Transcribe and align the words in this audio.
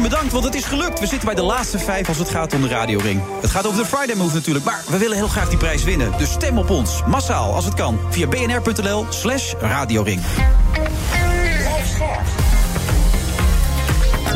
Bedankt, 0.00 0.32
want 0.32 0.44
het 0.44 0.54
is 0.54 0.64
gelukt. 0.64 1.00
We 1.00 1.06
zitten 1.06 1.26
bij 1.26 1.34
de 1.34 1.42
laatste 1.42 1.78
vijf 1.78 2.08
als 2.08 2.18
het 2.18 2.28
gaat 2.28 2.54
om 2.54 2.62
de 2.62 2.68
radioring. 2.68 3.22
Het 3.40 3.50
gaat 3.50 3.66
over 3.66 3.78
de 3.78 3.86
Friday 3.86 4.16
Move 4.16 4.34
natuurlijk, 4.34 4.64
maar 4.64 4.82
we 4.88 4.98
willen 4.98 5.16
heel 5.16 5.28
graag 5.28 5.48
die 5.48 5.58
prijs 5.58 5.84
winnen. 5.84 6.12
Dus 6.18 6.30
stem 6.30 6.58
op 6.58 6.70
ons, 6.70 7.02
massaal 7.06 7.54
als 7.54 7.64
het 7.64 7.74
kan, 7.74 8.00
via 8.10 8.26
bnr.nl 8.26 9.06
slash 9.08 9.54
radioring. 9.60 10.20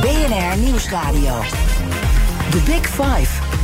BNR 0.00 0.56
Nieuwsradio. 0.58 1.40
The 2.50 2.58
Big 2.64 2.86
Five. 2.86 3.55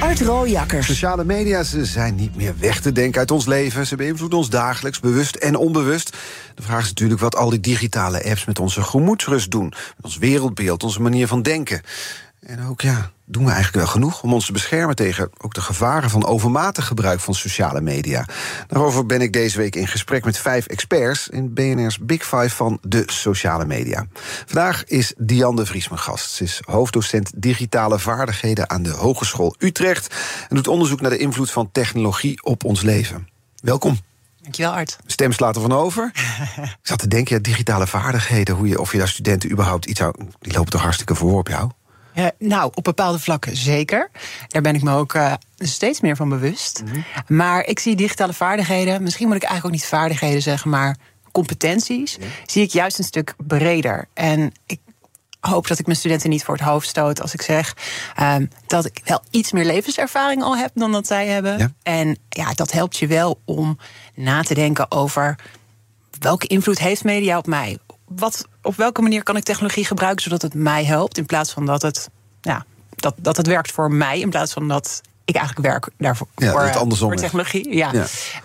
Art 0.00 0.20
Rooijakkers. 0.20 0.86
Sociale 0.86 1.24
media 1.24 1.62
ze 1.62 1.84
zijn 1.84 2.14
niet 2.14 2.36
meer 2.36 2.54
weg 2.58 2.80
te 2.80 2.92
denken 2.92 3.18
uit 3.18 3.30
ons 3.30 3.46
leven. 3.46 3.86
Ze 3.86 3.96
beïnvloeden 3.96 4.38
ons 4.38 4.50
dagelijks, 4.50 5.00
bewust 5.00 5.34
en 5.36 5.56
onbewust. 5.56 6.16
De 6.54 6.62
vraag 6.62 6.82
is 6.82 6.88
natuurlijk 6.88 7.20
wat 7.20 7.36
al 7.36 7.50
die 7.50 7.60
digitale 7.60 8.24
apps 8.24 8.44
met 8.44 8.58
onze 8.58 8.82
gemoedsrust 8.82 9.50
doen. 9.50 9.68
Met 9.68 10.04
ons 10.04 10.18
wereldbeeld, 10.18 10.82
onze 10.82 11.02
manier 11.02 11.26
van 11.26 11.42
denken. 11.42 11.80
En 12.40 12.66
ook 12.66 12.80
ja, 12.80 13.10
doen 13.30 13.44
we 13.44 13.50
eigenlijk 13.50 13.84
wel 13.84 13.92
genoeg 13.94 14.22
om 14.22 14.32
ons 14.32 14.46
te 14.46 14.52
beschermen 14.52 14.96
tegen 14.96 15.30
ook 15.38 15.54
de 15.54 15.60
gevaren 15.60 16.10
van 16.10 16.26
overmatig 16.26 16.86
gebruik 16.86 17.20
van 17.20 17.34
sociale 17.34 17.80
media. 17.80 18.24
Daarover 18.66 19.06
ben 19.06 19.20
ik 19.20 19.32
deze 19.32 19.58
week 19.58 19.76
in 19.76 19.86
gesprek 19.86 20.24
met 20.24 20.38
vijf 20.38 20.66
experts 20.66 21.28
in 21.28 21.54
BNR's 21.54 21.98
Big 21.98 22.22
Five 22.22 22.50
van 22.50 22.78
de 22.82 23.02
sociale 23.06 23.64
media. 23.64 24.06
Vandaag 24.46 24.84
is 24.84 25.14
Diane 25.16 25.56
de 25.56 25.66
Vries 25.66 25.88
mijn 25.88 26.00
gast. 26.00 26.30
Ze 26.30 26.44
is 26.44 26.62
hoofddocent 26.64 27.32
digitale 27.36 27.98
vaardigheden 27.98 28.70
aan 28.70 28.82
de 28.82 28.90
Hogeschool 28.90 29.54
Utrecht 29.58 30.14
en 30.48 30.56
doet 30.56 30.68
onderzoek 30.68 31.00
naar 31.00 31.10
de 31.10 31.18
invloed 31.18 31.50
van 31.50 31.72
technologie 31.72 32.42
op 32.42 32.64
ons 32.64 32.82
leven. 32.82 33.28
Welkom. 33.62 33.98
Dankjewel, 34.42 34.72
Art. 34.72 34.98
Stem 35.06 35.32
slaat 35.32 35.54
ervan 35.54 35.72
over. 35.72 36.10
ik 36.56 36.76
zat 36.82 36.98
te 36.98 37.08
denken, 37.08 37.34
ja, 37.34 37.42
digitale 37.42 37.86
vaardigheden, 37.86 38.54
hoe 38.54 38.68
je, 38.68 38.80
of 38.80 38.92
je 38.92 38.98
daar 38.98 39.08
studenten 39.08 39.50
überhaupt 39.50 39.86
iets 39.86 39.98
zou. 39.98 40.14
Die 40.40 40.52
lopen 40.52 40.70
toch 40.70 40.82
hartstikke 40.82 41.14
voor 41.14 41.38
op 41.38 41.48
jou? 41.48 41.70
Uh, 42.14 42.26
nou, 42.38 42.70
op 42.74 42.84
bepaalde 42.84 43.18
vlakken 43.18 43.56
zeker. 43.56 44.10
Daar 44.48 44.62
ben 44.62 44.74
ik 44.74 44.82
me 44.82 44.92
ook 44.92 45.14
uh, 45.14 45.32
steeds 45.58 46.00
meer 46.00 46.16
van 46.16 46.28
bewust. 46.28 46.82
Mm 46.84 46.92
-hmm. 46.92 47.04
Maar 47.26 47.66
ik 47.66 47.78
zie 47.78 47.96
digitale 47.96 48.32
vaardigheden, 48.32 49.02
misschien 49.02 49.26
moet 49.26 49.36
ik 49.36 49.42
eigenlijk 49.42 49.74
ook 49.74 49.80
niet 49.80 49.90
vaardigheden 49.90 50.42
zeggen, 50.42 50.70
maar 50.70 50.96
competenties, 51.32 52.18
zie 52.46 52.62
ik 52.62 52.70
juist 52.70 52.98
een 52.98 53.04
stuk 53.04 53.34
breder. 53.36 54.08
En 54.14 54.52
ik 54.66 54.80
hoop 55.40 55.68
dat 55.68 55.78
ik 55.78 55.86
mijn 55.86 55.98
studenten 55.98 56.30
niet 56.30 56.44
voor 56.44 56.54
het 56.54 56.64
hoofd 56.64 56.88
stoot 56.88 57.20
als 57.20 57.34
ik 57.34 57.42
zeg 57.42 57.76
um, 58.20 58.50
dat 58.66 58.84
ik 58.84 59.00
wel 59.04 59.22
iets 59.30 59.52
meer 59.52 59.64
levenservaring 59.64 60.42
al 60.42 60.56
heb 60.56 60.70
dan 60.74 60.92
dat 60.92 61.06
zij 61.06 61.26
hebben. 61.26 61.58
Ja. 61.58 61.72
En 61.82 62.18
ja, 62.28 62.52
dat 62.52 62.72
helpt 62.72 62.96
je 62.96 63.06
wel 63.06 63.40
om 63.44 63.78
na 64.14 64.42
te 64.42 64.54
denken 64.54 64.90
over 64.90 65.38
welke 66.18 66.46
invloed 66.46 66.78
heeft 66.78 67.04
media 67.04 67.38
op 67.38 67.46
mij? 67.46 67.78
Wat, 68.06 68.48
op 68.62 68.76
welke 68.76 69.02
manier 69.02 69.22
kan 69.22 69.36
ik 69.36 69.42
technologie 69.42 69.84
gebruiken 69.84 70.22
zodat 70.22 70.42
het 70.42 70.54
mij 70.54 70.84
helpt, 70.84 71.18
in 71.18 71.26
plaats 71.26 71.52
van 71.52 71.66
dat 71.66 71.82
het, 71.82 72.10
ja, 72.40 72.64
dat, 72.96 73.14
dat 73.18 73.36
het 73.36 73.46
werkt 73.46 73.72
voor 73.72 73.92
mij, 73.92 74.20
in 74.20 74.30
plaats 74.30 74.52
van 74.52 74.68
dat 74.68 75.00
ik 75.24 75.36
eigenlijk 75.36 75.66
werk 75.66 75.88
daarvoor 75.96 76.26
ja, 76.34 76.50
voor, 76.50 76.60
het 76.62 76.98
voor 76.98 77.16
technologie. 77.16 77.76
Ja. 77.76 77.92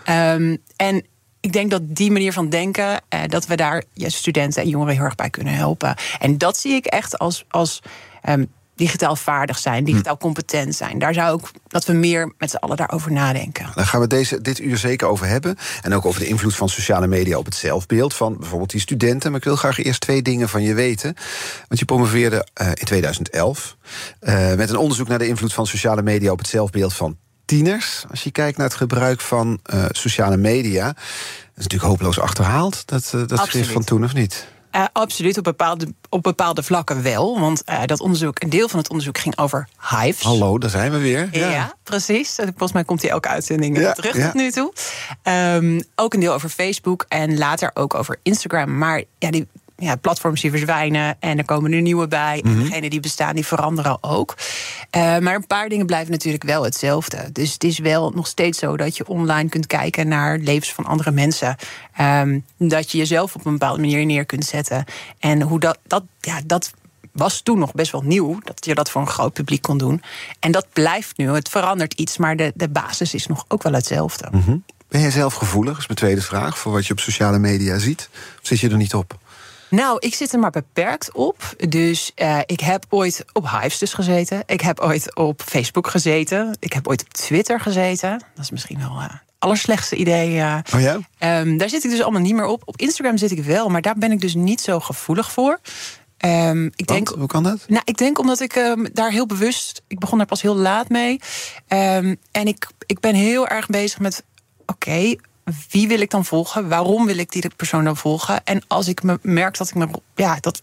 ja. 0.05 0.33
Um, 0.33 0.57
en 0.75 1.05
ik 1.39 1.53
denk 1.53 1.71
dat 1.71 1.81
die 1.85 2.11
manier 2.11 2.33
van 2.33 2.49
denken, 2.49 3.01
eh, 3.09 3.19
dat 3.27 3.45
we 3.45 3.55
daar 3.55 3.83
ja, 3.93 4.09
studenten 4.09 4.61
en 4.61 4.69
jongeren 4.69 4.93
heel 4.93 5.03
erg 5.03 5.15
bij 5.15 5.29
kunnen 5.29 5.53
helpen. 5.53 5.95
En 6.19 6.37
dat 6.37 6.57
zie 6.57 6.73
ik 6.73 6.85
echt 6.85 7.17
als, 7.17 7.45
als 7.49 7.81
um, 8.29 8.51
digitaal 8.75 9.15
vaardig 9.15 9.57
zijn, 9.57 9.83
digitaal 9.83 10.17
competent 10.17 10.75
zijn. 10.75 10.99
Daar 10.99 11.13
zou 11.13 11.39
ik 11.39 11.51
dat 11.67 11.85
we 11.85 11.93
meer 11.93 12.33
met 12.37 12.49
z'n 12.49 12.55
allen 12.55 12.77
daarover 12.77 13.11
nadenken. 13.11 13.71
Daar 13.75 13.85
gaan 13.85 13.99
we 13.99 14.07
deze, 14.07 14.41
dit 14.41 14.59
uur 14.59 14.77
zeker 14.77 15.07
over 15.07 15.27
hebben. 15.27 15.57
En 15.81 15.93
ook 15.93 16.05
over 16.05 16.19
de 16.19 16.27
invloed 16.27 16.55
van 16.55 16.69
sociale 16.69 17.07
media 17.07 17.37
op 17.37 17.45
het 17.45 17.55
zelfbeeld 17.55 18.13
van 18.13 18.37
bijvoorbeeld 18.37 18.71
die 18.71 18.81
studenten. 18.81 19.31
Maar 19.31 19.39
ik 19.39 19.45
wil 19.45 19.55
graag 19.55 19.83
eerst 19.83 20.01
twee 20.01 20.21
dingen 20.21 20.49
van 20.49 20.61
je 20.61 20.73
weten. 20.73 21.15
Want 21.67 21.79
je 21.79 21.85
promoveerde 21.85 22.47
uh, 22.61 22.67
in 22.67 22.85
2011 22.85 23.77
uh, 24.21 24.53
met 24.53 24.69
een 24.69 24.77
onderzoek 24.77 25.07
naar 25.07 25.19
de 25.19 25.27
invloed 25.27 25.53
van 25.53 25.67
sociale 25.67 26.01
media 26.01 26.31
op 26.31 26.37
het 26.37 26.47
zelfbeeld 26.47 26.93
van 26.93 27.17
tieners. 27.45 28.05
Als 28.09 28.23
je 28.23 28.31
kijkt 28.31 28.57
naar 28.57 28.67
het 28.67 28.75
gebruik 28.75 29.21
van 29.21 29.59
uh, 29.73 29.85
sociale 29.89 30.37
media. 30.37 30.85
Dat 30.85 31.63
is 31.63 31.63
natuurlijk 31.63 31.91
hopeloos 31.91 32.19
achterhaald, 32.19 32.87
dat, 32.87 33.13
dat 33.27 33.47
schrift 33.47 33.71
van 33.71 33.83
toen, 33.83 34.03
of 34.03 34.13
niet? 34.13 34.47
Uh, 34.75 34.83
absoluut, 34.93 35.37
op 35.37 35.43
bepaalde, 35.43 35.93
op 36.09 36.23
bepaalde 36.23 36.63
vlakken 36.63 37.03
wel. 37.03 37.39
Want 37.39 37.63
uh, 37.69 37.83
dat 37.85 37.99
onderzoek, 37.99 38.43
een 38.43 38.49
deel 38.49 38.69
van 38.69 38.79
het 38.79 38.89
onderzoek 38.89 39.17
ging 39.17 39.37
over 39.37 39.67
hives. 39.89 40.21
Hallo, 40.21 40.57
daar 40.57 40.69
zijn 40.69 40.91
we 40.91 40.97
weer. 40.97 41.29
Ja, 41.31 41.49
ja 41.49 41.73
precies. 41.83 42.35
Volgens 42.35 42.71
mij 42.71 42.83
komt 42.83 43.01
hij 43.01 43.11
elke 43.11 43.27
uitzending 43.27 43.77
ja, 43.79 43.93
terug 43.93 44.17
ja. 44.17 44.25
tot 44.25 44.33
nu 44.33 44.51
toe. 44.51 44.73
Um, 45.23 45.83
ook 45.95 46.13
een 46.13 46.19
deel 46.19 46.33
over 46.33 46.49
Facebook 46.49 47.05
en 47.07 47.37
later 47.37 47.71
ook 47.73 47.93
over 47.93 48.19
Instagram. 48.23 48.77
Maar 48.77 49.03
ja, 49.19 49.31
die 49.31 49.47
ja, 49.77 49.95
platforms 49.95 50.41
die 50.41 50.51
verzwijnen 50.51 51.15
en 51.19 51.37
er 51.37 51.45
komen 51.45 51.71
er 51.71 51.81
nieuwe 51.81 52.07
bij. 52.07 52.39
Mm 52.43 52.51
-hmm. 52.51 52.59
En 52.59 52.67
degenen 52.67 52.89
die 52.89 52.99
bestaan, 52.99 53.35
die 53.35 53.45
veranderen 53.45 53.97
ook. 54.01 54.35
Uh, 54.95 55.17
maar 55.17 55.35
een 55.35 55.47
paar 55.47 55.69
dingen 55.69 55.85
blijven 55.85 56.11
natuurlijk 56.11 56.43
wel 56.43 56.63
hetzelfde. 56.63 57.29
Dus 57.31 57.53
het 57.53 57.63
is 57.63 57.79
wel 57.79 58.11
nog 58.11 58.27
steeds 58.27 58.59
zo 58.59 58.77
dat 58.77 58.97
je 58.97 59.07
online 59.07 59.49
kunt 59.49 59.67
kijken 59.67 60.07
naar 60.07 60.37
levens 60.37 60.73
van 60.73 60.85
andere 60.85 61.11
mensen. 61.11 61.55
Um, 62.01 62.45
dat 62.57 62.91
je 62.91 62.97
jezelf 62.97 63.35
op 63.35 63.45
een 63.45 63.51
bepaalde 63.51 63.81
manier 63.81 64.05
neer 64.05 64.25
kunt 64.25 64.45
zetten. 64.45 64.85
En 65.19 65.41
hoe 65.41 65.59
dat, 65.59 65.77
dat, 65.87 66.03
ja, 66.19 66.41
dat 66.45 66.71
was 67.11 67.41
toen 67.41 67.59
nog 67.59 67.71
best 67.71 67.91
wel 67.91 68.01
nieuw, 68.01 68.39
dat 68.43 68.65
je 68.65 68.75
dat 68.75 68.89
voor 68.89 69.01
een 69.01 69.07
groot 69.07 69.33
publiek 69.33 69.61
kon 69.61 69.77
doen. 69.77 70.01
En 70.39 70.51
dat 70.51 70.67
blijft 70.73 71.17
nu. 71.17 71.29
Het 71.29 71.49
verandert 71.49 71.93
iets, 71.93 72.17
maar 72.17 72.35
de, 72.35 72.51
de 72.55 72.69
basis 72.69 73.13
is 73.13 73.27
nog 73.27 73.45
ook 73.47 73.63
wel 73.63 73.73
hetzelfde. 73.73 74.27
-hmm. 74.31 74.63
Ben 74.87 75.01
jij 75.01 75.11
zelf 75.11 75.33
gevoelig, 75.33 75.77
is 75.77 75.87
mijn 75.87 75.99
tweede 75.99 76.21
vraag, 76.21 76.57
voor 76.57 76.71
wat 76.71 76.85
je 76.85 76.93
op 76.93 76.99
sociale 76.99 77.39
media 77.39 77.77
ziet? 77.77 78.09
Of 78.41 78.47
zit 78.47 78.59
je 78.59 78.69
er 78.69 78.77
niet 78.77 78.93
op? 78.93 79.17
Nou, 79.69 79.97
ik 79.99 80.15
zit 80.15 80.33
er 80.33 80.39
maar 80.39 80.51
beperkt 80.51 81.11
op. 81.11 81.55
Dus 81.69 82.11
uh, 82.15 82.39
ik 82.45 82.59
heb 82.59 82.85
ooit 82.89 83.25
op 83.33 83.49
Hives 83.49 83.77
dus 83.77 83.93
gezeten. 83.93 84.43
Ik 84.45 84.61
heb 84.61 84.79
ooit 84.79 85.15
op 85.15 85.41
Facebook 85.41 85.87
gezeten. 85.87 86.57
Ik 86.59 86.73
heb 86.73 86.87
ooit 86.87 87.01
op 87.01 87.13
Twitter 87.13 87.59
gezeten. 87.59 88.23
Dat 88.35 88.43
is 88.43 88.51
misschien 88.51 88.79
wel 88.79 89.01
uh, 89.01 89.05
allerslechtste 89.39 89.95
idee. 89.95 90.35
Uh. 90.35 90.57
Oh 90.75 90.81
ja? 90.81 90.93
Um, 91.39 91.57
daar 91.57 91.69
zit 91.69 91.83
ik 91.83 91.89
dus 91.89 92.01
allemaal 92.01 92.21
niet 92.21 92.35
meer 92.35 92.45
op. 92.45 92.61
Op 92.65 92.77
Instagram 92.77 93.17
zit 93.17 93.31
ik 93.31 93.43
wel, 93.43 93.69
maar 93.69 93.81
daar 93.81 93.97
ben 93.97 94.11
ik 94.11 94.21
dus 94.21 94.33
niet 94.33 94.61
zo 94.61 94.79
gevoelig 94.79 95.31
voor. 95.31 95.59
Um, 96.25 96.65
ik 96.65 96.87
Want, 96.87 96.87
denk, 96.87 97.07
hoe 97.19 97.27
kan 97.27 97.43
dat? 97.43 97.65
Nou, 97.67 97.81
ik 97.85 97.97
denk 97.97 98.19
omdat 98.19 98.39
ik 98.39 98.55
um, 98.55 98.87
daar 98.93 99.11
heel 99.11 99.25
bewust... 99.25 99.81
Ik 99.87 99.99
begon 99.99 100.17
daar 100.17 100.27
pas 100.27 100.41
heel 100.41 100.55
laat 100.55 100.89
mee. 100.89 101.19
en 101.67 102.17
ik, 102.31 102.67
ik 102.85 102.99
ben 102.99 103.15
heel 103.15 103.47
erg 103.47 103.67
bezig 103.67 103.99
met... 103.99 104.23
Oké, 104.65 104.71
okay, 104.71 105.19
wie 105.69 105.87
wil 105.87 105.99
ik 105.99 106.09
dan 106.09 106.25
volgen? 106.25 106.67
Waarom 106.67 107.05
wil 107.05 107.17
ik 107.17 107.31
die 107.31 107.49
persoon 107.55 107.83
dan 107.83 107.97
volgen? 107.97 108.43
En 108.43 108.63
als 108.67 108.87
ik 108.87 109.03
me 109.03 109.19
merk 109.21 109.57
dat 109.57 109.69
ik 109.69 109.75
me 109.75 109.87
ja, 110.15 110.37
dat 110.39 110.61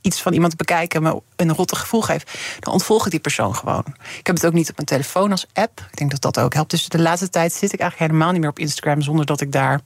iets 0.00 0.22
van 0.22 0.32
iemand 0.32 0.56
bekijken 0.56 1.02
me 1.02 1.22
een 1.36 1.54
rotte 1.54 1.76
gevoel 1.76 2.02
geeft, 2.02 2.30
dan 2.60 2.72
ontvolg 2.72 3.04
ik 3.04 3.10
die 3.10 3.20
persoon 3.20 3.56
gewoon. 3.56 3.84
Ik 4.18 4.26
heb 4.26 4.36
het 4.36 4.46
ook 4.46 4.52
niet 4.52 4.70
op 4.70 4.76
mijn 4.76 4.88
telefoon 4.88 5.30
als 5.30 5.46
app. 5.52 5.86
Ik 5.90 5.96
denk 5.96 6.10
dat 6.10 6.20
dat 6.20 6.38
ook 6.38 6.54
helpt. 6.54 6.70
Dus 6.70 6.88
de 6.88 6.98
laatste 7.00 7.28
tijd 7.28 7.52
zit 7.52 7.72
ik 7.72 7.80
eigenlijk 7.80 8.10
helemaal 8.10 8.32
niet 8.32 8.40
meer 8.40 8.50
op 8.50 8.58
Instagram 8.58 9.02
zonder 9.02 9.26
dat 9.26 9.40
ik 9.40 9.52
daar 9.52 9.80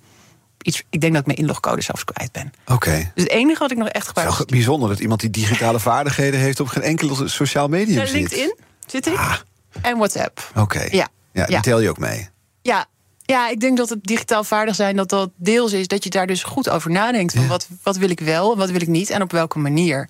iets. 0.62 0.82
Ik 0.90 1.00
denk 1.00 1.12
dat 1.12 1.20
ik 1.20 1.26
mijn 1.26 1.38
inlogcode 1.38 1.82
zelfs 1.82 2.04
kwijt 2.04 2.32
ben. 2.32 2.52
Oké. 2.62 2.72
Okay. 2.72 3.10
Dus 3.14 3.22
het 3.22 3.32
enige 3.32 3.58
wat 3.58 3.70
ik 3.70 3.76
nog 3.76 3.88
echt 3.88 4.06
gebruik. 4.06 4.28
Het 4.28 4.38
is 4.38 4.44
bijzonder 4.44 4.88
dat 4.88 4.98
iemand 4.98 5.20
die 5.20 5.30
digitale 5.30 5.80
vaardigheden 5.90 6.40
heeft 6.40 6.60
op 6.60 6.66
geen 6.66 6.82
enkele 6.82 7.28
sociaal 7.28 7.68
medium 7.68 7.98
ja, 7.98 8.06
zit. 8.06 8.14
LinkedIn 8.14 8.56
zit 8.86 9.06
ik. 9.06 9.16
Ah. 9.16 9.36
En 9.82 9.96
WhatsApp. 9.96 10.50
Oké. 10.50 10.60
Okay. 10.60 10.88
Ja. 10.90 11.08
ja. 11.32 11.44
Die 11.44 11.54
ja. 11.54 11.60
tel 11.60 11.80
je 11.80 11.88
ook 11.88 11.98
mee. 11.98 12.28
Ja, 12.62 12.86
ja, 13.26 13.48
ik 13.48 13.60
denk 13.60 13.76
dat 13.76 13.88
het 13.88 14.04
digitaal 14.04 14.44
vaardig 14.44 14.74
zijn, 14.74 14.96
dat 14.96 15.08
dat 15.08 15.30
deels 15.36 15.72
is 15.72 15.88
dat 15.88 16.04
je 16.04 16.10
daar 16.10 16.26
dus 16.26 16.42
goed 16.42 16.68
over 16.68 16.90
nadenkt. 16.90 17.32
Van 17.32 17.42
Ja. 17.42 17.48
wat, 17.48 17.68
wat 17.82 17.96
wil 17.96 18.10
ik 18.10 18.20
wel, 18.20 18.56
wat 18.56 18.70
wil 18.70 18.80
ik 18.80 18.88
niet 18.88 19.10
en 19.10 19.22
op 19.22 19.32
welke 19.32 19.58
manier. 19.58 20.08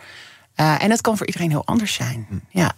Uh, 0.57 0.83
en 0.83 0.89
dat 0.89 1.01
kan 1.01 1.17
voor 1.17 1.27
iedereen 1.27 1.51
heel 1.51 1.65
anders 1.65 1.95
zijn. 1.95 2.27
Ja. 2.51 2.73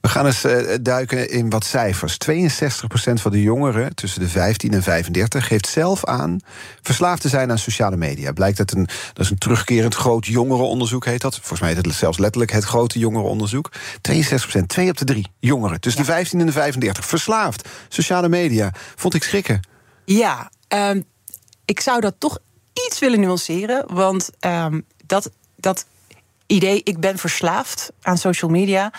We 0.00 0.08
gaan 0.08 0.26
eens 0.26 0.44
uh, 0.44 0.74
duiken 0.80 1.30
in 1.30 1.50
wat 1.50 1.64
cijfers. 1.64 2.16
62% 2.30 3.12
van 3.14 3.32
de 3.32 3.42
jongeren 3.42 3.94
tussen 3.94 4.20
de 4.20 4.28
15 4.28 4.72
en 4.72 4.82
35 4.82 5.46
geeft 5.46 5.66
zelf 5.66 6.04
aan 6.04 6.40
verslaafd 6.82 7.22
te 7.22 7.28
zijn 7.28 7.50
aan 7.50 7.58
sociale 7.58 7.96
media. 7.96 8.32
Blijkt 8.32 8.56
dat 8.56 8.72
een, 8.72 8.88
dat 9.12 9.24
is 9.24 9.30
een 9.30 9.38
terugkerend 9.38 9.94
groot 9.94 10.26
jongerenonderzoek 10.26 11.04
heet 11.04 11.20
dat. 11.20 11.34
Volgens 11.34 11.60
mij 11.60 11.74
heet 11.74 11.84
het 11.84 11.94
zelfs 11.94 12.18
letterlijk 12.18 12.52
het 12.52 12.64
grote 12.64 12.98
jongerenonderzoek. 12.98 13.70
62%, 14.10 14.66
2 14.66 14.90
op 14.90 14.96
de 14.96 15.04
3 15.04 15.26
jongeren 15.38 15.80
tussen 15.80 16.02
de 16.02 16.12
15 16.12 16.40
en 16.40 16.46
de 16.46 16.52
35 16.52 17.04
verslaafd. 17.06 17.68
Sociale 17.88 18.28
media. 18.28 18.72
Vond 18.96 19.14
ik 19.14 19.22
schrikken. 19.22 19.60
Ja, 20.04 20.50
um, 20.68 21.04
ik 21.64 21.80
zou 21.80 22.00
dat 22.00 22.14
toch 22.18 22.38
iets 22.86 22.98
willen 22.98 23.20
nuanceren. 23.20 23.84
Want 23.94 24.30
um, 24.40 24.84
dat, 25.06 25.30
dat 25.56 25.86
idee, 26.46 26.80
ik 26.84 27.00
ben 27.00 27.18
verslaafd 27.18 27.92
aan 28.02 28.18
social 28.18 28.50
media. 28.50 28.92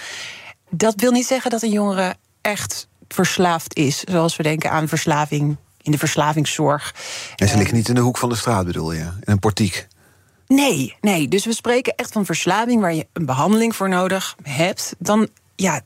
Dat 0.70 0.94
wil 0.96 1.12
niet 1.12 1.26
zeggen 1.26 1.52
dat 1.52 1.62
een 1.62 1.72
jongere 1.72 2.16
echt 2.42 2.88
verslaafd 3.08 3.76
is. 3.76 4.00
Zoals 4.00 4.36
we 4.36 4.44
denken 4.44 4.72
aan 4.72 4.88
verslaving 4.88 5.58
in 5.82 5.92
de 5.92 5.98
verslavingszorg. 5.98 6.96
En 7.36 7.48
ze 7.48 7.58
liggen 7.58 7.76
niet 7.76 7.90
in 7.90 7.96
de 7.96 8.02
hoek 8.02 8.18
van 8.18 8.30
de 8.30 8.36
straat, 8.36 8.66
bedoel 8.66 8.92
je? 8.92 9.00
In 9.00 9.22
een 9.24 9.40
portiek. 9.40 9.88
Nee, 10.48 10.96
nee. 11.02 11.28
Dus 11.28 11.46
we 11.46 11.54
spreken 11.54 11.96
echt 11.96 12.12
van 12.12 12.26
verslaving 12.26 12.82
waar 12.82 12.94
je 12.94 13.08
een 13.14 13.26
behandeling 13.26 13.76
voor 13.76 13.90
nodig 13.90 14.36
hebt. 14.44 14.96
Dan, 15.00 15.28
ja, 15.56 15.82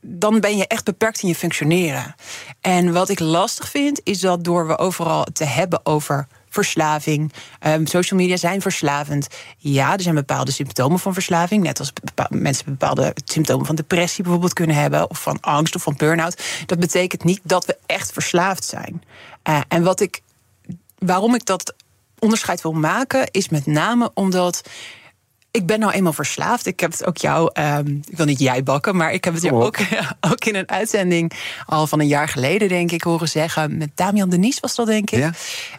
dan 0.00 0.40
ben 0.40 0.56
je 0.56 0.66
echt 0.66 0.84
beperkt 0.84 1.22
in 1.22 1.28
je 1.28 1.34
functioneren. 1.34 2.14
En 2.60 2.92
wat 2.92 3.08
ik 3.08 3.20
lastig 3.20 3.68
vind, 3.68 4.00
is 4.04 4.20
dat 4.20 4.44
door 4.44 4.66
we 4.66 4.78
overal 4.78 5.24
te 5.32 5.44
hebben 5.44 5.86
over 5.86 6.26
verslaving. 6.54 7.32
Um, 7.66 7.86
social 7.86 8.20
media 8.20 8.36
zijn 8.36 8.60
verslavend. 8.60 9.28
Ja, 9.56 9.92
er 9.92 10.02
zijn 10.02 10.14
bepaalde 10.14 10.52
symptomen 10.52 10.98
van 10.98 11.12
verslaving. 11.12 11.62
Net 11.62 11.78
als 11.78 11.92
bepa 11.92 12.26
mensen 12.30 12.64
bepaalde 12.64 13.14
symptomen 13.24 13.66
van 13.66 13.74
depressie 13.74 14.22
bijvoorbeeld 14.22 14.52
kunnen 14.52 14.76
hebben. 14.76 15.10
Of 15.10 15.22
van 15.22 15.40
angst 15.40 15.74
of 15.74 15.82
van 15.82 15.94
burn-out. 15.96 16.42
Dat 16.66 16.78
betekent 16.78 17.24
niet 17.24 17.40
dat 17.42 17.66
we 17.66 17.76
echt 17.86 18.12
verslaafd 18.12 18.64
zijn. 18.64 19.02
Uh, 19.48 19.60
en 19.68 19.82
wat 19.82 20.00
ik, 20.00 20.20
waarom 20.98 21.34
ik 21.34 21.44
dat 21.44 21.74
onderscheid 22.18 22.62
wil 22.62 22.72
maken, 22.72 23.30
is 23.30 23.48
met 23.48 23.66
name 23.66 24.10
omdat 24.14 24.62
ik 25.54 25.66
ben 25.66 25.78
nou 25.80 25.92
eenmaal 25.92 26.12
verslaafd. 26.12 26.66
Ik 26.66 26.80
heb 26.80 26.92
het 26.92 27.06
ook 27.06 27.16
jou, 27.16 27.50
um, 27.60 28.02
ik 28.08 28.16
wil 28.16 28.26
niet 28.26 28.38
jij 28.38 28.62
bakken, 28.62 28.96
maar 28.96 29.12
ik 29.12 29.24
heb 29.24 29.34
het 29.34 29.42
je 29.42 29.52
ook, 29.52 29.76
ook 30.30 30.44
in 30.44 30.54
een 30.54 30.68
uitzending 30.68 31.32
al 31.66 31.86
van 31.86 32.00
een 32.00 32.06
jaar 32.06 32.28
geleden, 32.28 32.68
denk 32.68 32.90
ik, 32.90 33.02
horen 33.02 33.28
zeggen. 33.28 33.76
Met 33.76 33.90
Damian 33.94 34.28
Denies 34.28 34.60
was 34.60 34.74
dat, 34.74 34.86
denk 34.86 35.10
ik. 35.10 35.18
Ja, 35.18 35.32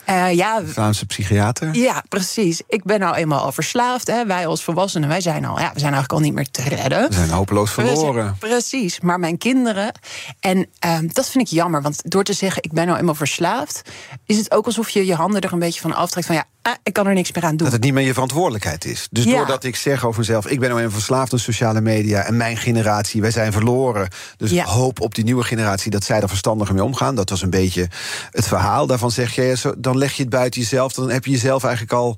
uh, 0.10 0.34
ja 0.34 0.62
Vlaamse 0.66 1.06
psychiater. 1.06 1.76
Ja, 1.76 2.04
precies. 2.10 2.62
Ik 2.68 2.84
ben 2.84 3.00
nou 3.00 3.16
eenmaal 3.16 3.40
al 3.40 3.52
verslaafd. 3.52 4.08
Hè. 4.08 4.26
Wij 4.26 4.48
als 4.48 4.64
volwassenen, 4.64 5.10
wij 5.10 5.22
zijn 5.22 5.46
al, 5.46 5.60
ja, 5.60 5.72
we 5.74 5.80
zijn 5.80 5.94
eigenlijk 5.94 6.12
al 6.12 6.20
niet 6.20 6.34
meer 6.34 6.52
te 6.52 6.62
redden. 6.62 7.10
We 7.10 7.16
zijn 7.16 7.30
hopeloos 7.30 7.72
verloren. 7.72 8.36
Precies. 8.40 9.00
Maar 9.00 9.20
mijn 9.20 9.38
kinderen, 9.38 9.92
en 10.40 10.58
um, 10.58 11.10
dat 11.14 11.30
vind 11.30 11.48
ik 11.48 11.54
jammer, 11.54 11.82
want 11.82 12.12
door 12.12 12.24
te 12.24 12.34
zeggen 12.34 12.64
ik 12.64 12.72
ben 12.72 12.88
nou 12.88 13.00
eenmaal 13.00 13.16
verslaafd, 13.16 13.82
is 14.26 14.38
het 14.38 14.52
ook 14.52 14.66
alsof 14.66 14.90
je 14.90 15.06
je 15.06 15.16
handen 15.16 15.42
er 15.42 15.54
een 15.54 15.60
beetje 15.60 15.82
van 15.82 15.96
aftrekt 15.96 16.28
van 16.28 16.36
ja, 16.36 16.46
ah, 16.62 16.74
ik 16.84 16.94
kan 16.94 17.08
er 17.08 17.14
niks 17.14 17.32
meer 17.32 17.44
aan 17.44 17.50
doen. 17.50 17.64
Dat 17.64 17.72
het 17.72 17.84
niet 17.84 17.94
meer 17.94 18.06
je 18.06 18.14
verantwoordelijkheid 18.14 18.86
is. 18.86 19.08
Dus 19.12 19.24
ja. 19.24 19.38
doordat 19.38 19.64
ik 19.66 19.76
zeg 19.76 20.06
over 20.06 20.20
mezelf, 20.20 20.48
ik 20.48 20.60
ben 20.60 20.70
nou 20.70 20.82
een 20.82 20.92
verslaafd 20.92 21.34
aan 21.34 21.40
sociale 21.40 21.82
media 21.82 22.24
en 22.24 22.38
mijn 22.38 22.58
generatie, 22.58 23.22
wij 23.22 23.32
zijn 23.32 23.52
verloren. 23.52 24.08
Dus 24.38 24.52
ja. 24.52 24.66
hoop 24.66 25.02
op 25.02 25.16
die 25.16 25.24
nieuwe 25.24 25.44
generatie 25.44 25.92
dat 25.92 26.04
zij 26.04 26.22
er 26.22 26.28
verstandiger 26.28 26.74
mee 26.74 26.84
omgaan. 26.84 27.16
Dat 27.16 27.30
was 27.30 27.42
een 27.42 27.50
beetje 27.50 27.90
het 28.32 28.48
verhaal. 28.48 28.88
Daarvan 28.88 29.12
zeg 29.12 29.36
je, 29.36 29.74
dan 29.78 29.98
leg 29.98 30.14
je 30.14 30.22
het 30.22 30.32
buiten 30.32 30.62
jezelf, 30.62 30.94
dan 30.94 31.10
heb 31.10 31.26
je 31.26 31.32
jezelf 31.32 31.64
eigenlijk 31.64 31.94
al 31.94 32.18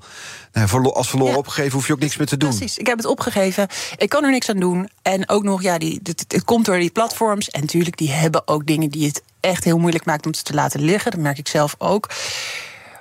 nou, 0.52 0.92
als 0.92 1.08
verloren 1.08 1.32
ja. 1.32 1.38
opgegeven, 1.38 1.72
hoef 1.72 1.86
je 1.86 1.92
ook 1.92 1.98
niks 1.98 2.16
meer 2.16 2.26
te 2.26 2.36
doen. 2.36 2.48
Precies, 2.48 2.78
ik 2.78 2.86
heb 2.86 2.96
het 2.96 3.06
opgegeven. 3.06 3.68
Ik 3.96 4.08
kan 4.08 4.24
er 4.24 4.30
niks 4.30 4.48
aan 4.48 4.60
doen. 4.60 4.88
En 5.02 5.28
ook 5.28 5.42
nog, 5.42 5.62
ja, 5.62 5.78
die, 5.78 6.00
het, 6.02 6.24
het 6.28 6.44
komt 6.44 6.64
door 6.64 6.78
die 6.78 6.90
platforms. 6.90 7.50
En 7.50 7.60
natuurlijk, 7.60 7.96
die 7.96 8.10
hebben 8.10 8.48
ook 8.48 8.66
dingen 8.66 8.90
die 8.90 9.06
het 9.06 9.22
echt 9.40 9.64
heel 9.64 9.78
moeilijk 9.78 10.04
maakt 10.04 10.26
om 10.26 10.34
ze 10.34 10.42
te 10.42 10.54
laten 10.54 10.80
liggen. 10.80 11.10
Dat 11.10 11.20
merk 11.20 11.38
ik 11.38 11.48
zelf 11.48 11.74
ook. 11.78 12.10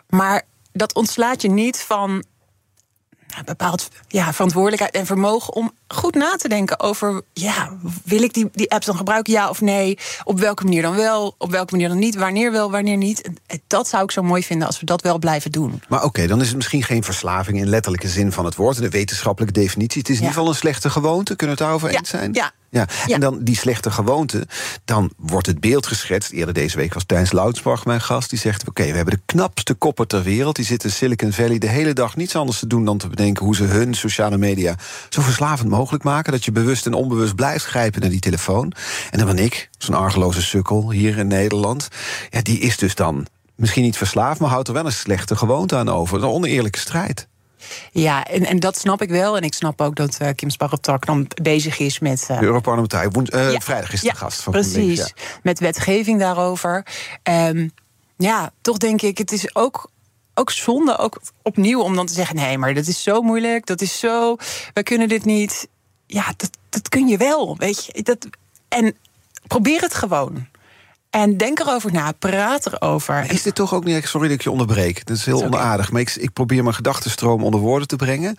Maar 0.09 0.41
dat 0.73 0.93
ontslaat 0.93 1.41
je 1.41 1.49
niet 1.49 1.79
van 1.79 2.23
bepaald 3.45 3.89
ja, 4.07 4.33
verantwoordelijkheid 4.33 4.93
en 4.93 5.05
vermogen 5.05 5.53
om 5.53 5.71
goed 5.87 6.15
na 6.15 6.35
te 6.35 6.47
denken 6.47 6.79
over: 6.79 7.21
ja, 7.33 7.77
wil 8.03 8.21
ik 8.21 8.33
die, 8.33 8.49
die 8.51 8.71
apps 8.71 8.85
dan 8.85 8.97
gebruiken, 8.97 9.33
ja 9.33 9.49
of 9.49 9.61
nee? 9.61 9.97
Op 10.23 10.39
welke 10.39 10.63
manier 10.63 10.81
dan 10.81 10.95
wel, 10.95 11.35
op 11.37 11.51
welke 11.51 11.71
manier 11.71 11.87
dan 11.87 11.99
niet? 11.99 12.15
Wanneer 12.15 12.51
wel, 12.51 12.71
wanneer 12.71 12.97
niet? 12.97 13.29
Dat 13.67 13.87
zou 13.87 14.03
ik 14.03 14.11
zo 14.11 14.23
mooi 14.23 14.43
vinden 14.43 14.67
als 14.67 14.79
we 14.79 14.85
dat 14.85 15.01
wel 15.01 15.19
blijven 15.19 15.51
doen. 15.51 15.81
Maar 15.89 15.99
oké, 15.99 16.07
okay, 16.07 16.27
dan 16.27 16.41
is 16.41 16.47
het 16.47 16.55
misschien 16.55 16.83
geen 16.83 17.03
verslaving 17.03 17.57
in 17.57 17.69
letterlijke 17.69 18.07
zin 18.07 18.31
van 18.31 18.45
het 18.45 18.55
woord, 18.55 18.77
de 18.77 18.89
wetenschappelijke 18.89 19.59
definitie. 19.59 20.01
Het 20.01 20.09
is 20.09 20.15
in 20.15 20.21
ieder 20.21 20.35
geval 20.35 20.49
een 20.49 20.57
slechte 20.57 20.89
gewoonte. 20.89 21.35
Kunnen 21.35 21.57
we 21.57 21.63
het 21.63 21.71
daarover 21.71 21.91
ja, 21.91 21.97
eens 21.97 22.09
zijn? 22.09 22.33
Ja, 22.33 22.51
ja, 22.69 22.87
en 23.07 23.19
dan 23.19 23.43
die 23.43 23.55
slechte 23.55 23.91
gewoonte, 23.91 24.47
dan 24.85 25.11
wordt 25.17 25.47
het 25.47 25.59
beeld 25.59 25.87
geschetst. 25.87 26.31
Eerder 26.31 26.53
deze 26.53 26.77
week 26.77 26.93
was 26.93 27.03
Tijns 27.05 27.31
Loudsbach 27.31 27.85
mijn 27.85 28.01
gast. 28.01 28.29
Die 28.29 28.39
zegt, 28.39 28.61
oké, 28.61 28.69
okay, 28.69 28.89
we 28.89 28.95
hebben 28.95 29.13
de 29.13 29.21
knapste 29.25 29.73
koppen 29.73 30.07
ter 30.07 30.23
wereld. 30.23 30.55
Die 30.55 30.65
zitten 30.65 30.89
in 30.89 30.95
Silicon 30.95 31.31
Valley 31.31 31.57
de 31.57 31.67
hele 31.67 31.93
dag 31.93 32.15
niets 32.15 32.35
anders 32.35 32.59
te 32.59 32.67
doen... 32.67 32.85
dan 32.85 32.97
te 32.97 33.07
bedenken 33.07 33.45
hoe 33.45 33.55
ze 33.55 33.63
hun 33.63 33.93
sociale 33.93 34.37
media 34.37 34.75
zo 35.09 35.21
verslavend 35.21 35.69
mogelijk 35.69 36.03
maken... 36.03 36.31
dat 36.31 36.45
je 36.45 36.51
bewust 36.51 36.85
en 36.85 36.93
onbewust 36.93 37.35
blijft 37.35 37.65
grijpen 37.65 38.01
naar 38.01 38.09
die 38.09 38.19
telefoon. 38.19 38.73
En 39.11 39.17
dan 39.17 39.27
ben 39.27 39.43
ik, 39.43 39.69
zo'n 39.77 39.95
argeloze 39.95 40.41
sukkel 40.41 40.91
hier 40.91 41.17
in 41.17 41.27
Nederland... 41.27 41.87
ja, 42.29 42.41
die 42.41 42.59
is 42.59 42.77
dus 42.77 42.95
dan 42.95 43.27
misschien 43.55 43.83
niet 43.83 43.97
verslaafd... 43.97 44.39
maar 44.39 44.49
houdt 44.49 44.67
er 44.67 44.73
wel 44.73 44.85
een 44.85 44.91
slechte 44.91 45.35
gewoonte 45.35 45.75
aan 45.75 45.89
over. 45.89 46.17
Een 46.17 46.29
oneerlijke 46.29 46.79
strijd. 46.79 47.27
Ja, 47.91 48.25
en, 48.25 48.45
en 48.45 48.59
dat 48.59 48.77
snap 48.77 49.01
ik 49.01 49.09
wel. 49.09 49.37
En 49.37 49.43
ik 49.43 49.53
snap 49.53 49.81
ook 49.81 49.95
dat 49.95 50.17
uh, 50.21 50.29
Kim 50.35 50.49
Sparretak 50.49 51.05
dan 51.05 51.27
bezig 51.41 51.79
is 51.79 51.99
met... 51.99 52.27
Uh, 52.31 52.39
de 52.39 52.45
Europarlementariër. 52.45 53.33
Uh, 53.33 53.51
ja, 53.51 53.59
vrijdag 53.59 53.93
is 53.93 54.01
de 54.01 54.07
ja, 54.07 54.13
gast 54.13 54.41
van 54.41 54.53
Precies, 54.53 54.97
ja. 54.97 55.07
met 55.43 55.59
wetgeving 55.59 56.19
daarover. 56.19 56.85
Um, 57.23 57.71
ja, 58.17 58.51
toch 58.61 58.77
denk 58.77 59.01
ik, 59.01 59.17
het 59.17 59.31
is 59.31 59.55
ook 59.55 59.89
ook 60.33 60.51
zonde, 60.51 60.97
ook 60.97 61.21
opnieuw 61.41 61.81
om 61.81 61.95
dan 61.95 62.05
te 62.05 62.13
zeggen: 62.13 62.35
nee, 62.35 62.57
maar 62.57 62.73
dat 62.73 62.87
is 62.87 63.03
zo 63.03 63.21
moeilijk, 63.21 63.65
dat 63.65 63.81
is 63.81 63.99
zo, 63.99 64.35
wij 64.73 64.83
kunnen 64.83 65.07
dit 65.07 65.25
niet. 65.25 65.67
Ja, 66.05 66.33
dat, 66.37 66.49
dat 66.69 66.89
kun 66.89 67.07
je 67.07 67.17
wel, 67.17 67.57
weet 67.57 67.85
je. 67.85 68.03
Dat, 68.03 68.27
en 68.67 68.95
probeer 69.47 69.81
het 69.81 69.93
gewoon. 69.93 70.47
En 71.09 71.37
denk 71.37 71.59
erover 71.59 71.91
na, 71.91 72.11
praat 72.11 72.65
erover. 72.65 73.31
Is 73.31 73.41
dit 73.41 73.55
toch 73.55 73.73
ook 73.73 73.83
niet... 73.83 74.07
Sorry 74.07 74.27
dat 74.27 74.37
ik 74.37 74.43
je 74.43 74.51
onderbreek, 74.51 75.05
dat 75.05 75.17
is 75.17 75.25
heel 75.25 75.43
onaardig... 75.43 75.91
maar 75.91 76.01
ik, 76.01 76.15
ik, 76.15 76.33
probeer 76.33 76.63
mijn 76.63 76.75
gedachtenstroom 76.75 77.43
onder 77.43 77.59
woorden 77.59 77.87
te 77.87 77.95
brengen. 77.95 78.35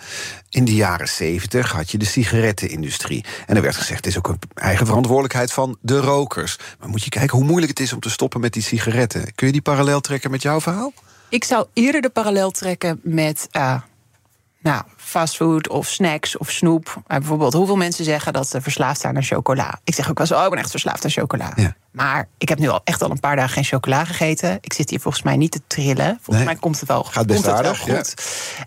In 0.50 0.64
de 0.64 0.74
jaren 0.74 1.08
zeventig 1.08 1.72
had 1.72 1.90
je 1.90 1.98
de 1.98 2.04
sigarettenindustrie. 2.04 3.24
En 3.46 3.56
er 3.56 3.62
werd 3.62 3.76
gezegd, 3.76 4.04
het 4.04 4.06
is 4.06 4.18
ook 4.18 4.28
een 4.28 4.38
eigen 4.54 4.86
verantwoordelijkheid 4.86 5.52
van 5.52 5.76
de 5.80 6.00
rokers. 6.00 6.58
Maar 6.78 6.88
moet 6.88 7.04
je 7.04 7.10
kijken 7.10 7.36
hoe 7.36 7.46
moeilijk 7.46 7.70
het 7.70 7.80
is 7.80 7.92
om 7.92 8.00
te 8.00 8.10
stoppen 8.10 8.40
met 8.40 8.52
die 8.52 8.62
sigaretten. 8.62 9.34
Kun 9.34 9.46
je 9.46 9.52
die 9.52 9.62
parallel 9.62 10.00
trekken 10.00 10.30
met 10.30 10.42
jouw 10.42 10.60
verhaal? 10.60 10.92
Ik 11.28 11.44
zou 11.44 11.66
eerder 11.72 12.00
de 12.00 12.10
parallel 12.10 12.50
trekken 12.50 13.00
met... 13.02 13.48
Uh, 13.52 13.80
nou, 14.60 14.82
fastfood 15.08 15.68
of 15.68 15.86
snacks 15.88 16.36
of 16.36 16.50
snoep. 16.50 17.02
Bijvoorbeeld, 17.06 17.52
hoeveel 17.52 17.76
mensen 17.76 18.04
zeggen 18.04 18.32
dat 18.32 18.48
ze 18.48 18.60
verslaafd 18.60 19.00
zijn 19.00 19.16
aan 19.16 19.22
chocola? 19.22 19.80
Ik 19.84 19.94
zeg 19.94 20.10
ook 20.10 20.18
wel 20.18 20.26
zo, 20.26 20.38
oh, 20.38 20.44
ik 20.44 20.50
ben 20.50 20.58
echt 20.58 20.70
verslaafd 20.70 21.04
aan 21.04 21.10
chocola. 21.10 21.52
Ja. 21.56 21.76
Maar 21.90 22.28
ik 22.38 22.48
heb 22.48 22.58
nu 22.58 22.68
al 22.68 22.80
echt 22.84 23.02
al 23.02 23.10
een 23.10 23.20
paar 23.20 23.36
dagen 23.36 23.52
geen 23.52 23.64
chocola 23.64 24.04
gegeten. 24.04 24.58
Ik 24.60 24.72
zit 24.72 24.90
hier 24.90 25.00
volgens 25.00 25.22
mij 25.22 25.36
niet 25.36 25.50
te 25.50 25.60
trillen. 25.66 26.06
Volgens 26.06 26.36
nee. 26.36 26.44
mij 26.44 26.56
komt 26.56 26.80
het 26.80 26.88
wel, 26.88 27.04
Gaat 27.04 27.26
best 27.26 27.42
komt 27.42 27.56
het 27.56 27.66
aardig, 27.66 27.84
wel 27.84 27.96
goed. 27.96 28.14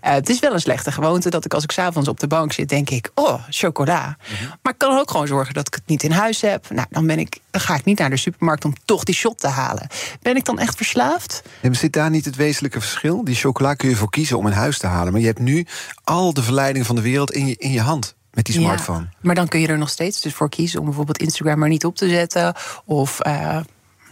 Ja. 0.02 0.08
Uh, 0.08 0.14
het 0.14 0.28
is 0.28 0.38
wel 0.38 0.52
een 0.52 0.60
slechte 0.60 0.92
gewoonte 0.92 1.30
dat 1.30 1.44
ik 1.44 1.54
als 1.54 1.64
ik 1.64 1.72
s'avonds 1.72 2.08
op 2.08 2.20
de 2.20 2.26
bank 2.26 2.52
zit, 2.52 2.68
denk 2.68 2.90
ik, 2.90 3.10
oh, 3.14 3.42
chocola. 3.48 4.06
Mm 4.06 4.36
-hmm. 4.36 4.48
Maar 4.62 4.72
ik 4.72 4.78
kan 4.78 4.98
ook 4.98 5.10
gewoon 5.10 5.26
zorgen 5.26 5.54
dat 5.54 5.66
ik 5.66 5.74
het 5.74 5.82
niet 5.86 6.02
in 6.02 6.10
huis 6.10 6.40
heb. 6.40 6.70
Nou, 6.70 6.86
dan, 6.90 7.06
ben 7.06 7.18
ik, 7.18 7.38
dan 7.50 7.60
ga 7.60 7.74
ik 7.74 7.84
niet 7.84 7.98
naar 7.98 8.10
de 8.10 8.16
supermarkt 8.16 8.64
om 8.64 8.74
toch 8.84 9.04
die 9.04 9.14
shot 9.14 9.38
te 9.38 9.48
halen. 9.48 9.86
Ben 10.22 10.36
ik 10.36 10.44
dan 10.44 10.58
echt 10.58 10.76
verslaafd? 10.76 11.42
Nee, 11.60 11.74
zit 11.74 11.92
daar 11.92 12.10
niet 12.10 12.24
het 12.24 12.36
wezenlijke 12.36 12.80
verschil? 12.80 13.24
Die 13.24 13.34
chocola 13.34 13.74
kun 13.74 13.88
je 13.88 13.96
voor 13.96 14.10
kiezen 14.10 14.38
om 14.38 14.46
in 14.46 14.52
huis 14.52 14.78
te 14.78 14.86
halen. 14.86 15.12
Maar 15.12 15.20
je 15.20 15.26
hebt 15.26 15.38
nu 15.38 15.66
al 16.12 16.32
de 16.32 16.42
verleiding 16.42 16.86
van 16.86 16.96
de 16.96 17.02
wereld 17.02 17.32
in 17.32 17.46
je, 17.46 17.56
in 17.58 17.70
je 17.70 17.80
hand 17.80 18.14
met 18.30 18.44
die 18.46 18.54
smartphone. 18.54 19.00
Ja, 19.00 19.16
maar 19.20 19.34
dan 19.34 19.48
kun 19.48 19.60
je 19.60 19.66
er 19.66 19.78
nog 19.78 19.88
steeds 19.88 20.20
dus 20.20 20.34
voor 20.34 20.48
kiezen 20.48 20.78
om 20.78 20.84
bijvoorbeeld 20.84 21.18
Instagram 21.18 21.58
maar 21.58 21.68
niet 21.68 21.84
op 21.84 21.96
te 21.96 22.08
zetten. 22.08 22.54
Of 22.84 23.26
uh, 23.26 23.60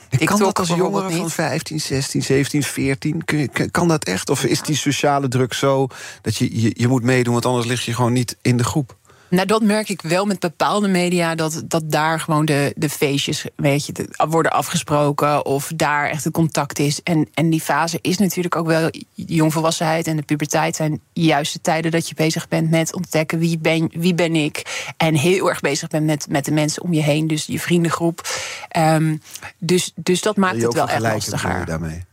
ik 0.09 0.27
kan 0.27 0.39
dat 0.39 0.59
als 0.59 0.69
jongere 0.69 1.11
van 1.11 1.31
15, 1.31 1.81
16, 1.81 2.23
17, 2.23 2.63
14? 2.63 3.25
Kun 3.25 3.39
je, 3.39 3.71
kan 3.71 3.89
dat 3.89 4.05
echt? 4.05 4.31
Of 4.31 4.45
is 4.45 4.61
die 4.61 4.77
sociale 4.77 5.29
druk 5.29 5.53
zo 5.53 5.87
dat 6.23 6.37
je, 6.37 6.61
je, 6.61 6.71
je 6.75 6.89
moet 6.89 7.03
meedoen, 7.03 7.33
want 7.33 7.47
anders 7.47 7.67
lig 7.67 7.85
je 7.85 7.95
gewoon 7.95 8.13
niet 8.13 8.37
in 8.43 8.57
de 8.57 8.65
groep? 8.65 8.97
Nou, 9.31 9.47
dat 9.47 9.63
merk 9.63 9.89
ik 9.89 10.03
wel 10.03 10.25
met 10.25 10.39
bepaalde 10.39 10.89
media. 10.89 11.35
Dat, 11.35 11.63
dat 11.65 11.91
daar 11.91 12.21
gewoon 12.21 12.45
de, 12.45 12.73
de 12.77 12.89
feestjes 12.89 13.45
weet 13.57 13.87
je, 13.87 14.09
worden 14.29 14.53
afgesproken. 14.53 15.47
Of 15.47 15.73
daar 15.77 16.09
echt 16.09 16.25
een 16.25 16.33
contact 16.33 16.79
is. 16.79 17.03
En, 17.03 17.29
en 17.35 17.51
die 17.51 17.61
fase 17.61 17.99
is 18.01 18.19
natuurlijk 18.19 18.57
ook 18.57 18.67
wel. 18.67 18.91
Jongvolwassenheid 19.15 20.07
en 20.07 20.17
de 20.17 20.23
puberteit 20.23 20.77
zijn 20.77 21.01
juist 21.13 21.53
de 21.53 21.61
tijden 21.61 21.91
dat 21.91 22.09
je 22.09 22.15
bezig 22.15 22.49
bent 22.49 22.71
met 22.71 22.95
ontdekken 22.95 23.39
wie 23.39 23.59
ben, 23.59 23.91
wie 23.93 24.15
ben 24.15 24.35
ik. 24.35 24.89
En 24.97 25.15
heel 25.15 25.49
erg 25.49 25.61
bezig 25.61 25.89
bent 25.89 26.07
met, 26.07 26.27
met 26.29 26.45
de 26.45 26.53
mensen 26.53 26.83
om 26.83 26.93
je 26.93 27.03
heen. 27.03 27.27
Dus 27.27 27.47
je 27.47 27.61
vriendengroep. 27.61 28.29
Um, 28.77 29.23
dus, 29.59 29.93
dus 29.95 30.23
dat 30.23 30.37
maakt 30.37 30.63
het 30.63 30.75
wel 30.75 30.89
echt 30.89 31.01
lastiger. 31.01 31.65
Daarmee? 31.67 32.05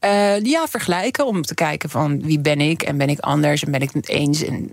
Uh, 0.00 0.40
ja, 0.40 0.66
vergelijken 0.68 1.26
om 1.26 1.42
te 1.42 1.54
kijken 1.54 1.90
van 1.90 2.22
wie 2.22 2.40
ben 2.40 2.60
ik 2.60 2.82
en 2.82 2.96
ben 2.96 3.08
ik 3.08 3.18
anders 3.18 3.64
en 3.64 3.70
ben 3.70 3.80
ik 3.80 3.90
het 3.92 4.08
eens. 4.08 4.42
En, 4.42 4.70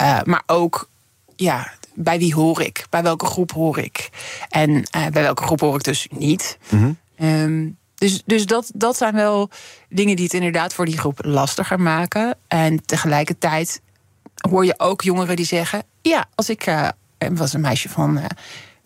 uh, 0.00 0.20
maar 0.24 0.42
ook 0.46 0.88
ja, 1.40 1.72
bij 1.94 2.18
wie 2.18 2.34
hoor 2.34 2.62
ik? 2.62 2.86
Bij 2.90 3.02
welke 3.02 3.26
groep 3.26 3.52
hoor 3.52 3.78
ik? 3.78 4.08
En 4.48 4.70
uh, 4.70 4.82
bij 4.90 5.22
welke 5.22 5.42
groep 5.42 5.60
hoor 5.60 5.74
ik 5.74 5.84
dus 5.84 6.06
niet? 6.10 6.58
Mm 6.68 6.78
-hmm. 7.16 7.26
um, 7.26 7.76
dus 7.94 8.22
dus 8.24 8.46
dat, 8.46 8.70
dat 8.74 8.96
zijn 8.96 9.14
wel 9.14 9.50
dingen 9.88 10.16
die 10.16 10.24
het 10.24 10.34
inderdaad 10.34 10.74
voor 10.74 10.84
die 10.84 10.98
groep 10.98 11.24
lastiger 11.24 11.80
maken. 11.80 12.36
En 12.48 12.84
tegelijkertijd 12.84 13.80
hoor 14.50 14.64
je 14.64 14.74
ook 14.76 15.02
jongeren 15.02 15.36
die 15.36 15.46
zeggen: 15.46 15.82
Ja, 16.02 16.28
als 16.34 16.48
ik. 16.48 16.66
Uh, 16.66 16.88
er 17.18 17.34
was 17.34 17.52
een 17.52 17.60
meisje 17.60 17.88
van, 17.88 18.16
uh, 18.16 18.24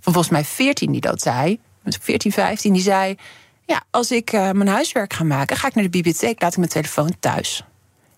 van 0.00 0.12
volgens 0.12 0.28
mij 0.28 0.44
14 0.44 0.92
die 0.92 1.00
dat 1.00 1.22
zei. 1.22 1.58
14, 1.84 2.32
15, 2.32 2.72
die 2.72 2.82
zei: 2.82 3.16
Ja, 3.66 3.82
als 3.90 4.10
ik 4.10 4.32
uh, 4.32 4.50
mijn 4.50 4.68
huiswerk 4.68 5.12
ga 5.12 5.24
maken, 5.24 5.56
ga 5.56 5.68
ik 5.68 5.74
naar 5.74 5.84
de 5.84 5.90
bibliotheek, 5.90 6.40
laat 6.40 6.52
ik 6.52 6.58
mijn 6.58 6.70
telefoon 6.70 7.16
thuis. 7.20 7.64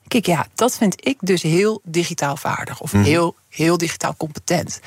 Kijk, 0.08 0.26
ja, 0.26 0.46
dat 0.54 0.76
vind 0.76 1.06
ik 1.06 1.16
dus 1.20 1.42
heel 1.42 1.80
digitaal 1.84 2.36
vaardig. 2.36 2.80
Of 2.80 2.92
Mhm. 2.92 3.02
heel, 3.02 3.34
heel 3.48 3.78
digitaal 3.78 4.14
competent. 4.16 4.80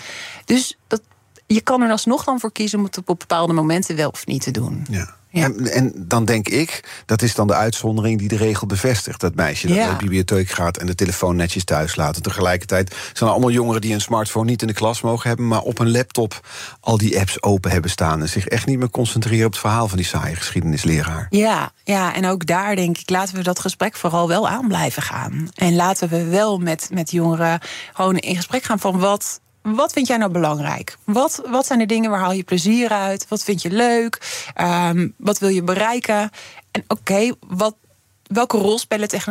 Dus 0.45 0.77
dat, 0.87 1.01
je 1.47 1.61
kan 1.61 1.81
er 1.81 1.91
alsnog 1.91 2.23
dan 2.23 2.39
voor 2.39 2.51
kiezen 2.51 2.79
om 2.79 2.85
het 2.85 2.97
op 2.97 3.05
bepaalde 3.05 3.53
momenten 3.53 3.95
wel 3.95 4.09
of 4.09 4.25
niet 4.25 4.41
te 4.41 4.51
doen. 4.51 4.85
Ja. 4.89 5.15
Ja. 5.29 5.43
En, 5.43 5.71
en 5.71 5.93
dan 5.95 6.25
denk 6.25 6.47
ik, 6.47 7.01
dat 7.05 7.21
is 7.21 7.35
dan 7.35 7.47
de 7.47 7.53
uitzondering 7.53 8.19
die 8.19 8.27
de 8.27 8.37
regel 8.37 8.67
bevestigt. 8.67 9.19
Dat 9.19 9.35
meisje 9.35 9.67
dat 9.67 9.75
Ja. 9.75 9.85
naar 9.85 9.97
de 9.97 10.03
bibliotheek 10.03 10.49
gaat 10.49 10.77
en 10.77 10.85
de 10.85 10.95
telefoon 10.95 11.35
netjes 11.35 11.63
thuis 11.63 11.95
laat. 11.95 12.15
En 12.15 12.21
tegelijkertijd 12.21 12.95
zijn 13.13 13.29
er 13.29 13.35
allemaal 13.35 13.51
jongeren 13.51 13.81
die 13.81 13.93
een 13.93 14.01
smartphone 14.01 14.45
niet 14.49 14.61
in 14.61 14.67
de 14.67 14.73
klas 14.73 15.01
mogen 15.01 15.27
hebben, 15.27 15.47
maar 15.47 15.61
op 15.61 15.79
een 15.79 15.91
laptop 15.91 16.47
al 16.79 16.97
die 16.97 17.19
apps 17.19 17.43
open 17.43 17.71
hebben 17.71 17.91
staan. 17.91 18.21
En 18.21 18.29
zich 18.29 18.47
echt 18.47 18.65
niet 18.65 18.79
meer 18.79 18.89
concentreren 18.89 19.45
op 19.45 19.51
het 19.51 19.61
verhaal 19.61 19.87
van 19.87 19.97
die 19.97 20.05
saaie 20.05 20.35
geschiedenisleraar. 20.35 21.27
Ja, 21.29 21.71
ja, 21.83 22.15
en 22.15 22.25
ook 22.27 22.45
daar 22.45 22.75
denk 22.75 22.97
ik, 22.97 23.09
laten 23.09 23.35
we 23.35 23.43
dat 23.43 23.59
gesprek 23.59 23.95
vooral 23.95 24.27
wel 24.27 24.47
aan 24.47 24.67
blijven 24.67 25.01
gaan. 25.01 25.49
En 25.55 25.75
laten 25.75 26.09
we 26.09 26.23
wel 26.23 26.57
met, 26.57 26.89
met 26.93 27.11
jongeren 27.11 27.59
gewoon 27.93 28.17
in 28.17 28.35
gesprek 28.35 28.63
gaan 28.63 28.79
van 28.79 28.99
wat. 28.99 29.39
Wat 29.75 29.93
vind 29.93 30.07
jij 30.07 30.17
nou 30.17 30.31
belangrijk? 30.31 30.97
Wat, 31.03 31.41
wat 31.45 31.65
zijn 31.65 31.79
de 31.79 31.85
dingen 31.85 32.09
waar 32.09 32.19
haal 32.19 32.31
je 32.31 32.43
plezier 32.43 32.89
uit? 32.89 33.27
Wat 33.27 33.43
vind 33.43 33.61
je 33.61 33.71
leuk? 33.71 34.45
Ehm, 34.53 35.07
wat 35.17 35.39
wil 35.39 35.49
je 35.49 35.63
bereiken? 35.63 36.29
En 36.71 36.83
oké, 36.87 37.31
wat 37.47 37.75
welke 38.23 38.57
rol 38.57 38.79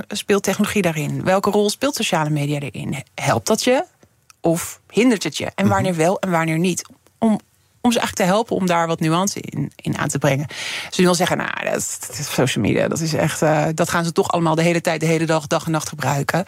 speelt 0.09 0.43
technologie 0.43 0.83
daarin? 0.83 1.25
Welke 1.25 1.51
rol 1.51 1.71
speelt 1.71 1.95
sociale 1.95 2.31
media 2.31 2.59
erin? 2.59 3.03
Helpt 3.15 3.47
dat 3.47 3.65
je 3.65 3.85
of 4.41 4.81
hindert 4.91 5.23
het 5.23 5.37
je? 5.37 5.51
En 5.55 5.69
wanneer 5.69 5.95
wel 5.95 6.19
en 6.19 6.31
wanneer 6.31 6.59
niet? 6.59 6.83
Om, 7.19 7.41
om 7.87 7.93
ze 7.93 7.99
eigenlijk 7.99 8.29
te 8.29 8.35
helpen 8.35 8.57
om 8.57 8.67
daar 8.67 8.87
wat 8.87 9.01
nuance 9.01 9.41
in, 9.41 9.73
in 9.77 9.99
aan 9.99 10.09
te 10.09 10.19
brengen. 10.19 10.47
Ze 10.91 11.03
wil 11.03 11.15
zeggen, 11.15 11.37
nou, 11.37 11.51
dat 11.65 11.77
is, 11.77 11.99
dat 12.07 12.19
is 12.19 12.33
social 12.33 12.65
media, 12.65 12.89
dat 12.89 13.01
is 13.01 13.15
echt, 13.15 13.43
eh, 13.43 13.65
dat 13.75 13.89
gaan 13.91 14.05
ze 14.05 14.13
toch 14.13 14.31
allemaal 14.33 14.55
de 14.55 14.63
hele 14.63 14.81
tijd, 14.81 15.01
de 15.01 15.07
hele 15.07 15.27
dag, 15.27 15.47
dag 15.47 15.65
en 15.65 15.71
nacht 15.71 15.89
gebruiken. 15.89 16.45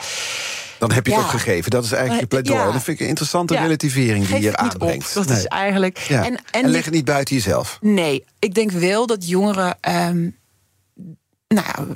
Dan 0.78 0.92
heb 0.92 1.07
je 1.07 1.12
het 1.12 1.21
Ja. 1.21 1.26
ook 1.26 1.33
gegeven. 1.33 1.71
Dat 1.71 1.85
is 1.85 1.92
eigenlijk 1.92 2.21
je 2.21 2.26
pleidooi. 2.26 2.59
ja. 2.59 2.64
Dat 2.73 2.83
vind 2.83 2.97
ik 2.97 3.00
een 3.00 3.09
interessante 3.09 3.54
Ja. 3.54 3.62
relativering 3.62 4.16
die 4.18 4.26
Geef 4.26 4.37
je 4.37 4.42
hier 4.49 4.57
aanbrengt. 4.57 5.16
op. 5.16 5.26
Dat 5.26 5.37
is 5.37 5.47
eigenlijk. 5.47 5.99
Ja. 5.99 6.25
En, 6.25 6.37
En, 6.37 6.40
en, 6.50 6.68
leg 6.71 6.85
het 6.85 6.95
niet 6.95 7.04
buiten 7.04 7.35
jezelf. 7.35 7.78
Nee, 7.80 8.25
ik 8.38 8.54
denk 8.54 8.71
wel 8.71 9.07
dat 9.07 9.28
jongeren. 9.28 9.76
ehm, 9.80 10.28
nou 11.49 11.66
ja, 11.66 11.87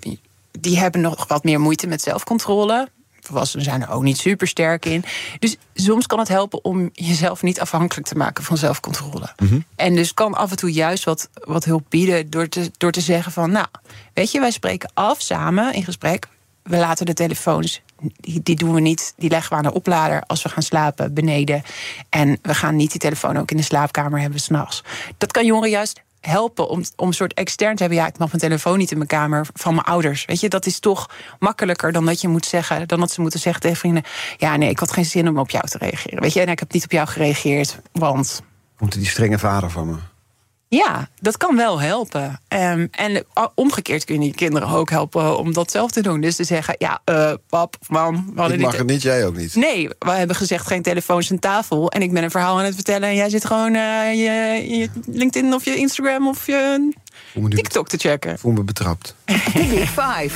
die 0.61 0.79
hebben 0.79 1.01
nog 1.01 1.29
wat 1.29 1.45
meer 1.45 1.61
moeite 1.61 1.87
met 1.87 2.03
zelfcontrole. 2.03 2.89
Volwassenen 3.25 3.65
zijn 3.65 3.83
er 3.83 3.91
ook 3.91 4.03
niet 4.03 4.19
super 4.19 4.47
sterk 4.47 4.85
in. 4.85 5.05
Dus 5.39 5.57
soms 5.75 6.07
kan 6.07 6.19
het 6.19 6.29
helpen 6.29 6.65
om 6.65 6.91
jezelf 6.93 7.43
niet 7.43 7.61
afhankelijk 7.61 8.07
te 8.07 8.17
maken 8.17 8.45
van 8.45 8.57
zelfcontrole. 8.57 9.35
En 9.77 9.95
dus 9.95 10.15
kan 10.15 10.35
af 10.35 10.51
en 10.51 10.57
toe 10.57 10.73
juist 10.73 11.05
wat, 11.05 11.29
wat 11.35 11.65
hulp 11.65 11.85
bieden 11.89 12.31
door 12.31 12.49
te, 12.49 12.71
door 12.77 12.93
te 12.93 13.01
zeggen 13.01 13.33
van... 13.33 13.51
nou, 13.51 13.67
weet 14.15 14.31
je, 14.31 14.41
wij 14.41 14.51
spreken 14.51 14.91
af 14.95 15.21
samen 15.21 15.75
in 15.75 15.85
gesprek. 15.85 16.29
We 16.63 16.77
laten 16.77 17.07
de 17.07 17.15
telefoons, 17.15 17.81
die, 18.01 18.43
die 18.43 18.57
doen 18.57 18.75
we 18.75 18.81
niet, 18.81 19.15
die 19.17 19.31
leggen 19.31 19.51
we 19.51 19.57
aan 19.57 19.71
de 19.71 19.75
oplader... 19.75 20.23
als 20.27 20.43
we 20.43 20.49
gaan 20.49 20.63
slapen 20.63 21.15
beneden. 21.15 21.63
En 22.09 22.39
we 22.43 22.55
gaan 22.55 22.77
niet 22.77 22.91
die 22.91 23.01
telefoon 23.01 23.37
ook 23.37 23.51
in 23.51 23.57
de 23.57 23.63
slaapkamer 23.63 24.21
hebben 24.21 24.41
s'nachts. 24.41 24.85
Dat 25.19 25.33
kan 25.33 25.47
jongeren 25.47 25.71
juist 25.71 26.03
helpen 26.23 26.69
om, 26.69 26.83
om 26.97 27.07
een 27.07 27.15
soort 27.15 27.35
extern 27.35 27.77
te 27.77 27.83
hebben. 27.83 28.01
Ja, 28.01 28.07
ik 28.07 28.19
mag 28.19 28.29
mijn 28.29 28.41
telefoon 28.41 28.79
niet 28.79 28.91
in 28.91 28.97
mijn 28.97 29.09
kamer 29.09 29.47
van 29.53 29.75
mijn 29.75 29.87
ouders. 29.87 30.25
Weet 30.25 30.41
je, 30.41 30.49
dat 30.49 30.67
is 30.67 30.79
toch 30.79 31.11
makkelijker 31.39 31.93
dan 31.93 32.07
dat 32.07 32.21
je 32.21 32.29
moet 32.29 32.47
zeggen, 32.47 32.89
dan 32.89 33.01
dat 33.01 33.11
ze 33.11 33.21
moeten 33.21 33.41
zeggen 33.41 33.63
tegen 33.63 33.77
vrienden: 33.77 34.03
Ja, 34.37 34.57
nee, 34.57 34.71
ik 34.71 34.79
had 34.79 34.93
geen 34.93 35.05
zin 35.05 35.29
om 35.29 35.39
op 35.39 35.51
jou 35.51 35.67
te 35.67 35.79
reageren. 35.79 36.21
Weet 36.21 36.33
je, 36.33 36.41
en 36.41 36.49
ik 36.49 36.59
heb 36.59 36.73
niet 36.73 36.85
op 36.85 36.91
jou 36.91 37.09
gereageerd, 37.09 37.79
want. 37.93 38.43
Die 38.89 39.07
strenge 39.07 39.39
vader 39.39 39.71
van 39.71 39.87
me. 39.87 40.12
Ja, 40.77 41.09
dat 41.21 41.37
kan 41.37 41.57
wel 41.57 41.81
helpen. 41.81 42.41
Ehm, 42.49 42.87
en 42.91 43.25
omgekeerd 43.55 44.05
kun 44.05 44.21
je 44.21 44.27
je 44.27 44.35
kinderen 44.35 44.69
ook 44.69 44.91
helpen 44.91 45.39
om 45.39 45.53
dat 45.53 45.71
zelf 45.71 45.91
te 45.91 46.03
doen. 46.03 46.21
Dus 46.21 46.37
te 46.37 46.45
zeggen: 46.45 46.75
Ja, 46.79 47.01
eh, 47.05 47.33
pap 47.49 47.77
of 47.81 47.89
mam, 47.89 48.31
we 48.35 48.41
hadden 48.41 48.57
Ik 48.59 48.63
mag 48.63 48.71
niet. 48.71 48.81
het 48.81 48.91
niet, 48.91 49.03
jij 49.03 49.27
ook 49.27 49.37
niet. 49.37 49.55
Nee, 49.55 49.89
we 49.99 50.11
hebben 50.11 50.37
gezegd 50.37 50.67
geen 50.67 50.83
telefoons 50.83 51.31
aan 51.31 51.39
tafel. 51.39 51.91
En 51.91 52.03
ik 52.03 52.13
ben 52.13 52.23
een 52.23 52.31
verhaal 52.31 52.59
aan 52.59 52.65
het 52.65 52.75
vertellen. 52.75 53.09
En 53.09 53.15
jij 53.15 53.31
zit 53.31 53.45
gewoon 53.45 53.75
eh, 53.75 54.13
je, 54.13 54.65
je 54.79 54.89
LinkedIn 55.07 55.55
of 55.55 55.65
je 55.65 55.75
Instagram 55.77 56.29
of 56.29 56.47
je 56.47 56.93
TikTok 57.49 57.89
te 57.89 57.97
checken. 57.97 58.39
voel 58.39 58.53
me 58.53 58.63
betrapt. 58.63 59.15
The 59.25 59.43
Big 59.75 59.89
Five. 59.89 60.35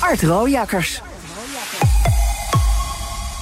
Art 0.00 0.22
Rooijakkers. 0.22 1.02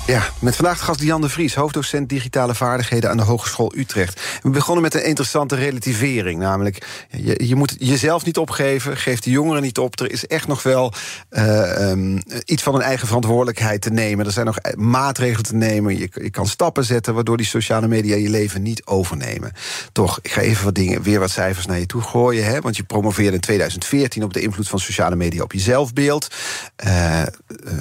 Ja, 0.07 0.23
met 0.39 0.57
vandaag 0.57 0.79
de 0.79 0.85
gast 0.85 1.01
Jan 1.01 1.21
de 1.21 1.29
Vries, 1.29 1.55
hoofddocent 1.55 2.09
digitale 2.09 2.55
vaardigheden 2.55 3.11
aan 3.11 3.17
de 3.17 3.23
Hogeschool 3.23 3.73
Utrecht. 3.77 4.21
We 4.43 4.51
begonnen 4.51 4.83
met 4.83 4.95
een 4.95 5.05
interessante 5.05 5.55
relativering, 5.55 6.41
namelijk 6.41 6.87
je, 7.37 7.55
moet 7.55 7.77
jezelf 7.79 8.25
niet 8.25 8.39
opgeven, 8.39 8.97
geef 8.97 9.21
de 9.21 9.31
jongeren 9.31 9.63
niet 9.63 9.79
op. 9.79 10.01
Er 10.01 10.13
is 10.13 10.27
echt 10.27 10.47
nog 10.47 10.63
wel 10.63 10.93
eh, 11.29 11.91
ehm, 11.91 12.19
iets 12.45 12.63
van 12.63 12.75
een 12.75 12.81
eigen 12.81 13.07
verantwoordelijkheid 13.07 13.81
te 13.81 13.91
nemen. 13.91 14.27
Er 14.27 14.33
zijn 14.33 14.47
nog 14.47 14.57
maatregelen 14.77 15.45
te 15.45 15.55
nemen. 15.55 15.99
Je, 15.99 16.09
je 16.15 16.31
kan 16.31 16.47
stappen 16.47 16.85
zetten 16.85 17.15
waardoor 17.15 17.37
die 17.37 17.47
sociale 17.47 17.89
media 17.89 18.17
je 18.17 18.31
leven 18.31 18.63
niet 18.63 18.87
overnemen. 18.87 19.53
Toch, 19.93 20.19
ik 20.23 20.31
ga 20.31 20.41
even 20.41 20.65
wat 20.65 20.75
dingen, 20.75 21.03
weer 21.03 21.21
wat 21.21 21.31
cijfers 21.31 21.67
naar 21.67 21.79
je 21.79 21.87
toe 21.87 22.03
gooien. 22.03 22.45
Hè, 22.45 22.61
want 22.61 22.77
je 22.77 22.83
promoveerde 22.83 23.35
in 23.35 23.41
2014 23.41 24.25
op 24.25 24.33
de 24.33 24.41
invloed 24.41 24.69
van 24.69 24.79
sociale 24.79 25.17
media 25.17 25.43
op 25.43 25.53
je 25.53 25.61
zelfbeeld. 25.61 26.35
Eh, 26.77 27.23
eh, 27.23 27.27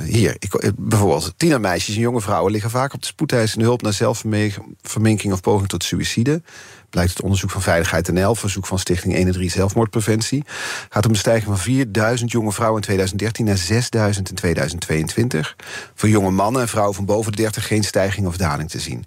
hier, 0.03 0.35
ik, 0.39 0.53
eh, 0.53 0.69
bijvoorbeeld 0.77 1.33
tienermeisjes 1.37 1.95
en 1.95 2.01
jonge 2.11 2.23
vrouwen 2.23 2.51
liggen 2.51 2.69
vaak 2.69 2.93
op 2.93 3.01
de 3.01 3.07
spoedeisende 3.07 3.65
hulp 3.65 3.81
naar 3.81 3.93
zelfverminking 3.93 5.33
of 5.33 5.41
poging 5.41 5.69
tot 5.69 5.83
suïcide. 5.83 6.41
Blijkt 6.89 7.11
het 7.11 7.21
onderzoek 7.21 7.49
van 7.49 7.61
Veiligheid 7.61 8.11
NL, 8.11 8.35
verzoek 8.35 8.65
van 8.65 8.79
Stichting 8.79 9.13
1 9.15 9.27
en 9.27 9.33
3 9.33 9.49
Zelfmoordpreventie. 9.49 10.43
Gaat 10.89 11.05
om 11.05 11.11
een 11.11 11.17
stijging 11.17 11.45
van 11.45 11.57
4000 11.57 12.31
jonge 12.31 12.51
vrouwen 12.51 12.77
in 12.77 12.85
2013 12.85 13.45
naar 13.45 13.57
6000 13.57 14.29
in 14.29 14.35
2022. 14.35 15.55
Voor 15.95 16.09
jonge 16.09 16.31
mannen 16.31 16.61
en 16.61 16.67
vrouwen 16.67 16.95
van 16.95 17.05
boven 17.05 17.31
de 17.31 17.37
30 17.37 17.67
geen 17.67 17.83
stijging 17.83 18.27
of 18.27 18.37
daling 18.37 18.69
te 18.69 18.79
zien. 18.79 19.05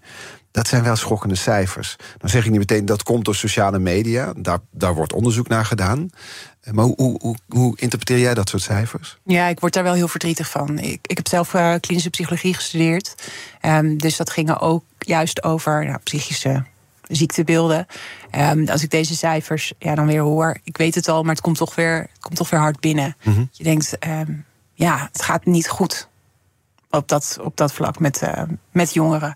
Dat 0.50 0.68
zijn 0.68 0.82
wel 0.82 0.96
schokkende 0.96 1.34
cijfers. 1.34 1.96
Dan 2.18 2.30
zeg 2.30 2.44
ik 2.44 2.50
niet 2.50 2.58
meteen 2.58 2.84
dat 2.84 3.02
komt 3.02 3.24
door 3.24 3.34
sociale 3.34 3.78
media. 3.78 4.32
Daar, 4.36 4.58
daar 4.70 4.94
wordt 4.94 5.12
onderzoek 5.12 5.48
naar 5.48 5.64
gedaan. 5.64 6.08
Eh, 6.64 6.72
Maar 6.72 6.84
hoe, 6.84 6.94
hoe, 6.96 7.18
hoe, 7.20 7.36
hoe 7.48 7.78
interpreteer 7.78 8.18
jij 8.18 8.34
dat 8.34 8.48
soort 8.48 8.62
cijfers? 8.62 9.18
Ja, 9.24 9.46
ik 9.46 9.60
word 9.60 9.72
daar 9.72 9.82
wel 9.82 9.94
heel 9.94 10.08
verdrietig 10.08 10.50
van. 10.50 10.78
Ik, 10.78 10.98
ik 11.06 11.16
heb 11.16 11.28
zelf 11.28 11.54
eh, 11.54 11.74
klinische 11.80 12.10
psychologie 12.10 12.54
gestudeerd. 12.54 13.14
Ehm, 13.60 13.96
dus 13.96 14.16
dat 14.16 14.30
ging 14.30 14.58
ook 14.60 14.84
juist 14.98 15.42
over 15.42 15.84
nou, 15.86 15.98
psychische 15.98 16.64
ziektebeelden. 17.08 17.86
Ehm, 18.30 18.68
als 18.68 18.82
ik 18.82 18.90
deze 18.90 19.16
cijfers 19.16 19.72
ja, 19.78 19.94
dan 19.94 20.06
weer 20.06 20.20
hoor, 20.20 20.58
ik 20.64 20.76
weet 20.76 20.94
het 20.94 21.08
al, 21.08 21.22
maar 21.22 21.34
het 21.34 21.42
komt 21.42 21.56
toch 21.56 21.74
weer, 21.74 21.96
het 21.96 22.20
komt 22.20 22.36
toch 22.36 22.50
weer 22.50 22.60
hard 22.60 22.80
binnen. 22.80 23.16
Je 23.52 23.64
denkt, 23.64 23.98
ehm, 23.98 24.32
ja, 24.74 25.08
het 25.12 25.22
gaat 25.22 25.44
niet 25.44 25.68
goed 25.68 26.08
op 26.90 27.08
dat, 27.08 27.38
op 27.42 27.56
dat 27.56 27.72
vlak 27.72 27.98
met, 27.98 28.22
eh, 28.22 28.42
met 28.72 28.94
jongeren. 28.94 29.34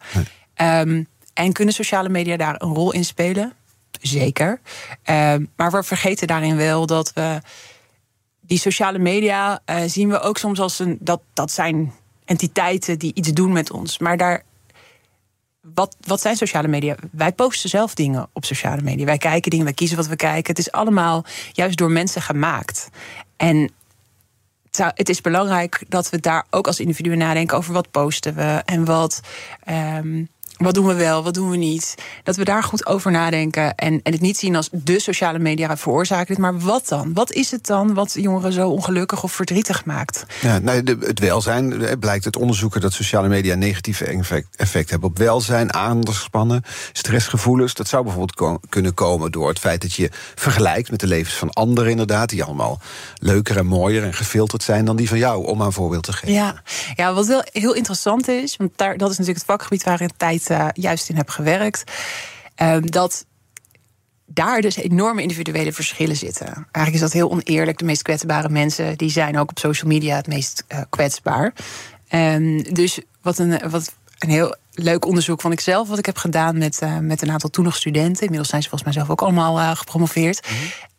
En 1.34 1.52
kunnen 1.52 1.74
sociale 1.74 2.08
media 2.08 2.36
daar 2.36 2.54
een 2.58 2.74
rol 2.74 2.92
in 2.92 3.04
spelen? 3.04 3.52
Zeker. 4.00 4.60
Ehm, 5.02 5.44
maar 5.56 5.70
we 5.70 5.82
vergeten 5.82 6.26
daarin 6.26 6.56
wel 6.56 6.86
dat 6.86 7.12
we 7.12 7.40
die 8.40 8.58
sociale 8.58 8.98
media 8.98 9.60
eh, 9.64 9.82
zien 9.86 10.08
we 10.08 10.20
ook 10.20 10.38
soms 10.38 10.60
als 10.60 10.78
een. 10.78 10.98
Dat, 11.00 11.20
dat 11.32 11.50
zijn 11.50 11.92
entiteiten 12.24 12.98
die 12.98 13.14
iets 13.14 13.32
doen 13.32 13.52
met 13.52 13.70
ons. 13.70 13.98
Maar 13.98 14.16
daar. 14.16 14.42
Wat, 15.74 15.96
wat 16.00 16.20
zijn 16.20 16.36
sociale 16.36 16.68
media? 16.68 16.96
Wij 17.10 17.32
posten 17.32 17.70
zelf 17.70 17.94
dingen 17.94 18.28
op 18.32 18.44
sociale 18.44 18.82
media. 18.82 19.04
Wij 19.04 19.18
kijken 19.18 19.50
dingen, 19.50 19.64
wij 19.66 19.74
kiezen 19.74 19.96
wat 19.96 20.06
we 20.06 20.16
kijken. 20.16 20.50
Het 20.54 20.58
is 20.58 20.72
allemaal 20.72 21.24
juist 21.52 21.78
door 21.78 21.90
mensen 21.90 22.22
gemaakt. 22.22 22.88
En 23.36 23.70
het 24.76 25.08
is 25.08 25.20
belangrijk 25.20 25.84
dat 25.88 26.10
we 26.10 26.20
daar 26.20 26.46
ook 26.50 26.66
als 26.66 26.80
individuen 26.80 27.18
nadenken 27.18 27.56
over 27.56 27.72
wat 27.72 27.90
posten 27.90 28.34
we 28.34 28.62
en 28.64 28.84
wat. 28.84 29.20
ehm, 29.64 30.24
wat 30.58 30.74
doen 30.74 30.86
we 30.86 30.94
wel, 30.94 31.22
wat 31.22 31.34
doen 31.34 31.50
we 31.50 31.56
niet? 31.56 31.94
Dat 32.22 32.36
we 32.36 32.44
daar 32.44 32.62
goed 32.62 32.86
over 32.86 33.10
nadenken. 33.10 33.74
En, 33.74 34.00
en 34.02 34.12
het 34.12 34.20
niet 34.20 34.36
zien 34.38 34.56
als 34.56 34.68
de 34.72 35.00
sociale 35.00 35.38
media 35.38 35.76
veroorzaken 35.76 36.26
dit. 36.26 36.38
Maar 36.38 36.58
wat 36.58 36.88
dan? 36.88 37.12
Wat 37.14 37.32
is 37.32 37.50
het 37.50 37.66
dan 37.66 37.94
wat 37.94 38.12
jongeren 38.12 38.52
zo 38.52 38.68
ongelukkig 38.68 39.22
of 39.22 39.32
verdrietig 39.32 39.84
maakt? 39.84 40.26
Ja, 40.40 40.58
nou, 40.58 40.82
de- 40.82 40.96
het 41.00 41.18
welzijn 41.18 41.82
eh, 41.82 41.98
blijkt 41.98 42.24
uit 42.24 42.36
onderzoeken 42.36 42.80
dat 42.80 42.92
sociale 42.92 43.28
media 43.28 43.52
een 43.52 43.58
negatief 43.58 44.00
effect, 44.00 44.56
effect 44.56 44.90
hebben 44.90 45.08
op 45.08 45.18
welzijn, 45.18 45.72
aandachtspannen, 45.74 46.62
stressgevoelens. 46.92 47.74
Dat 47.74 47.88
zou 47.88 48.02
bijvoorbeeld 48.02 48.34
ko- 48.36 48.60
kunnen 48.68 48.94
komen 48.94 49.32
door 49.32 49.48
het 49.48 49.58
feit 49.58 49.82
dat 49.82 49.94
je 49.94 50.10
vergelijkt 50.34 50.90
met 50.90 51.00
de 51.00 51.06
levens 51.06 51.34
van 51.34 51.52
anderen, 51.52 51.90
inderdaad, 51.90 52.28
die 52.28 52.44
allemaal 52.44 52.80
leuker 53.14 53.56
en 53.56 53.66
mooier 53.66 54.02
en 54.04 54.14
gefilterd 54.14 54.62
zijn 54.62 54.84
dan 54.84 54.96
die 54.96 55.08
van 55.08 55.18
jou, 55.18 55.46
om 55.46 55.60
een 55.60 55.72
voorbeeld 55.72 56.02
te 56.02 56.12
geven. 56.12 56.32
Ja, 56.34 56.62
ja 56.94 57.14
wat 57.14 57.26
wel 57.26 57.42
heel 57.52 57.74
interessant 57.74 58.28
is, 58.28 58.56
want 58.56 58.70
daar, 58.76 58.96
dat 58.96 59.10
is 59.10 59.18
natuurlijk 59.18 59.46
het 59.46 59.56
vakgebied 59.56 59.84
waar 59.84 60.00
ik 60.00 60.10
tijd 60.48 60.76
eh, 60.76 60.82
juist 60.82 61.08
in 61.08 61.16
heb 61.16 61.28
gewerkt. 61.28 61.84
ehm, 62.54 62.86
dat 62.86 63.26
daar 64.26 64.60
dus 64.60 64.76
enorme 64.76 65.22
individuele 65.22 65.72
verschillen 65.72 66.16
zitten. 66.16 66.46
Eigenlijk 66.46 66.94
is 66.94 67.00
dat 67.00 67.12
heel 67.12 67.30
oneerlijk. 67.30 67.78
De 67.78 67.84
meest 67.84 68.02
kwetsbare 68.02 68.48
mensen 68.48 68.98
die 68.98 69.10
zijn 69.10 69.38
ook 69.38 69.50
op 69.50 69.58
social 69.58 69.90
media 69.90 70.16
het 70.16 70.26
meest 70.26 70.64
eh, 70.66 70.80
kwetsbaar. 70.88 71.52
Ehm, 72.08 72.62
dus 72.72 73.00
wat 73.22 73.38
een, 73.38 73.70
wat 73.70 73.94
een 74.18 74.30
heel 74.30 74.56
leuk 74.72 75.04
onderzoek 75.06 75.40
vond 75.40 75.52
ik 75.52 75.60
zelf, 75.60 75.88
wat 75.88 75.98
ik 75.98 76.06
heb 76.06 76.16
gedaan 76.16 76.58
met, 76.58 76.78
eh, 76.78 76.98
met 76.98 77.22
een 77.22 77.30
aantal 77.30 77.50
toen 77.50 77.64
nog 77.64 77.76
studenten. 77.76 78.22
Inmiddels 78.22 78.48
zijn 78.48 78.62
ze 78.62 78.68
volgens 78.68 78.90
mij 78.90 78.98
zelf 78.98 79.10
ook 79.10 79.22
allemaal 79.22 79.76
gepromoveerd. 79.76 80.48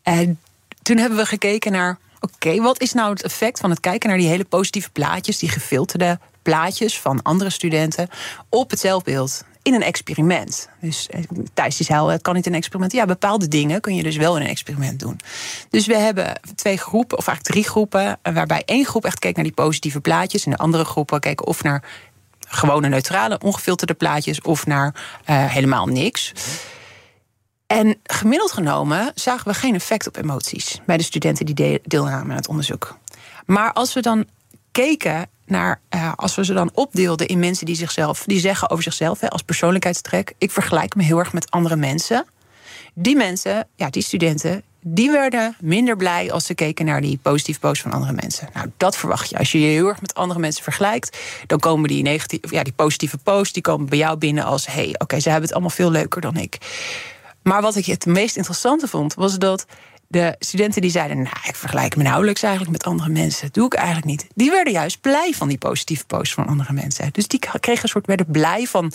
En 0.04 0.40
toen 0.82 0.98
hebben 0.98 1.18
we 1.18 1.26
gekeken 1.26 1.72
naar. 1.72 1.98
Oké, 2.20 2.62
wat 2.62 2.82
is 2.82 2.94
nou 2.94 3.10
het 3.10 3.24
effect 3.24 3.60
van 3.60 3.70
het 3.70 3.80
kijken 3.80 4.10
naar 4.10 4.18
die 4.18 4.28
hele 4.28 4.46
positieve 4.46 4.90
plaatjes, 4.90 5.38
die 5.38 5.50
gefilterde 5.50 6.20
plaatjes 6.50 7.00
van 7.00 7.22
andere 7.22 7.50
studenten 7.50 8.10
op 8.50 8.70
het 8.70 8.80
zelfbeeld? 8.80 9.44
in 9.62 9.74
een 9.74 9.84
experiment. 9.84 10.70
Dus 10.82 11.08
eh, 11.08 11.24
Thijs 11.54 11.78
die 11.78 11.86
zei 11.86 12.12
het 12.12 12.22
kan 12.22 12.36
niet 12.36 12.46
een 12.46 12.54
experiment. 12.54 12.92
Ja, 12.92 13.06
bepaalde 13.06 13.48
dingen 13.48 13.82
kun 13.82 13.96
je 13.96 14.04
dus 14.04 14.16
wel 14.18 14.36
in 14.36 14.42
een 14.42 14.48
experiment 14.48 15.00
doen. 15.00 15.20
Dus 15.70 15.86
we 15.86 15.98
hebben 15.98 16.40
twee 16.56 16.78
groepen, 16.78 17.18
of 17.18 17.28
eigenlijk 17.28 17.56
drie 17.56 17.72
groepen... 17.72 18.20
eh, 18.22 18.34
waarbij 18.34 18.64
één 18.66 18.86
groep 18.86 19.06
echt 19.06 19.20
keek 19.20 19.36
naar 19.36 19.44
die 19.44 19.54
positieve 19.54 20.02
plaatjes... 20.02 20.46
en 20.46 20.52
de 20.52 20.58
andere 20.58 20.86
groepen 20.86 21.20
keken 21.20 21.48
of 21.48 21.64
naar 21.64 21.84
gewone 22.48 22.90
neutrale, 22.90 23.40
ongefilterde 23.40 23.94
plaatjes... 23.94 24.42
of 24.42 24.66
naar 24.66 24.96
eh, 25.26 25.46
helemaal 25.46 25.86
niks. 25.86 26.34
En 27.68 28.00
gemiddeld 28.04 28.52
genomen 28.52 29.12
zagen 29.16 29.48
we 29.48 29.54
geen 29.54 29.76
effect 29.76 30.08
op 30.08 30.18
emoties... 30.18 30.80
bij 30.86 30.98
de 30.98 31.04
studenten 31.04 31.46
die 31.46 31.56
de- 31.56 31.82
deelnamen 31.84 32.30
aan 32.30 32.36
het 32.36 32.48
onderzoek. 32.48 32.98
Maar 33.46 33.74
als 33.74 33.94
we 33.94 34.02
dan 34.02 34.26
keken 34.72 35.30
naar, 35.46 35.82
eh, 35.90 36.14
als 36.16 36.36
we 36.36 36.46
ze 36.46 36.54
dan 36.54 36.72
opdeelden 36.74 37.28
in 37.28 37.40
mensen 37.40 37.66
die 37.66 37.76
zichzelf, 37.76 38.24
die 38.26 38.40
zeggen 38.40 38.70
over 38.70 38.84
zichzelf 38.84 39.20
hè, 39.20 39.30
als 39.30 39.42
persoonlijkheidstrek: 39.42 40.34
ik 40.38 40.52
vergelijk 40.52 40.96
me 40.96 41.04
heel 41.04 41.20
erg 41.20 41.34
met 41.34 41.52
andere 41.52 41.76
mensen. 41.76 42.26
Die 42.94 43.16
mensen, 43.16 43.68
ja, 43.76 43.90
die 43.90 44.04
studenten, 44.04 44.64
die 44.82 45.12
werden 45.12 45.56
minder 45.60 45.96
blij 45.96 46.32
als 46.32 46.46
ze 46.46 46.54
keken 46.54 46.86
naar 46.86 47.02
die 47.02 47.20
positieve 47.22 47.60
posts 47.60 47.82
van 47.82 47.92
andere 47.92 48.14
mensen. 48.14 48.50
Nou, 48.54 48.72
dat 48.78 48.98
verwacht 48.98 49.30
je. 49.30 49.38
Als 49.38 49.52
je 49.52 49.60
je 49.60 49.68
heel 49.68 49.88
erg 49.88 50.02
met 50.02 50.14
andere 50.14 50.40
mensen 50.40 50.64
vergelijkt, 50.64 51.18
dan 51.48 51.60
komen 51.60 51.90
die, 51.90 52.04
negatieve, 52.04 52.48
ja, 52.50 52.64
die 52.64 52.74
positieve 52.74 53.18
posts 53.18 53.54
die 53.54 53.62
komen 53.62 53.90
bij 53.90 53.98
jou 53.98 54.18
binnen 54.18 54.44
als: 54.44 54.66
hé, 54.66 54.74
hey, 54.74 54.96
oké, 54.98 55.20
ze 55.20 55.30
hebben 55.30 55.46
het 55.46 55.54
allemaal 55.54 55.76
veel 55.76 55.92
leuker 55.92 56.22
dan 56.22 56.36
ik. 56.36 56.58
Maar 57.42 57.62
wat 57.62 57.76
ik 57.76 57.86
het 57.86 58.06
meest 58.06 58.36
interessante 58.36 58.88
vond, 58.88 59.14
was 59.14 59.38
dat 59.38 59.66
de 60.12 60.36
studenten 60.40 60.82
die 60.82 60.92
zeiden: 60.92 61.18
Nou, 61.18 61.36
ik 61.44 61.56
vergelijk 61.56 61.96
me 61.96 62.04
nauwelijks 62.04 62.44
eigenlijk 62.44 62.72
met 62.72 62.84
andere 62.84 63.10
mensen. 63.10 63.42
Dat 63.42 63.54
doe 63.54 63.66
ik 63.66 63.74
eigenlijk 63.74 64.06
niet. 64.06 64.28
Die 64.36 64.52
werden 64.52 64.74
juist 64.74 65.02
blij 65.02 65.34
van 65.36 65.48
die 65.48 65.58
positieve 65.58 66.06
posts 66.06 66.34
van 66.34 66.48
andere 66.48 66.74
mensen. 66.74 67.10
Dus 67.12 67.28
die 67.28 67.40
kregen 67.40 67.84
een 67.84 67.90
soort 67.90 68.06
werden 68.06 68.32
blij 68.32 68.66
van 68.66 68.92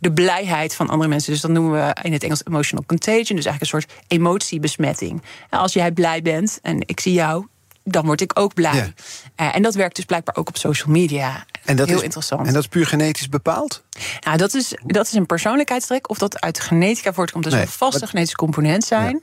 de 0.00 0.12
blijheid 0.12 0.74
van 0.74 0.88
andere 0.88 1.08
mensen. 1.08 1.32
Dus 1.32 1.40
dat 1.40 1.50
noemen 1.50 1.72
we 1.72 1.96
in 2.02 2.12
het 2.12 2.22
Engels 2.22 2.44
emotional 2.44 2.84
contagion. 2.86 3.36
Dus 3.36 3.46
eigenlijk 3.46 3.60
een 3.60 3.80
soort 3.80 3.92
emotiebesmetting. 4.06 5.22
Als 5.50 5.72
jij 5.72 5.92
blij 5.92 6.22
bent 6.22 6.58
en 6.62 6.82
ik 6.86 7.00
zie 7.00 7.12
jou. 7.12 7.46
Dan 7.92 8.04
word 8.06 8.20
ik 8.20 8.38
ook 8.38 8.54
blij. 8.54 8.74
Ja. 8.74 8.88
Eh, 9.34 9.54
en 9.56 9.62
dat 9.62 9.74
werkt 9.74 9.96
dus 9.96 10.04
blijkbaar 10.04 10.36
ook 10.36 10.48
op 10.48 10.56
social 10.56 10.90
media. 10.92 11.44
En 11.64 11.76
dat 11.76 11.88
Heel 11.88 11.96
is, 11.96 12.02
interessant. 12.02 12.46
En 12.46 12.52
dat 12.52 12.62
is 12.62 12.68
puur 12.68 12.86
genetisch 12.86 13.28
bepaald? 13.28 13.82
Nou, 14.20 14.36
dat 14.36 14.54
is, 14.54 14.74
dat 14.86 15.06
is 15.06 15.12
een 15.12 15.26
persoonlijkheidstrek. 15.26 16.10
Of 16.10 16.18
dat 16.18 16.40
uit 16.40 16.56
de 16.56 16.62
genetica 16.62 17.12
voortkomt, 17.12 17.44
dat 17.44 17.52
zal 17.52 17.62
Nee, 17.62 17.70
een 17.70 17.78
vaste 17.78 17.98
maar- 17.98 18.08
genetische 18.08 18.36
component 18.36 18.84
zijn. 18.84 19.22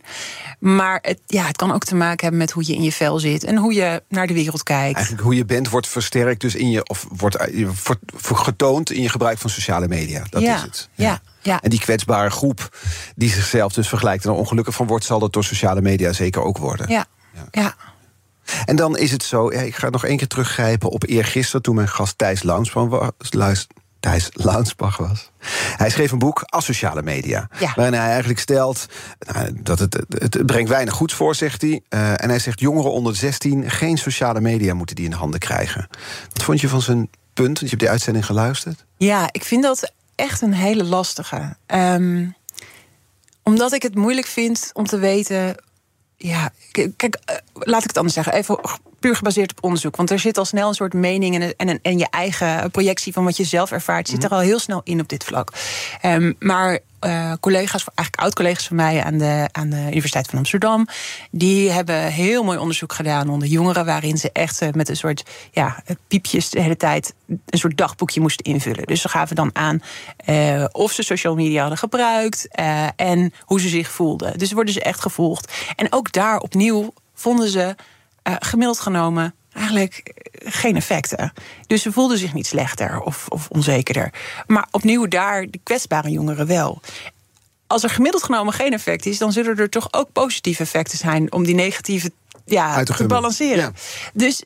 Maar 0.59 0.99
het, 1.01 1.19
ja, 1.25 1.45
het 1.45 1.55
kan 1.57 1.71
ook 1.71 1.83
te 1.83 1.95
maken 1.95 2.21
hebben 2.21 2.39
met 2.39 2.51
hoe 2.51 2.63
je 2.67 2.73
in 2.75 2.83
je 2.83 2.91
vel 2.91 3.19
zit 3.19 3.43
en 3.43 3.57
hoe 3.57 3.73
je 3.73 4.03
naar 4.09 4.27
de 4.27 4.33
wereld 4.33 4.63
kijkt. 4.63 4.95
Eigenlijk 4.95 5.25
hoe 5.25 5.35
je 5.35 5.45
bent 5.45 5.69
wordt 5.69 5.87
versterkt 5.87 6.41
dus 6.41 6.55
in 6.55 6.69
je, 6.69 6.87
of 6.87 7.07
wordt 7.09 7.35
eh, 7.35 7.69
wordt 7.83 8.01
getoond 8.21 8.91
in 8.91 9.01
je 9.01 9.09
gebruik 9.09 9.37
van 9.37 9.49
sociale 9.49 9.87
media. 9.87 10.23
Dat 10.29 10.41
ja, 10.41 10.55
is 10.55 10.61
het. 10.61 10.89
Ja, 10.93 11.19
ja. 11.41 11.61
En 11.61 11.69
die 11.69 11.79
kwetsbare 11.79 12.29
groep 12.29 12.77
die 13.15 13.29
zichzelf 13.29 13.73
dus 13.73 13.87
vergelijkt 13.87 14.25
en 14.25 14.29
er 14.31 14.35
ongelukkig 14.37 14.75
van 14.75 14.87
wordt, 14.87 15.05
zal 15.05 15.19
dat 15.19 15.33
door 15.33 15.43
sociale 15.43 15.81
media 15.81 16.13
zeker 16.13 16.41
ook 16.41 16.57
worden. 16.57 16.89
ja, 16.89 17.05
ja. 17.51 17.75
En 18.65 18.75
dan 18.75 18.97
is 18.97 19.11
het 19.11 19.23
zo, 19.23 19.49
ik 19.49 19.75
ga 19.75 19.89
nog 19.89 20.05
één 20.05 20.17
keer 20.17 20.27
teruggrijpen 20.27 20.89
op 20.89 21.03
eergisteren 21.07 21.61
toen 21.61 21.75
mijn 21.75 21.87
gast 21.87 22.17
Thijs 22.17 22.43
Launsbach 22.43 22.87
was. 22.87 23.67
Thijs 24.05 24.29
Launsbach 24.33 24.97
was. 24.97 25.31
Hij 25.77 25.89
schreef 25.89 26.11
een 26.11 26.19
boek, 26.19 26.43
Asociale 26.45 27.01
Media. 27.01 27.49
Ja. 27.59 27.73
Waarin 27.75 27.93
hij 27.93 28.09
eigenlijk 28.09 28.39
stelt 28.39 28.85
nou, 29.33 29.59
dat 29.61 29.79
het, 29.79 30.05
het, 30.07 30.45
brengt 30.45 30.69
weinig 30.69 30.93
goeds 30.93 31.13
voor, 31.13 31.35
zegt 31.35 31.61
hij. 31.61 31.81
Eh, 31.89 32.23
en 32.23 32.29
hij 32.29 32.39
zegt 32.39 32.59
jongeren 32.59 32.91
onder 32.91 33.11
de 33.11 33.17
16 33.17 33.71
geen 33.71 33.97
sociale 33.97 34.41
media 34.41 34.73
moeten 34.73 34.95
die 34.95 35.05
in 35.05 35.11
handen 35.11 35.39
krijgen. 35.39 35.87
Wat 36.33 36.43
vond 36.43 36.61
je 36.61 36.69
van 36.69 36.81
zijn 36.81 37.09
punt? 37.33 37.47
Want 37.47 37.59
je 37.59 37.67
hebt 37.67 37.79
die 37.79 37.89
uitzending 37.89 38.25
geluisterd. 38.25 38.85
Ja, 38.97 39.29
ik 39.31 39.43
vind 39.43 39.63
dat 39.63 39.91
echt 40.15 40.41
een 40.41 40.53
hele 40.53 40.83
lastige. 40.83 41.55
Ehm, 41.65 42.27
omdat 43.43 43.73
ik 43.73 43.81
het 43.81 43.95
moeilijk 43.95 44.27
vind 44.27 44.69
om 44.73 44.85
te 44.85 44.97
weten. 44.97 45.55
Ja, 46.17 46.51
kijk, 46.71 47.17
eh, 47.25 47.35
laat 47.53 47.81
ik 47.81 47.87
het 47.87 47.97
anders 47.97 48.15
zeggen. 48.15 48.33
Even 48.33 48.59
puur 49.05 49.15
gebaseerd 49.15 49.51
op 49.51 49.63
onderzoek. 49.63 49.95
Want 49.95 50.11
er 50.11 50.19
zit 50.19 50.37
al 50.37 50.45
snel 50.45 50.67
een 50.67 50.73
soort 50.73 50.93
mening 50.93 51.41
en, 51.41 51.55
en, 51.57 51.79
en 51.81 51.97
je 51.97 52.07
eigen 52.09 52.71
projectie 52.71 53.13
van 53.13 53.23
wat 53.23 53.37
je 53.37 53.43
zelf 53.43 53.71
ervaart, 53.71 54.07
zit 54.07 54.23
er 54.23 54.29
al 54.29 54.39
heel 54.39 54.59
snel 54.59 54.81
in 54.83 54.99
op 54.99 55.09
dit 55.09 55.23
vlak. 55.23 55.51
Ehm, 56.01 56.33
maar 56.39 56.79
eh, 56.99 57.33
collega's, 57.39 57.83
eigenlijk 57.83 58.19
oud-collega's 58.19 58.67
van 58.67 58.75
mij 58.75 59.03
aan 59.03 59.17
de, 59.17 59.49
aan 59.51 59.69
de 59.69 59.85
Universiteit 59.87 60.27
van 60.27 60.37
Amsterdam, 60.37 60.87
die 61.31 61.71
hebben 61.71 62.11
heel 62.11 62.43
mooi 62.43 62.57
onderzoek 62.57 62.93
gedaan 62.93 63.29
onder 63.29 63.47
jongeren, 63.47 63.85
waarin 63.85 64.17
ze 64.17 64.29
echt 64.31 64.61
eh, 64.61 64.69
met 64.71 64.89
een 64.89 64.97
soort 64.97 65.23
ja, 65.51 65.83
piepjes 66.07 66.49
de 66.49 66.61
hele 66.61 66.77
tijd 66.77 67.13
een 67.25 67.59
soort 67.59 67.77
dagboekje 67.77 68.21
moesten 68.21 68.45
invullen. 68.45 68.85
Dus 68.85 69.01
ze 69.01 69.09
gaven 69.09 69.35
dan 69.35 69.49
aan 69.53 69.81
eh, 70.17 70.65
of 70.71 70.91
ze 70.91 71.03
social 71.03 71.35
media 71.35 71.59
hadden 71.59 71.77
gebruikt 71.77 72.47
eh, 72.47 72.87
en 72.95 73.33
hoe 73.41 73.61
ze 73.61 73.67
zich 73.67 73.91
voelden. 73.91 74.37
Dus 74.37 74.51
worden 74.51 74.73
ze 74.73 74.81
echt 74.81 75.01
gevolgd. 75.01 75.53
En 75.75 75.87
ook 75.89 76.11
daar 76.11 76.39
opnieuw 76.39 76.93
vonden 77.13 77.49
ze 77.49 77.75
eh, 78.25 78.35
gemiddeld 78.39 78.79
genomen 78.79 79.35
eigenlijk 79.53 80.13
geen 80.31 80.75
effecten. 80.75 81.33
Dus 81.67 81.81
ze 81.81 81.91
voelden 81.91 82.17
zich 82.17 82.33
niet 82.33 82.47
slechter 82.47 83.01
of, 83.01 83.25
of 83.29 83.47
onzekerder. 83.49 84.13
Maar 84.47 84.67
opnieuw 84.71 85.07
daar 85.07 85.45
de 85.49 85.59
kwetsbare 85.63 86.09
jongeren 86.09 86.47
wel. 86.47 86.81
Als 87.67 87.83
er 87.83 87.89
gemiddeld 87.89 88.23
genomen 88.23 88.53
geen 88.53 88.73
effect 88.73 89.05
is, 89.05 89.17
dan 89.17 89.31
zullen 89.31 89.57
er 89.57 89.69
toch 89.69 89.87
ook 89.93 90.11
positieve 90.11 90.61
effecten 90.61 90.97
zijn 90.97 91.31
om 91.31 91.43
die 91.43 91.55
negatieve 91.55 92.11
ja, 92.45 92.83
te 92.83 93.05
balanceren. 93.05 93.63
Ja. 93.63 93.71
Dus 94.13 94.43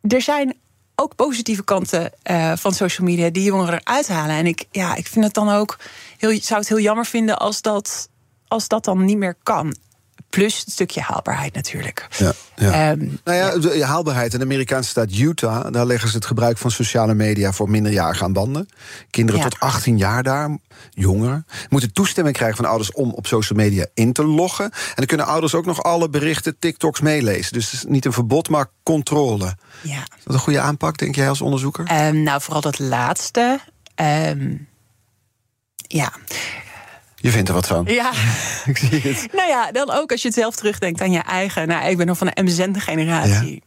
er 0.00 0.22
zijn 0.22 0.56
ook 0.94 1.14
positieve 1.14 1.64
kanten 1.64 2.12
eh, 2.22 2.52
van 2.56 2.74
social 2.74 3.06
media 3.06 3.30
die 3.30 3.44
jongeren 3.44 3.80
eruit 3.80 4.08
halen. 4.08 4.36
En 4.36 4.46
ik, 4.46 4.64
ja, 4.70 4.94
ik 4.94 5.06
vind 5.06 5.24
het 5.24 5.34
dan 5.34 5.50
ook 5.50 5.78
heel, 6.18 6.38
zou 6.40 6.60
het 6.60 6.68
heel 6.68 6.80
jammer 6.80 7.06
vinden 7.06 7.38
als 7.38 7.62
dat, 7.62 8.08
als 8.48 8.68
dat 8.68 8.84
dan 8.84 9.04
niet 9.04 9.18
meer 9.18 9.36
kan. 9.42 9.76
Plus 10.32 10.58
het 10.58 10.70
stukje 10.70 11.00
haalbaarheid 11.00 11.54
natuurlijk. 11.54 12.06
Ja, 12.18 12.32
ja. 12.56 12.90
Ehm, 12.90 13.08
Nou 13.24 13.36
ja, 13.38 13.58
de 13.58 13.84
haalbaarheid. 13.84 14.32
In 14.32 14.38
de 14.38 14.44
Amerikaanse 14.44 14.88
staat 14.90 15.12
Utah, 15.12 15.72
daar 15.72 15.86
leggen 15.86 16.08
ze 16.08 16.16
het 16.16 16.24
gebruik 16.26 16.58
van 16.58 16.70
sociale 16.70 17.14
media 17.14 17.52
voor 17.52 17.70
minderjarigen 17.70 18.24
aan 18.24 18.32
banden. 18.32 18.68
Kinderen 19.10 19.40
Ja. 19.40 19.48
tot 19.48 19.60
18 19.60 19.98
jaar 19.98 20.22
daar, 20.22 20.58
jongeren, 20.90 21.46
moeten 21.68 21.92
toestemming 21.92 22.36
krijgen 22.36 22.56
van 22.56 22.66
ouders 22.66 22.92
om 22.92 23.10
op 23.10 23.26
social 23.26 23.58
media 23.58 23.86
in 23.94 24.12
te 24.12 24.24
loggen. 24.24 24.64
En 24.64 24.92
dan 24.94 25.06
kunnen 25.06 25.26
ouders 25.26 25.54
ook 25.54 25.66
nog 25.66 25.82
alle 25.82 26.08
berichten, 26.08 26.58
TikToks 26.58 27.00
meelezen. 27.00 27.52
Dus 27.52 27.64
het 27.64 27.74
is 27.74 27.84
niet 27.88 28.04
een 28.04 28.12
verbod, 28.12 28.48
maar 28.48 28.66
controle. 28.82 29.56
ja. 29.82 30.00
Is 30.16 30.24
dat 30.24 30.34
een 30.34 30.40
goede 30.40 30.60
aanpak, 30.60 30.98
denk 30.98 31.14
jij 31.14 31.28
als 31.28 31.40
onderzoeker? 31.40 31.84
Ehm, 31.86 32.22
nou, 32.22 32.40
vooral 32.40 32.60
dat 32.62 32.78
laatste. 32.78 33.60
Ehm, 33.94 34.54
ja. 35.76 36.12
Je 37.22 37.30
vindt 37.30 37.48
er 37.48 37.54
wat 37.54 37.66
van. 37.66 37.84
ja. 37.86 38.12
Ik 38.64 38.78
zie 38.78 39.00
het. 39.00 39.32
Nou 39.32 39.48
ja, 39.48 39.72
dan 39.72 39.90
ook 39.90 40.10
als 40.12 40.22
je 40.22 40.28
het 40.28 40.36
zelf 40.36 40.56
terugdenkt 40.56 41.00
aan 41.00 41.12
je 41.12 41.18
eigen. 41.22 41.68
Nou, 41.68 41.90
ik 41.90 41.96
ben 41.96 42.06
nog 42.06 42.18
van 42.18 42.30
de 42.34 42.42
MSN-generatie. 42.42 43.62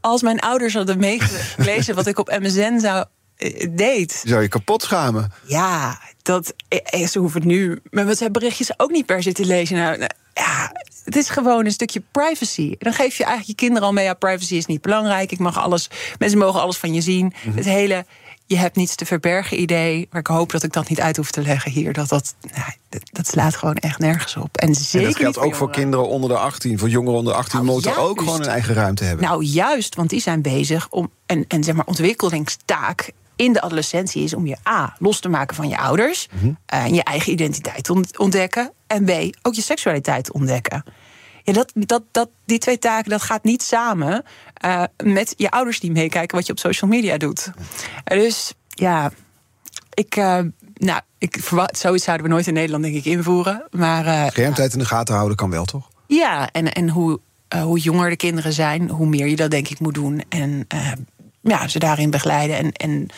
Als 0.00 0.22
mijn 0.22 0.40
ouders 0.40 0.74
hadden 0.74 0.98
meegelezen 0.98 1.94
wat 1.94 2.06
ik 2.06 2.18
op 2.18 2.38
MSN 2.40 2.78
zou 2.78 3.04
eh, 3.36 3.68
deed. 3.70 4.22
Zou 4.26 4.42
je 4.42 4.48
kapot 4.48 4.82
schamen. 4.82 5.32
Ja, 5.46 6.00
dat, 6.22 6.54
eh, 6.68 7.06
ze 7.06 7.18
hoeven 7.18 7.40
het 7.40 7.50
nu 7.50 7.80
met 7.90 8.04
WhatsApp-berichtjes 8.04 8.78
ook 8.78 8.90
niet 8.90 9.06
per 9.06 9.22
se 9.22 9.32
te 9.32 9.46
lezen. 9.46 9.76
Nou, 9.76 9.96
nou, 9.98 10.10
ja, 10.34 10.72
het 11.04 11.16
is 11.16 11.28
gewoon 11.28 11.64
een 11.64 11.72
stukje 11.72 12.02
privacy. 12.10 12.74
Dan 12.78 12.92
geef 12.92 13.16
je 13.16 13.24
eigenlijk 13.24 13.58
je 13.58 13.64
kinderen 13.66 13.86
al 13.88 13.92
mee... 13.92 14.04
ja, 14.04 14.14
privacy 14.14 14.54
is 14.54 14.66
niet 14.66 14.82
belangrijk, 14.82 15.32
ik 15.32 15.38
mag 15.38 15.58
alles, 15.58 15.90
mensen 16.18 16.38
mogen 16.38 16.60
alles 16.60 16.76
van 16.76 16.94
je 16.94 17.00
zien. 17.00 17.32
Het 17.54 17.64
hele 17.64 18.04
je 18.50 18.56
hebt 18.58 18.76
niets 18.76 18.94
te 18.94 19.04
verbergen 19.06 19.60
idee... 19.60 20.08
maar 20.10 20.20
ik 20.20 20.26
hoop 20.26 20.50
dat 20.50 20.62
ik 20.62 20.72
dat 20.72 20.88
niet 20.88 21.00
uit 21.00 21.16
hoef 21.16 21.30
te 21.30 21.42
leggen 21.42 21.70
hier. 21.70 21.92
Dat, 21.92 22.08
dat, 22.08 22.34
nou, 22.54 22.70
dat, 22.88 23.02
dat 23.12 23.26
slaat 23.26 23.56
gewoon 23.56 23.74
echt 23.74 23.98
nergens 23.98 24.36
op. 24.36 24.56
En 24.56 24.74
zeker 24.74 24.98
En 25.00 25.12
dat 25.12 25.22
geldt 25.22 25.38
ook 25.38 25.54
voor 25.54 25.70
kinderen 25.70 26.08
onder 26.08 26.30
de 26.30 26.36
18. 26.36 26.78
Voor 26.78 26.88
jongeren 26.88 27.18
onder 27.18 27.32
de 27.32 27.38
18 27.38 27.58
Nou, 27.60 27.72
moeten 27.72 27.96
ook 27.96 28.04
juist. 28.16 28.18
gewoon 28.20 28.40
een 28.40 28.48
eigen 28.52 28.74
ruimte 28.74 29.04
hebben. 29.04 29.24
Nou, 29.26 29.44
juist, 29.44 29.94
want 29.94 30.10
die 30.10 30.20
zijn 30.20 30.42
bezig 30.42 30.86
om 30.90 31.10
een, 31.26 31.44
een 31.48 31.64
zeg 31.64 31.74
maar, 31.74 31.86
ontwikkelingstaak 31.86 33.10
in 33.36 33.52
de 33.52 33.60
adolescentie 33.60 34.22
is 34.24 34.34
om 34.34 34.46
je 34.46 34.56
A 34.68 34.96
los 34.98 35.20
te 35.20 35.28
maken 35.28 35.56
van 35.56 35.68
je 35.68 35.78
ouders, 35.78 36.28
Mhm. 36.32 36.52
eh, 36.66 36.84
en 36.84 36.94
je 36.94 37.02
eigen 37.04 37.32
identiteit 37.32 37.84
te 37.84 37.92
ont- 37.92 38.18
ontdekken, 38.18 38.72
en 38.86 39.04
B 39.04 39.10
ook 39.42 39.54
je 39.54 39.62
seksualiteit 39.62 40.24
te 40.24 40.32
ontdekken. 40.32 40.84
Ja, 41.42 41.52
dat, 41.52 41.72
dat, 41.74 42.02
dat, 42.10 42.28
die 42.44 42.58
twee 42.58 42.78
taken 42.78 43.10
dat 43.10 43.22
gaat 43.22 43.44
niet 43.44 43.62
samen 43.62 44.24
eh, 44.54 44.82
met 45.04 45.34
je 45.36 45.50
ouders 45.50 45.80
die 45.80 45.90
meekijken 45.90 46.36
wat 46.36 46.46
je 46.46 46.52
op 46.52 46.58
social 46.58 46.90
media 46.90 47.16
doet. 47.16 47.50
Eh, 48.04 48.18
Dus 48.18 48.54
ja, 48.68 49.12
ik, 49.94 50.16
eh, 50.16 50.38
nou, 50.74 51.00
ik 51.18 51.36
verwacht, 51.40 51.78
zoiets 51.78 52.04
zouden 52.04 52.26
we 52.26 52.32
nooit 52.32 52.46
in 52.46 52.54
Nederland 52.54 52.82
denk 52.82 52.96
ik 52.96 53.04
invoeren. 53.04 53.66
Maar 53.70 54.06
eh, 54.06 54.26
Schermtijd 54.26 54.72
in 54.72 54.78
de 54.78 54.84
gaten 54.84 55.14
houden 55.14 55.36
kan 55.36 55.50
wel, 55.50 55.64
toch? 55.64 55.88
ja, 56.06 56.50
en, 56.52 56.72
en 56.72 56.88
hoe, 56.88 57.20
hoe 57.62 57.78
jonger 57.78 58.10
de 58.10 58.16
kinderen 58.16 58.52
zijn, 58.52 58.88
hoe 58.88 59.06
meer 59.06 59.26
je 59.26 59.36
dat 59.36 59.50
denk 59.50 59.68
ik 59.68 59.80
moet 59.80 59.94
doen. 59.94 60.22
En 60.28 60.66
ja, 61.40 61.68
ze 61.68 61.78
daarin 61.78 62.10
begeleiden 62.10 62.56
en, 62.56 62.72
en 62.72 63.10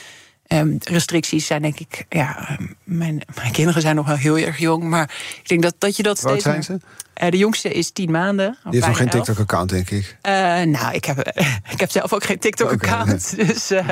Ehm, 0.52 0.76
restricties 0.80 1.46
zijn 1.46 1.62
denk 1.62 1.78
ik, 1.78 2.06
ja, 2.08 2.48
ehm, 2.48 2.66
mijn, 2.84 3.22
mijn 3.34 3.52
kinderen 3.52 3.82
zijn 3.82 3.96
nog 3.96 4.06
wel 4.06 4.16
heel 4.16 4.38
erg 4.38 4.58
jong, 4.58 4.82
maar 4.82 5.10
ik 5.42 5.48
denk 5.48 5.62
dat, 5.62 5.74
dat 5.78 5.96
je 5.96 6.02
dat 6.02 6.24
oud 6.24 6.40
steeds. 6.40 6.44
zijn 6.44 6.80
ze? 6.80 6.86
Eh, 7.14 7.30
de 7.30 7.36
jongste 7.36 7.72
is 7.72 7.90
tien 7.90 8.10
maanden. 8.10 8.58
Die 8.62 8.72
heeft 8.72 8.86
nog 8.86 8.96
geen. 8.96 9.08
TikTok-account, 9.08 9.70
denk 9.70 9.90
ik. 9.90 10.16
Eh, 10.20 10.32
nou, 10.62 10.94
ik 10.94 11.04
heb, 11.04 11.18
ik 11.74 11.80
heb 11.80 11.90
zelf 11.90 12.12
ook 12.12 12.24
geen 12.24 12.38
TikTok-account. 12.38 13.36
Dus, 13.36 13.70
eh, 13.70 13.88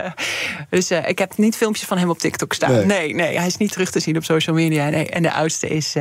dus 0.68 0.90
ik 0.90 1.18
heb 1.18 1.36
niet 1.36 1.56
filmpjes 1.56 1.86
van 1.86 1.98
hem 1.98 2.10
op 2.10 2.18
TikTok 2.18 2.52
staan. 2.52 2.72
Nee. 2.72 2.84
Nee, 2.84 3.14
nee, 3.14 3.36
hij 3.38 3.46
is 3.46 3.56
niet 3.56 3.72
terug 3.72 3.90
te 3.90 4.00
zien 4.00 4.16
op 4.16 4.24
social 4.24 4.56
media. 4.56 4.88
Nee. 4.88 5.08
En 5.08 5.22
de 5.22 5.32
oudste 5.32 5.68
is, 5.68 5.94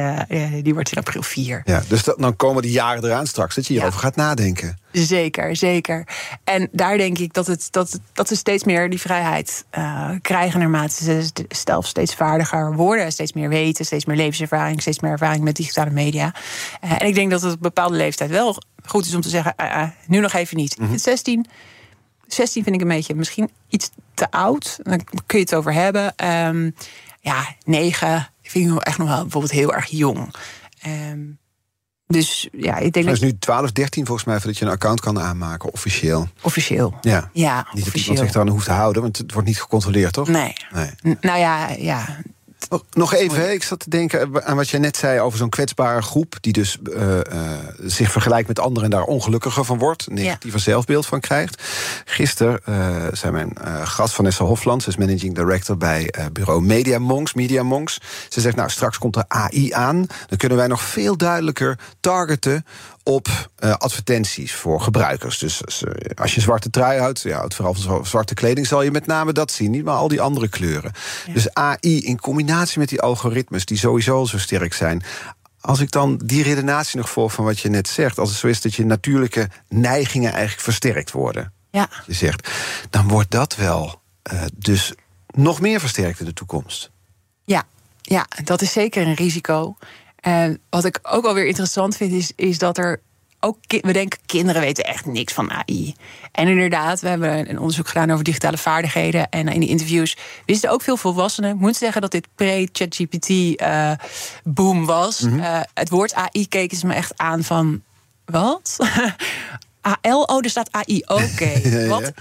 die 0.61 0.73
wordt 0.73 0.91
in 0.91 0.97
april 0.97 1.23
vier. 1.23 1.61
Ja, 1.65 1.83
dus 1.87 2.03
dat, 2.03 2.19
dan 2.19 2.35
komen 2.35 2.61
die 2.61 2.71
jaren 2.71 3.03
eraan 3.03 3.27
straks 3.27 3.55
dat 3.55 3.67
je 3.67 3.73
hierover 3.73 3.99
gaat 3.99 4.15
nadenken. 4.15 4.77
Zeker, 4.91 5.55
zeker. 5.55 6.07
En 6.43 6.69
daar 6.71 6.97
denk 6.97 7.17
ik 7.17 7.33
dat, 7.33 7.47
het, 7.47 7.67
dat, 7.71 7.99
dat 8.13 8.27
ze 8.27 8.35
steeds 8.35 8.63
meer 8.63 8.89
die 8.89 8.99
vrijheid 8.99 9.65
krijgen 10.21 10.59
naarmate 10.59 11.03
ze 11.03 11.29
zelf 11.47 11.87
steeds 11.87 12.15
vaardiger 12.15 12.75
worden, 12.75 13.11
steeds 13.11 13.33
meer 13.33 13.49
weten, 13.49 13.85
steeds 13.85 14.05
meer 14.05 14.15
levenservaring, 14.15 14.81
steeds 14.81 14.99
meer 14.99 15.11
ervaring 15.11 15.43
met 15.43 15.55
digitale 15.55 15.91
media. 15.91 16.33
En 16.81 17.08
ik 17.09 17.15
denk 17.15 17.31
dat 17.31 17.41
het 17.41 17.49
op 17.49 17.55
een 17.55 17.61
bepaalde 17.61 17.95
leeftijd 17.95 18.29
wel 18.29 18.57
goed 18.85 19.05
is 19.05 19.15
om 19.15 19.21
te 19.21 19.29
zeggen: 19.29 19.53
ah, 19.55 19.75
ah, 19.75 19.89
nu 20.07 20.19
nog 20.19 20.33
even 20.33 20.57
niet. 20.57 20.75
Vind 20.79 21.01
16, 21.01 21.45
16 22.27 22.63
vind 22.63 22.75
ik 22.75 22.81
een 22.81 22.87
beetje 22.87 23.15
misschien 23.15 23.49
iets 23.67 23.89
te 24.13 24.31
oud. 24.31 24.79
Dan 24.83 25.03
kun 25.25 25.37
je 25.39 25.43
het 25.43 25.55
over 25.55 25.73
hebben. 25.73 26.15
Ehm, 26.15 26.69
ja, 27.21 27.55
9 27.65 28.29
vind 28.41 28.71
ik 28.71 28.81
echt 28.81 28.97
nog 28.97 29.07
wel 29.07 29.21
bijvoorbeeld 29.21 29.53
heel 29.53 29.73
erg 29.73 29.85
jong. 29.85 30.33
Ehm, 30.81 31.19
dus 32.07 32.49
ja, 32.51 32.77
ik 32.77 32.93
denk 32.93 33.05
Het 33.05 33.13
is 33.13 33.19
dat 33.19 33.31
nu 33.31 33.37
12, 33.39 33.71
13 33.71 34.05
volgens 34.05 34.27
mij 34.27 34.37
voordat 34.37 34.57
je 34.57 34.65
een 34.65 34.71
account 34.71 34.99
kan 34.99 35.19
aanmaken, 35.19 35.73
officieel. 35.73 36.27
officieel. 36.41 36.93
Ja. 37.01 37.29
Ja, 37.33 37.67
Niet 37.73 37.85
dat 37.85 37.93
iemand 37.93 38.19
zich 38.19 38.31
daar 38.31 38.41
aan 38.41 38.49
hoeft 38.49 38.65
te 38.65 38.71
houden, 38.71 39.01
want 39.01 39.17
het 39.17 39.31
wordt 39.33 39.47
niet 39.47 39.61
gecontroleerd, 39.61 40.13
toch? 40.13 40.27
Nee. 40.27 40.53
Nee. 40.73 41.17
Nou 41.21 41.39
ja, 41.39 41.69
ja. 41.69 42.21
Nog- 42.69 42.83
Nog 42.91 43.13
even, 43.13 43.51
ik 43.51 43.63
zat 43.63 43.79
te 43.79 43.89
denken 43.89 44.45
aan 44.45 44.55
wat 44.55 44.69
jij 44.69 44.79
net 44.79 44.97
zei 44.97 45.19
over 45.19 45.37
zo'n 45.37 45.49
kwetsbare 45.49 46.01
groep... 46.01 46.37
die 46.41 46.53
dus 46.53 46.77
eh, 46.93 47.19
eh, 47.19 47.25
zich 47.79 48.11
vergelijkt 48.11 48.47
met 48.47 48.59
anderen 48.59 48.83
en 48.83 48.89
daar 48.89 49.03
ongelukkiger 49.03 49.65
van 49.65 49.77
wordt... 49.77 50.07
negatiever 50.09 50.59
zelfbeeld 50.59 51.05
van 51.05 51.19
krijgt. 51.19 51.63
Gisteren 52.05 52.59
eh, 52.65 53.07
zei 53.11 53.31
mijn 53.31 53.57
gast 53.83 54.13
Vanessa 54.13 54.43
Hofland... 54.43 54.83
ze 54.83 54.89
is 54.89 54.97
managing 54.97 55.35
director 55.35 55.77
bij 55.77 56.13
bureau 56.31 56.61
Media 56.61 56.99
Monks, 56.99 57.33
Media 57.33 57.63
Monks. 57.63 57.99
Ze 58.29 58.41
zegt, 58.41 58.55
nou, 58.55 58.69
straks 58.69 58.97
komt 58.97 59.15
er 59.15 59.25
AI 59.27 59.71
aan... 59.73 60.05
dan 60.27 60.37
kunnen 60.37 60.57
wij 60.57 60.67
nog 60.67 60.81
veel 60.81 61.17
duidelijker 61.17 61.79
targeten 61.99 62.65
op 63.09 63.49
eh, 63.55 63.73
advertenties 63.73 64.53
voor 64.53 64.81
gebruikers. 64.81 65.37
Dus 65.37 65.65
als, 65.65 65.83
eh, 65.83 66.33
je 66.33 66.41
zwarte 66.41 66.69
trui 66.69 66.99
houdt, 66.99 67.21
ja, 67.21 67.37
houdt 67.37 67.55
vooral 67.55 67.73
van 67.73 67.83
zwa- 67.83 68.03
zwarte 68.03 68.33
kleding... 68.33 68.67
zal 68.67 68.81
je 68.81 68.91
met 68.91 69.05
name 69.05 69.31
dat 69.33 69.51
zien, 69.51 69.71
niet 69.71 69.83
maar 69.83 69.95
al 69.95 70.07
die 70.07 70.21
andere 70.21 70.47
kleuren. 70.47 70.91
Dus 71.33 71.53
AI 71.53 71.99
in 71.99 72.19
combinatie 72.19 72.79
met 72.79 72.89
die 72.89 73.01
algoritmes... 73.01 73.65
die 73.65 73.77
sowieso 73.77 74.15
al 74.15 74.25
zo 74.25 74.37
sterk 74.37 74.73
zijn... 74.73 75.03
Als 75.61 75.79
ik 75.79 75.91
dan 75.91 76.17
die 76.25 76.43
redenatie 76.43 76.97
nog 76.97 77.09
volg 77.09 77.33
van 77.33 77.45
wat 77.45 77.59
je 77.59 77.69
net 77.69 77.87
zegt... 77.87 78.19
als 78.19 78.29
het 78.29 78.37
zo 78.37 78.47
is 78.47 78.61
dat 78.61 78.73
je 78.73 78.85
natuurlijke 78.85 79.49
neigingen 79.69 80.31
eigenlijk 80.31 80.61
versterkt 80.61 81.11
worden... 81.11 81.53
Ja. 81.71 81.89
je 82.05 82.13
zegt, 82.13 82.49
dan 82.89 83.07
wordt 83.07 83.31
dat 83.31 83.55
wel 83.55 84.01
eh, 84.21 84.41
dus 84.55 84.93
nog 85.27 85.61
meer 85.61 85.79
versterkt 85.79 86.19
in 86.19 86.25
de 86.25 86.33
toekomst. 86.33 86.91
Ja, 87.45 87.63
ja, 88.01 88.27
dat 88.43 88.61
is 88.61 88.71
zeker 88.71 89.07
een 89.07 89.13
risico. 89.13 89.77
En 90.19 90.61
wat 90.69 90.85
ik 90.85 90.99
ook 91.03 91.25
alweer 91.25 91.45
interessant 91.45 91.97
vind, 91.97 92.11
is, 92.11 92.31
is 92.35 92.57
dat 92.57 92.77
er 92.77 93.01
ook. 93.39 93.57
We 93.67 93.93
denken, 93.93 94.19
kinderen 94.25 94.61
weten 94.61 94.83
echt 94.83 95.05
niks 95.05 95.33
van 95.33 95.51
AI. 95.51 95.95
En 96.31 96.47
inderdaad, 96.47 96.99
we 96.99 97.07
hebben 97.07 97.49
een 97.49 97.59
onderzoek 97.59 97.87
gedaan 97.87 98.11
over 98.11 98.23
digitale 98.23 98.57
vaardigheden. 98.57 99.29
En 99.29 99.47
in 99.47 99.59
die 99.59 99.69
interviews 99.69 100.17
wisten 100.45 100.69
ook 100.69 100.81
veel 100.81 100.97
volwassenen. 100.97 101.53
Ik 101.53 101.59
moet 101.59 101.75
zeggen 101.75 102.01
dat 102.01 102.11
dit 102.11 102.27
pre-ChatGPT-boom 102.35 104.85
was. 104.85 105.21
Eh, 105.21 105.59
het 105.73 105.89
woord 105.89 106.13
AI 106.13 106.47
keken 106.47 106.77
ze 106.77 106.87
me 106.87 106.93
echt 106.93 107.17
aan 107.17 107.43
van. 107.43 107.81
Wat? 108.25 108.77
AL? 109.81 110.23
Oh, 110.23 110.43
er 110.43 110.49
staat 110.49 110.71
AI. 110.71 111.03
Oké. 111.05 111.61
Ja, 111.69 111.79
ja. 111.79 111.87
Wat? 111.87 112.11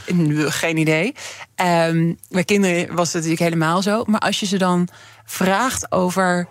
Geen 0.53 0.77
idee. 0.77 1.15
Ehm 1.55 2.15
bij 2.29 2.45
kinderen 2.45 2.95
was 2.95 3.07
het 3.07 3.15
natuurlijk 3.15 3.41
helemaal 3.41 3.83
zo. 3.83 4.05
Maar 4.07 4.21
als 4.21 4.41
je 4.41 4.47
ze 4.47 4.59
dan 4.59 4.89
vraagt 5.25 5.93
over 5.93 6.49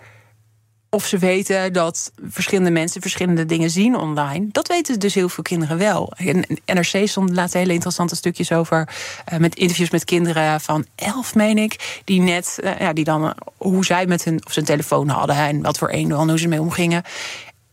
of 0.90 1.06
ze 1.06 1.18
weten 1.18 1.72
dat 1.72 2.12
verschillende 2.28 2.70
mensen 2.70 3.00
verschillende 3.00 3.46
dingen 3.46 3.70
zien 3.70 3.96
online. 3.96 4.46
Dat 4.50 4.68
weten 4.68 4.98
dus 4.98 5.14
heel 5.14 5.28
veel 5.28 5.42
kinderen 5.42 5.78
wel. 5.78 6.12
En 6.16 6.44
NRC 6.66 7.08
stond 7.08 7.30
laatst 7.34 7.54
hele 7.54 7.72
interessante 7.72 8.16
stukjes 8.16 8.52
over. 8.52 8.88
eh, 9.24 9.38
met 9.38 9.54
interviews 9.54 9.90
met 9.90 10.04
kinderen 10.04 10.60
van 10.60 10.86
elf, 10.94 11.34
meen 11.34 11.58
ik. 11.58 12.00
Die 12.04 12.20
net, 12.20 12.58
eh, 12.62 12.78
ja, 12.78 12.92
die 12.92 13.04
dan 13.04 13.24
eh, 13.24 13.30
hoe 13.56 13.84
zij 13.84 14.06
met 14.06 14.24
hun, 14.24 14.46
of 14.46 14.56
een 14.56 14.64
telefoon 14.64 15.08
hadden. 15.08 15.36
En 15.36 15.62
wat 15.62 15.78
voor 15.78 15.92
een 15.92 16.10
en 16.10 16.28
hoe 16.28 16.38
ze 16.38 16.44
ermee 16.44 16.60
omgingen. 16.60 17.02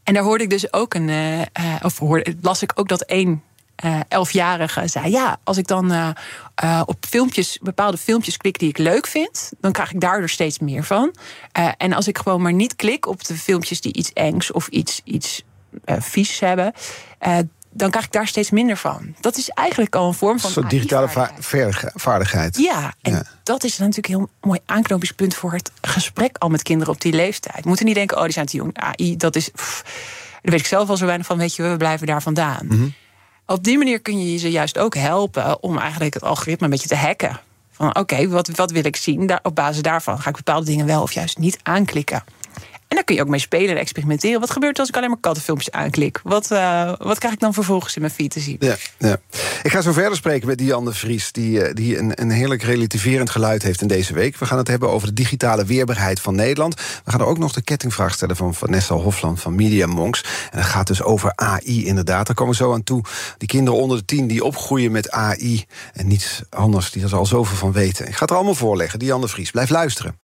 En 0.03 0.13
daar 0.13 0.23
hoorde 0.23 0.43
ik 0.43 0.49
dus 0.49 0.73
ook 0.73 0.93
een. 0.93 1.11
of 1.83 1.99
las 2.41 2.61
ik 2.61 2.71
ook 2.75 2.87
dat 2.87 3.01
één 3.01 3.43
eh, 3.75 3.99
elfjarige 4.07 4.87
zei: 4.87 5.11
Ja, 5.11 5.37
als 5.43 5.57
ik 5.57 5.67
dan 5.67 5.91
eh, 5.91 6.09
eh, 6.55 6.81
op 6.85 7.05
filmpjes, 7.09 7.57
bepaalde 7.61 7.97
filmpjes 7.97 8.37
klik 8.37 8.59
die 8.59 8.69
ik 8.69 8.77
leuk 8.77 9.07
vind, 9.07 9.51
dan 9.59 9.71
krijg 9.71 9.91
ik 9.93 9.99
daardoor 9.99 10.29
steeds 10.29 10.59
meer 10.59 10.83
van. 10.83 11.15
En 11.77 11.93
als 11.93 12.07
ik 12.07 12.17
gewoon 12.17 12.41
maar 12.41 12.53
niet 12.53 12.75
klik 12.75 13.07
op 13.07 13.23
de 13.25 13.35
filmpjes 13.37 13.81
die 13.81 13.93
iets 13.93 14.13
engs 14.13 14.51
of 14.51 14.67
iets, 14.67 15.01
iets 15.03 15.43
vies 15.85 16.39
hebben, 16.39 16.73
dan 17.71 17.89
krijg 17.89 18.05
ik 18.05 18.11
daar 18.11 18.27
steeds 18.27 18.49
minder 18.49 18.77
van. 18.77 19.15
Dat 19.19 19.37
is 19.37 19.49
eigenlijk 19.49 19.95
al 19.95 20.07
een 20.07 20.13
vorm 20.13 20.33
Een 20.33 20.39
van. 20.39 20.49
soort 20.51 20.69
digitale 20.69 21.09
vaardigheid. 21.95 22.57
Ja, 22.57 22.93
en 23.01 23.11
Ja. 23.11 23.23
dat 23.43 23.63
is 23.63 23.77
natuurlijk 23.77 24.07
een 24.07 24.13
heel 24.15 24.29
mooi 24.41 24.59
aanknopingspunt 24.65 25.35
voor 25.35 25.53
het 25.53 25.71
gesprek 25.81 26.37
al 26.37 26.49
met 26.49 26.63
kinderen 26.63 26.93
op 26.93 27.01
die 27.01 27.13
leeftijd. 27.13 27.61
We 27.63 27.67
moeten 27.67 27.85
niet 27.85 27.95
denken, 27.95 28.17
oh, 28.17 28.23
die 28.23 28.33
zijn 28.33 28.45
te 28.45 28.57
jong. 28.57 28.77
AI, 28.77 29.17
dat 29.17 29.35
is. 29.35 29.49
pff, 29.49 29.81
daar 30.41 30.51
weet 30.51 30.59
ik 30.59 30.65
zelf 30.67 30.89
al 30.89 30.97
zo 30.97 31.05
weinig 31.05 31.25
van, 31.27 31.37
weet 31.37 31.55
je, 31.55 31.63
we 31.63 31.77
blijven 31.77 32.07
daar 32.07 32.21
vandaan. 32.21 32.65
Mhm. 32.65 32.87
Op 33.47 33.63
die 33.63 33.77
manier 33.77 33.99
kun 33.99 34.31
je 34.31 34.37
ze 34.37 34.51
juist 34.51 34.77
ook 34.77 34.95
helpen 34.95 35.63
om 35.63 35.77
eigenlijk 35.77 36.13
het 36.13 36.23
algoritme 36.23 36.65
een 36.65 36.71
beetje 36.71 36.87
te 36.87 36.95
hacken. 36.95 37.39
Van 37.71 37.95
oké, 37.95 38.27
wat, 38.27 38.47
wat 38.47 38.71
wil 38.71 38.85
ik 38.85 38.95
zien? 38.95 39.27
Daar, 39.27 39.39
op 39.43 39.55
basis 39.55 39.81
daarvan 39.81 40.19
ga 40.19 40.29
ik 40.29 40.35
bepaalde 40.35 40.65
dingen 40.65 40.85
wel 40.85 41.01
of 41.01 41.11
juist 41.11 41.37
niet 41.37 41.59
aanklikken. 41.63 42.23
En 42.95 43.01
daar 43.01 43.09
kun 43.09 43.23
je 43.23 43.29
ook 43.29 43.35
mee 43.35 43.49
spelen 43.49 43.69
en 43.69 43.81
experimenteren. 43.81 44.39
Wat 44.39 44.51
gebeurt 44.51 44.73
er 44.73 44.79
als 44.79 44.89
ik 44.89 44.95
alleen 44.95 45.09
maar 45.09 45.19
kattenfilmpjes 45.19 45.71
aanklik? 45.71 46.19
Wat, 46.23 46.51
eh, 46.51 46.93
wat 46.97 47.17
krijg 47.17 47.33
ik 47.33 47.39
dan 47.39 47.53
vervolgens 47.53 47.95
in 47.95 48.01
mijn 48.01 48.13
feed 48.13 48.31
te 48.31 48.39
zien? 48.39 48.55
Ja, 48.59 48.75
ja. 48.97 49.17
Ik 49.63 49.71
ga 49.71 49.81
zo 49.81 49.91
verder 49.91 50.15
spreken 50.17 50.47
met 50.47 50.57
Diane 50.57 50.93
Vries... 50.93 51.31
die, 51.31 51.61
eh, 51.61 51.73
die 51.73 51.97
een, 51.97 52.21
een 52.21 52.29
heerlijk 52.29 52.63
relativerend 52.63 53.29
geluid 53.29 53.63
heeft 53.63 53.81
in 53.81 53.87
deze 53.87 54.13
week. 54.13 54.37
We 54.37 54.45
gaan 54.45 54.57
het 54.57 54.67
hebben 54.67 54.89
over 54.89 55.07
de 55.07 55.13
digitale 55.13 55.65
weerbaarheid 55.65 56.21
van 56.21 56.35
Nederland. 56.35 56.75
We 56.75 57.11
gaan 57.11 57.19
er 57.19 57.25
ook 57.25 57.37
nog 57.37 57.51
de 57.51 57.61
kettingvraag 57.61 58.13
stellen 58.13 58.35
van 58.35 58.53
Vanessa 58.53 58.95
Hofland 58.95 59.41
van 59.41 59.55
Media 59.55 59.87
Monks. 59.87 60.23
En 60.51 60.57
dat 60.57 60.67
gaat 60.67 60.87
dus 60.87 61.03
over 61.03 61.31
AI 61.35 61.85
inderdaad. 61.85 62.25
Daar 62.25 62.35
komen 62.35 62.53
we 62.53 62.63
zo 62.63 62.73
aan 62.73 62.83
toe. 62.83 63.03
Die 63.37 63.47
kinderen 63.47 63.79
onder 63.79 63.97
de 63.97 64.05
tien 64.05 64.27
die 64.27 64.43
opgroeien 64.43 64.91
met 64.91 65.11
AI... 65.11 65.65
en 65.93 66.07
niets 66.07 66.41
anders, 66.49 66.91
die 66.91 67.03
er 67.03 67.15
al 67.15 67.25
zoveel 67.25 67.57
van 67.57 67.71
weten. 67.71 68.07
Ik 68.07 68.13
ga 68.13 68.21
het 68.21 68.29
er 68.29 68.35
allemaal 68.35 68.55
voorleggen. 68.55 68.99
Diane 68.99 69.27
Vries, 69.27 69.51
blijf 69.51 69.69
luisteren. 69.69 70.24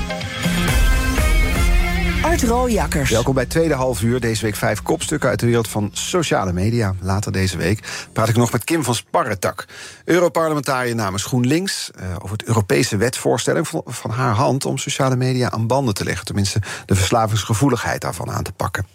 Art 2.21 2.43
Rooijakkers. 2.43 3.09
Welkom 3.09 3.33
bij 3.33 3.45
tweede 3.45 3.73
half 3.73 4.01
uur. 4.01 4.19
Deze 4.19 4.45
week 4.45 4.55
vijf 4.55 4.81
kopstukken 4.81 5.29
uit 5.29 5.39
de 5.39 5.45
wereld 5.45 5.67
van 5.67 5.89
sociale 5.93 6.53
media. 6.53 6.95
Later 6.99 7.31
deze 7.31 7.57
week 7.57 8.07
praat 8.13 8.29
ik 8.29 8.35
nog 8.35 8.51
met 8.51 8.63
Kim 8.63 8.83
van 8.83 8.95
Sparretak. 8.95 9.65
Europarlementariër 10.05 10.95
namens 10.95 11.23
GroenLinks. 11.23 11.91
eh, 11.91 12.15
over 12.15 12.37
het 12.37 12.43
Europese 12.43 12.97
wetsvoorstel 12.97 13.63
van, 13.65 13.81
van 13.85 14.11
haar 14.11 14.33
hand... 14.33 14.65
om 14.65 14.77
sociale 14.77 15.15
media 15.15 15.51
aan 15.51 15.67
banden 15.67 15.93
te 15.93 16.03
leggen. 16.03 16.25
Tenminste, 16.25 16.61
de 16.85 16.95
verslavingsgevoeligheid 16.95 18.01
daarvan 18.01 18.31
aan 18.31 18.43
te 18.43 18.51
pakken. 18.51 18.87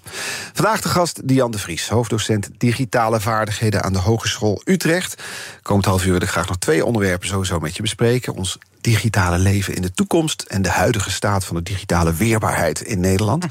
Vandaag 0.52 0.80
de 0.80 0.88
gast 0.88 1.28
Diane 1.28 1.50
de 1.50 1.58
Vries. 1.58 1.88
Hoofddocent 1.88 2.50
digitale 2.58 3.20
vaardigheden 3.20 3.82
aan 3.82 3.92
de 3.92 3.98
Hogeschool 3.98 4.62
Utrecht. 4.64 5.22
Komend 5.62 5.84
half 5.84 6.04
uur 6.04 6.12
wil 6.12 6.22
ik 6.22 6.28
graag 6.28 6.48
nog 6.48 6.58
twee 6.58 6.84
onderwerpen 6.84 7.28
sowieso 7.28 7.58
met 7.58 7.76
je 7.76 7.82
bespreken. 7.82 8.34
Ons 8.34 8.58
digitale 8.90 9.38
leven 9.38 9.74
in 9.74 9.82
de 9.82 9.92
toekomst... 9.92 10.42
en 10.42 10.62
de 10.62 10.68
huidige 10.68 11.10
staat 11.10 11.44
van 11.44 11.56
de 11.56 11.62
digitale 11.62 12.14
weerbaarheid 12.14 12.80
in 12.80 13.00
Nederland. 13.00 13.44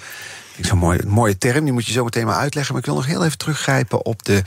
Ik 0.55 0.65
zo'n 0.65 0.77
mooie, 0.77 1.01
mooie 1.07 1.37
term, 1.37 1.63
die 1.63 1.73
moet 1.73 1.85
je 1.85 1.91
zo 1.91 2.03
meteen 2.03 2.25
maar 2.25 2.35
uitleggen. 2.35 2.73
Maar 2.73 2.81
ik 2.81 2.87
wil 2.89 2.97
nog 2.97 3.05
heel 3.05 3.25
even 3.25 3.37
teruggrijpen 3.37 4.05
op 4.05 4.23
de 4.23 4.43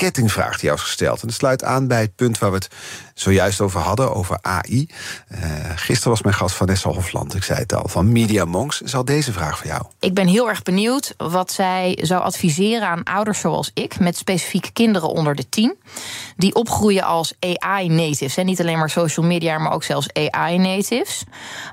kettingvraag 0.00 0.52
die 0.52 0.64
jou 0.64 0.74
is 0.74 0.82
gesteld. 0.82 1.20
En 1.20 1.28
dat 1.28 1.36
sluit 1.36 1.64
aan 1.64 1.86
bij 1.86 2.00
het 2.00 2.14
punt 2.14 2.38
waar 2.38 2.50
we 2.50 2.56
het 2.56 2.68
zojuist 3.14 3.60
over 3.60 3.80
hadden, 3.80 4.14
over 4.14 4.38
AI. 4.42 4.88
Uh, 5.28 5.38
gisteren 5.74 6.10
was 6.10 6.22
mijn 6.22 6.34
gast 6.34 6.54
Vanessa 6.54 6.90
Hofland, 6.90 7.34
ik 7.34 7.42
zei 7.42 7.58
het 7.58 7.74
al, 7.74 7.88
van 7.88 8.12
Media 8.12 8.44
Monks. 8.44 8.82
Is 8.82 8.94
al 8.94 9.04
deze 9.04 9.32
vraag 9.32 9.58
voor 9.58 9.66
jou? 9.66 9.82
Ik 9.98 10.14
ben 10.14 10.26
heel 10.26 10.48
erg 10.48 10.62
benieuwd 10.62 11.14
wat 11.16 11.52
zij 11.52 11.98
zou 12.02 12.22
adviseren 12.22 12.88
aan 12.88 13.02
ouders 13.02 13.40
zoals 13.40 13.70
ik... 13.74 13.98
met 13.98 14.16
specifiek 14.16 14.70
kinderen 14.72 15.08
onder 15.08 15.34
de 15.34 15.48
tien... 15.48 15.76
die 16.36 16.54
opgroeien 16.54 17.02
als 17.02 17.34
AI-natives. 17.38 18.36
En 18.36 18.46
niet 18.46 18.60
alleen 18.60 18.78
maar 18.78 18.90
social 18.90 19.26
media, 19.26 19.58
maar 19.58 19.72
ook 19.72 19.84
zelfs 19.84 20.08
AI-natives. 20.12 21.24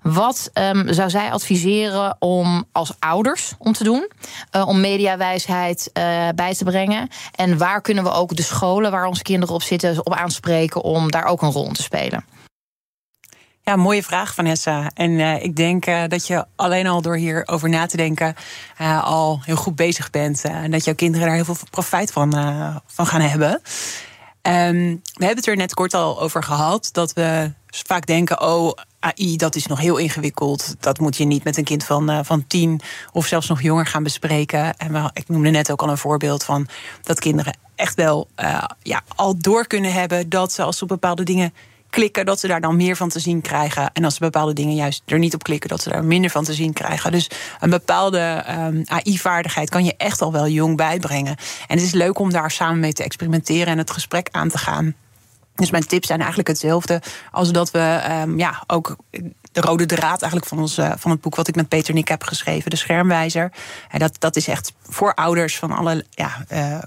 Wat 0.03 0.49
um, 0.53 0.93
zou 0.93 1.09
zij 1.09 1.31
adviseren 1.31 2.15
om 2.19 2.65
als 2.71 2.93
ouders 2.99 3.53
om 3.57 3.73
te 3.73 3.83
doen? 3.83 4.11
Uh, 4.55 4.67
om 4.67 4.79
mediawijsheid 4.79 5.89
uh, 5.93 6.03
bij 6.35 6.53
te 6.53 6.63
brengen? 6.63 7.09
En 7.35 7.57
waar 7.57 7.81
kunnen 7.81 8.03
we 8.03 8.15
ook 8.17 8.36
de 8.36 8.43
scholen 8.43 8.91
waar 8.91 9.06
onze 9.06 9.23
kinderen 9.23 9.56
op 9.56 9.62
zitten... 9.62 10.06
op 10.06 10.13
aanspreken 10.13 10.84
om 10.84 11.12
daar 11.12 11.25
ook 11.25 11.41
een 11.41 11.51
rol 11.51 11.71
te 11.71 11.82
spelen? 11.82 12.25
Ja, 13.62 13.75
mooie 13.75 14.03
vraag, 14.03 14.34
Vanessa. 14.34 14.91
En 14.93 15.12
uh, 15.12 15.43
ik 15.43 15.56
denk 15.56 15.88
uh, 15.88 16.03
dat 16.08 16.27
je 16.27 16.45
alleen 16.56 16.88
al 16.88 17.01
door 17.01 17.15
hierover 17.15 17.69
na 17.69 17.86
te 17.86 17.97
denken 17.97 18.36
uh, 18.82 19.03
al 19.03 19.39
heel 19.43 19.56
goed 19.56 19.75
bezig 19.75 20.10
bent. 20.10 20.41
en 20.41 20.71
dat 20.71 20.86
jouw 20.86 20.95
kinderen 20.95 21.27
daar 21.27 21.36
heel 21.36 21.45
veel 21.45 21.58
profijt 21.69 22.12
van, 22.12 22.32
van 22.86 23.08
gaan 23.08 23.21
hebben. 23.21 23.62
Um, 24.47 25.01
we 25.13 25.25
hebben 25.25 25.38
het 25.38 25.47
er 25.47 25.56
net 25.56 25.73
kort 25.73 25.93
al 25.93 26.21
over 26.21 26.43
gehad. 26.43 26.89
Dat 26.91 27.13
we 27.13 27.51
vaak 27.69 28.06
denken: 28.06 28.41
oh, 28.41 28.71
AI, 28.99 29.36
dat 29.36 29.56
is 29.56 29.65
nog 29.65 29.80
heel 29.80 29.97
ingewikkeld. 29.97 30.75
Dat 30.80 30.99
moet 30.99 31.17
je 31.17 31.25
niet 31.25 31.43
met 31.43 31.58
een 31.58 31.63
kind 31.63 31.84
van, 31.84 32.25
van 32.25 32.47
tien 32.47 32.82
of 33.12 33.25
zelfs 33.25 33.47
nog 33.47 33.62
jonger 33.62 33.86
gaan 33.86 34.03
bespreken. 34.03 34.77
En 34.77 35.12
ik 35.13 35.30
noemde 35.30 35.49
net 35.49 35.71
ook 35.71 35.82
al 35.82 35.89
een 35.89 35.97
voorbeeld 35.97 36.43
van 36.43 36.67
dat 37.01 37.19
kinderen 37.19 37.58
echt 37.75 37.95
wel 37.95 38.27
uh, 38.38 38.63
ja, 38.82 39.01
al 39.15 39.38
door 39.38 39.67
kunnen 39.67 39.93
hebben 39.93 40.30
dat 40.30 40.51
ze 40.51 40.63
als 40.63 40.77
ze 40.77 40.84
op 40.84 40.89
bepaalde 40.89 41.23
dingen 41.23 41.53
klikken, 41.89 42.25
dat 42.25 42.39
ze 42.39 42.47
daar 42.47 42.62
dan 42.62 42.75
meer 42.75 42.95
van 42.95 43.10
te 43.10 43.19
zien 43.19 43.41
krijgen. 43.41 43.89
En 43.93 44.03
als 44.03 44.13
ze 44.13 44.19
bepaalde 44.19 44.53
dingen 44.53 44.75
juist 44.75 45.01
er 45.06 45.19
niet 45.19 45.34
op 45.34 45.43
klikken, 45.43 45.69
dat 45.69 45.82
ze 45.82 45.89
daar 45.89 46.03
minder 46.03 46.30
van 46.30 46.43
te 46.43 46.53
zien 46.53 46.73
krijgen. 46.73 47.12
Dus 47.12 47.30
een 47.60 47.69
bepaalde 47.69 48.45
um, 48.49 48.84
AI-vaardigheid 48.86 49.69
kan 49.69 49.86
je 49.86 49.93
echt 49.97 50.21
al 50.21 50.32
wel 50.32 50.47
jong 50.47 50.77
bijbrengen. 50.77 51.36
En 51.67 51.77
het 51.77 51.86
is 51.86 51.91
leuk 51.91 52.19
om 52.19 52.32
daar 52.32 52.51
samen 52.51 52.80
mee 52.80 52.93
te 52.93 53.03
experimenteren 53.03 53.67
en 53.67 53.77
het 53.77 53.91
gesprek 53.91 54.27
aan 54.32 54.49
te 54.49 54.58
gaan. 54.58 54.95
Dus 55.58 55.72
mijn 55.72 55.88
tips 55.88 56.08
zijn 56.08 56.20
eigenlijk 56.20 56.50
hetzelfde 56.50 57.02
als 57.32 57.52
dat 57.52 57.72
we 57.72 58.02
um, 58.24 58.38
ja, 58.38 58.63
ook 58.67 58.96
de 59.52 59.62
rode 59.62 59.86
draad 59.86 60.22
eigenlijk 60.22 60.46
van, 60.46 60.60
ons, 60.60 60.78
uh, 60.78 60.91
van 60.98 61.12
het 61.12 61.22
boek 61.22 61.36
wat 61.36 61.48
ik 61.48 61.56
met 61.56 61.67
Peter 61.67 61.93
Nick 61.93 62.08
heb 62.08 62.24
geschreven, 62.24 62.70
De 62.70 62.76
Schermwijzer. 62.76 63.52
En 63.89 64.00
dat, 64.00 64.15
dat 64.20 64.36
is 64.36 64.48
echt 64.48 64.74
voor 64.89 65.13
ouders 65.13 65.58
van 65.58 65.72
alle, 65.72 66.06
ja, 66.10 66.46
uh, 66.52 66.78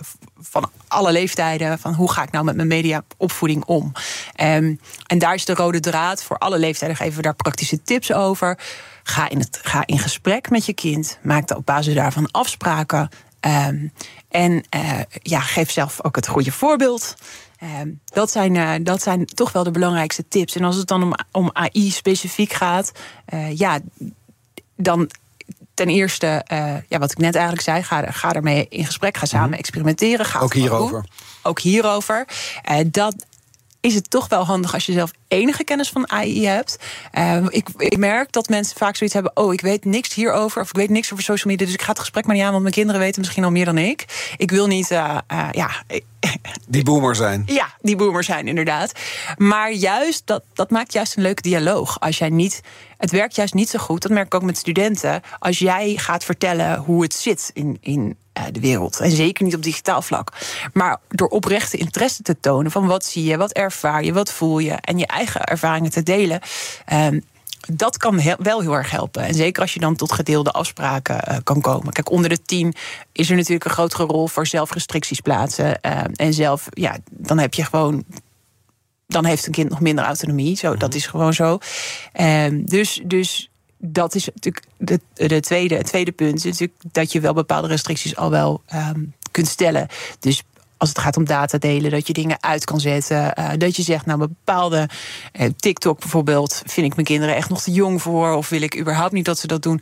van 0.41 0.71
alle 0.89 1.13
leeftijden. 1.13 1.79
Van 1.79 1.95
hoe 1.95 2.13
ga 2.13 2.23
ik 2.23 2.31
nou 2.31 2.45
met 2.45 2.57
mijn 2.57 2.69
mediaopvoeding 2.69 3.65
om? 3.65 3.93
Um, 4.41 4.81
en 5.07 5.19
daar 5.19 5.35
is 5.35 5.45
de 5.45 5.55
rode 5.55 5.81
draad. 5.81 6.23
Voor 6.23 6.39
alle 6.39 6.59
leeftijden 6.59 6.97
geven 6.97 7.17
we 7.17 7.23
daar 7.23 7.35
praktische 7.35 7.83
tips 7.83 8.13
over. 8.13 8.59
Ga 9.03 9.29
in, 9.29 9.39
het, 9.39 9.59
ga 9.63 9.83
in 9.87 9.99
gesprek 9.99 10.51
met 10.51 10.67
je 10.67 10.73
kind. 10.73 11.19
Maak 11.23 11.57
op 11.57 11.67
basis 11.67 11.95
daarvan 11.95 12.31
afspraken. 12.31 13.09
Um, 13.41 13.93
en 14.29 14.65
uh, 14.75 15.01
ja, 15.23 15.41
geef 15.41 15.71
zelf 15.71 16.05
ook 16.05 16.17
het 16.17 16.29
goede 16.29 16.53
voorbeeld. 16.53 17.15
Ehm, 17.59 17.89
dat, 18.05 18.31
zijn, 18.31 18.55
uh, 18.55 18.73
dat 18.83 19.03
zijn 19.03 19.27
toch 19.27 19.53
wel 19.53 19.65
de 19.65 19.71
belangrijkste 19.71 20.29
tips. 20.29 20.57
En 20.57 20.65
als 20.65 20.77
het 20.77 20.87
dan 20.87 21.03
om, 21.03 21.15
om 21.33 21.51
AI 21.53 21.91
specifiek 21.91 22.53
gaat, 22.53 22.93
uh, 23.35 23.57
ja, 23.57 23.79
dan 24.77 25.11
ten 25.75 25.89
eerste, 25.89 26.45
uh, 26.53 26.75
ja, 26.89 26.99
wat 26.99 27.11
ik 27.11 27.19
net 27.19 27.35
eigenlijk 27.35 27.65
zei, 27.65 27.83
ga, 27.83 28.11
ga 28.11 28.33
ermee 28.33 28.67
in 28.69 28.87
gesprek, 28.87 29.17
ga 29.17 29.27
samen 29.27 29.49
mhm. 29.49 29.59
experimenteren. 29.59 30.27
Ga 30.27 30.39
ook 30.39 30.55
hierover. 30.55 31.05
Ook 31.43 31.61
hierover. 31.61 32.27
dat 32.87 33.15
is 33.81 33.95
het 33.95 34.11
toch 34.11 34.29
wel 34.29 34.45
handig 34.45 34.75
als 34.75 34.87
je 34.87 34.93
zelf 34.93 35.11
enige 35.29 35.65
kennis 35.65 35.89
van 35.89 36.11
AI 36.11 36.47
hebt. 36.47 36.77
Uh, 37.19 37.45
ik, 37.49 37.69
ik, 37.77 37.97
merk 37.97 38.33
dat 38.33 38.49
mensen 38.49 38.77
vaak 38.77 38.97
zoiets 38.97 39.15
hebben: 39.15 39.37
oh, 39.37 39.53
ik 39.53 39.61
weet 39.61 39.85
niks 39.85 40.15
hierover, 40.15 40.63
of 40.63 40.69
ik 40.69 40.77
weet 40.77 40.91
niks 40.91 41.13
over 41.13 41.25
social 41.25 41.53
media, 41.53 41.67
dus 41.67 41.75
ik 41.75 41.83
ga 41.83 41.91
het 41.91 41.99
gesprek 41.99 42.27
maar 42.27 42.35
niet 42.35 42.45
aan, 42.45 42.51
want 42.51 42.63
mijn 42.63 42.75
kinderen 42.75 43.01
weten 43.01 43.21
misschien 43.21 43.45
al 43.45 43.51
meer 43.51 43.65
dan 43.65 43.79
ik. 43.79 44.33
Ik 44.37 44.51
wil 44.51 44.67
niet, 44.67 44.91
uh, 44.91 45.19
uh, 45.33 45.49
ja. 45.53 45.71
Die 46.69 46.85
boomer 46.85 47.17
zijn. 47.17 47.43
Ja, 47.47 47.67
die 47.81 47.97
boomer 47.97 48.25
zijn, 48.25 48.49
inderdaad. 48.49 48.93
Maar 49.37 49.73
juist, 49.73 50.23
dat, 50.25 50.43
dat 50.55 50.71
maakt 50.71 50.93
juist 50.93 51.17
een 51.17 51.23
leuke 51.23 51.43
dialoog. 51.43 52.01
Als 52.01 52.19
jij 52.19 52.29
niet. 52.29 52.61
Het 52.97 53.11
werkt 53.11 53.35
juist 53.35 53.55
niet 53.55 53.69
zo 53.69 53.79
goed, 53.79 54.03
dat 54.03 54.11
merk 54.11 54.27
ik 54.27 54.35
ook 54.35 54.43
met 54.43 54.59
studenten. 54.59 55.23
Als 55.39 55.59
jij 55.59 55.95
gaat 55.97 56.25
vertellen 56.25 56.79
hoe 56.79 57.03
het 57.03 57.15
zit 57.15 57.51
in, 57.55 57.79
in 57.81 58.17
de 58.53 58.61
wereld. 58.61 59.01
En 59.01 59.11
zeker 59.11 59.45
niet 59.45 59.55
op 59.55 59.63
digitaal 59.63 60.03
vlak. 60.03 60.33
Maar 60.73 60.99
door 61.09 61.29
oprechte 61.29 61.77
interesse 61.77 62.23
te 62.23 62.41
tonen 62.41 62.71
van 62.71 62.87
wat 62.87 63.05
zie 63.05 63.25
je, 63.25 63.37
wat 63.37 63.53
ervaar 63.53 64.05
je, 64.05 64.13
wat 64.13 64.33
voel 64.33 64.59
je. 64.59 64.73
En 64.73 64.99
je 64.99 65.07
eigen 65.07 65.45
ervaringen 65.45 65.91
te 65.91 66.03
delen. 66.03 66.41
Um, 66.93 67.23
dat 67.73 67.97
kan 67.97 68.19
heel, 68.19 68.37
wel 68.39 68.61
heel 68.61 68.75
erg 68.75 68.91
helpen. 68.91 69.23
En 69.23 69.35
zeker 69.35 69.63
als 69.63 69.75
je 69.75 69.81
dan 69.81 69.97
tot 69.97 70.13
gedeelde 70.13 70.51
afspraken 70.51 71.21
uh, 71.29 71.37
kan 71.45 71.61
komen. 71.61 71.93
Kijk, 71.93 72.11
onder 72.11 72.29
de 72.29 72.43
tien 72.43 72.75
is 73.13 73.31
er 73.31 73.37
natuurlijk 73.37 73.65
een 73.65 73.71
grotere 73.71 74.05
rol 74.05 74.29
voor 74.29 74.47
zelfrestricties 74.47 75.21
plaatsen. 75.21 75.79
Uh, 75.87 76.01
en 76.15 76.35
zelf, 76.35 76.67
ja, 76.71 76.97
dan 77.11 77.39
heb 77.39 77.55
je 77.55 77.65
gewoon 77.65 78.05
dan 79.07 79.25
heeft 79.25 79.47
een 79.47 79.53
kind 79.53 79.71
nog 79.71 79.81
minder 79.81 80.05
autonomie. 80.05 80.57
Zo, 80.57 80.77
dat 80.77 80.95
is 80.95 81.07
gewoon 81.07 81.35
zo. 81.35 81.59
Um, 82.21 82.65
dus, 82.65 83.01
dus 83.05 83.50
dat 83.81 84.15
is 84.15 84.29
natuurlijk 84.35 84.67
de, 84.77 85.01
de 85.15 85.41
tweede, 85.41 85.75
het 85.75 85.87
tweede 85.87 86.13
punt. 86.13 86.37
Is 86.37 86.45
natuurlijk 86.45 86.79
dat 86.93 87.13
je 87.13 87.21
wel 87.21 87.35
bepaalde 87.35 87.69
restricties 87.69 88.17
al 88.17 88.31
wel 88.31 88.63
um, 88.75 89.15
kunt 89.31 89.49
stellen. 89.49 89.89
Dus 90.19 90.43
als 90.77 90.89
het 90.89 90.99
gaat 90.99 91.17
om 91.17 91.25
data 91.25 91.59
delen, 91.59 91.91
dat 91.91 92.07
je 92.07 92.13
dingen 92.13 92.43
uit 92.43 92.65
kan 92.65 92.81
zetten. 92.81 93.35
Uh, 93.39 93.51
dat 93.59 93.77
je 93.77 93.83
zegt, 93.83 94.07
nou, 94.07 94.19
bepaalde 94.19 94.89
uh, 95.41 95.49
TikTok 95.57 96.01
bijvoorbeeld, 96.01 96.63
vind 96.67 96.87
ik 96.87 96.95
mijn 96.95 97.07
kinderen 97.07 97.35
echt 97.35 97.49
nog 97.49 97.63
te 97.63 97.73
jong 97.73 98.03
voor, 98.03 98.33
of 98.35 98.49
wil 98.49 98.63
ik 98.63 98.79
überhaupt 98.79 99.13
niet 99.13 99.25
dat 99.25 99.39
ze 99.39 99.47
dat 99.47 99.63
doen. 99.63 99.81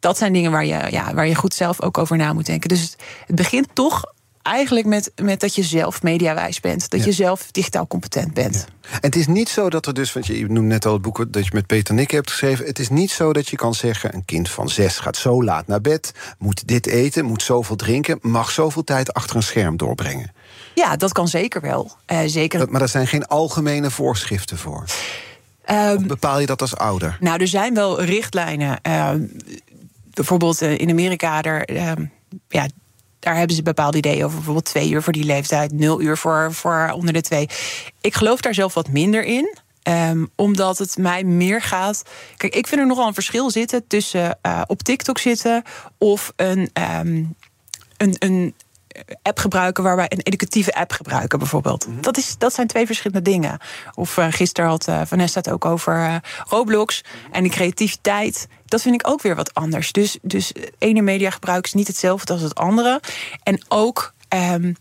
Dat 0.00 0.18
zijn 0.18 0.32
dingen 0.32 0.50
waar 0.50 0.64
je, 0.64 0.86
ja, 0.90 1.14
waar 1.14 1.26
je 1.26 1.34
goed 1.34 1.54
zelf 1.54 1.82
ook 1.82 1.98
over 1.98 2.16
na 2.16 2.32
moet 2.32 2.46
denken. 2.46 2.68
Dus 2.68 2.96
het 3.26 3.36
begint 3.36 3.68
toch 3.72 4.13
eigenlijk 4.44 4.86
met, 4.86 5.12
met 5.22 5.40
dat 5.40 5.54
je 5.54 5.62
zelf 5.62 6.02
mediawijs 6.02 6.60
bent. 6.60 6.90
Dat 6.90 7.04
je 7.04 7.12
zelf 7.12 7.48
digitaal 7.50 7.86
competent 7.86 8.34
bent. 8.34 8.64
En 8.90 8.98
het 9.00 9.16
is 9.16 9.26
niet 9.26 9.48
zo 9.48 9.70
dat 9.70 9.86
er 9.86 9.94
dus, 9.94 10.12
want 10.12 10.26
je 10.26 10.46
noemde 10.46 10.60
net 10.60 10.86
al 10.86 10.92
het 10.92 11.02
boek 11.02 11.32
dat 11.32 11.44
je 11.44 11.50
met 11.52 11.66
Peter 11.66 11.94
Nick 11.94 12.10
hebt 12.10 12.30
geschreven. 12.30 12.66
Het 12.66 12.78
is 12.78 12.88
niet 12.88 13.10
zo 13.10 13.32
dat 13.32 13.48
je 13.48 13.56
kan 13.56 13.74
zeggen: 13.74 14.14
een 14.14 14.24
kind 14.24 14.50
van 14.50 14.68
zes 14.68 14.98
gaat 14.98 15.16
zo 15.16 15.44
laat 15.44 15.66
naar 15.66 15.80
bed, 15.80 16.12
moet 16.38 16.68
dit 16.68 16.86
eten, 16.86 17.24
moet 17.24 17.42
zoveel 17.42 17.76
drinken, 17.76 18.18
mag 18.20 18.50
zoveel 18.50 18.84
tijd 18.84 19.14
achter 19.14 19.36
een 19.36 19.42
scherm 19.42 19.76
doorbrengen. 19.76 20.32
Ja, 20.74 20.96
dat 20.96 21.12
kan 21.12 21.28
zeker 21.28 21.60
wel. 21.60 21.90
Uh, 22.12 22.18
zeker. 22.26 22.70
maar 22.70 22.82
er 22.82 22.88
zijn 22.88 23.06
geen 23.06 23.26
algemene 23.26 23.90
voorschriften 23.90 24.58
voor. 24.58 24.84
Um, 25.70 25.96
of 25.96 26.06
bepaal 26.06 26.40
je 26.40 26.46
dat 26.46 26.60
als 26.60 26.76
ouder? 26.76 27.16
Nou, 27.20 27.40
er 27.40 27.48
zijn 27.48 27.74
wel 27.74 28.02
richtlijnen. 28.02 28.78
Uh, 28.86 29.10
bijvoorbeeld 30.10 30.62
uh, 30.62 30.78
in 30.78 30.90
Amerika, 30.90 31.42
er, 31.42 31.72
ja, 32.48 32.66
daar 33.24 33.36
hebben 33.36 33.56
ze 33.56 33.62
bepaalde 33.62 33.96
ideeën 33.96 34.24
over. 34.24 34.36
Bijvoorbeeld 34.36 34.64
twee 34.64 34.90
uur 34.90 35.02
voor 35.02 35.12
die 35.12 35.24
leeftijd, 35.24 35.72
nul 35.72 36.00
uur 36.00 36.16
voor, 36.16 36.52
voor 36.52 36.90
onder 36.94 37.12
de 37.12 37.20
twee. 37.20 37.48
Ik 38.00 38.14
geloof 38.14 38.40
daar 38.40 38.54
zelf 38.54 38.74
wat 38.74 38.88
minder 38.88 39.24
in. 39.24 39.56
Um, 39.88 40.30
omdat 40.36 40.78
het 40.78 40.96
mij 40.96 41.24
meer 41.24 41.62
gaat. 41.62 42.02
Kijk, 42.36 42.54
ik 42.54 42.66
vind 42.66 42.80
er 42.80 42.86
nogal 42.86 43.06
een 43.06 43.14
verschil 43.14 43.50
zitten 43.50 43.86
tussen 43.86 44.38
uh, 44.46 44.62
op 44.66 44.82
TikTok 44.82 45.18
zitten 45.18 45.62
of 45.98 46.32
een, 46.36 46.70
um, 47.00 47.36
een, 47.96 48.16
een 48.18 48.54
app 49.22 49.38
gebruiken 49.38 49.84
waarbij 49.84 50.06
een 50.08 50.20
educatieve 50.22 50.74
app 50.74 50.92
gebruiken, 50.92 51.38
bijvoorbeeld. 51.38 51.86
Mhm. 51.86 52.00
dat, 52.00 52.16
is, 52.16 52.38
dat 52.38 52.54
zijn 52.54 52.66
twee 52.66 52.86
verschillende 52.86 53.30
dingen. 53.30 53.58
Of 53.94 54.16
uh, 54.16 54.26
gisteren 54.30 54.70
had 54.70 54.88
uh, 54.88 55.00
Vanessa 55.04 55.38
het 55.38 55.50
ook 55.50 55.64
over 55.64 55.96
uh, 55.96 56.16
Roblox 56.48 57.04
en 57.32 57.42
die 57.42 57.52
creativiteit. 57.52 58.46
Dat 58.64 58.82
vind 58.82 58.94
ik 58.94 59.08
ook 59.08 59.22
weer 59.22 59.34
wat 59.34 59.54
anders. 59.54 59.92
Dus, 59.92 60.18
dus 60.22 60.52
ene 60.78 61.02
mediagebruik 61.02 61.64
is 61.64 61.72
niet 61.72 61.86
hetzelfde 61.86 62.32
als 62.32 62.42
het 62.42 62.54
andere. 62.54 63.00
En 63.42 63.64
ook, 63.68 64.14
um, 64.28 64.76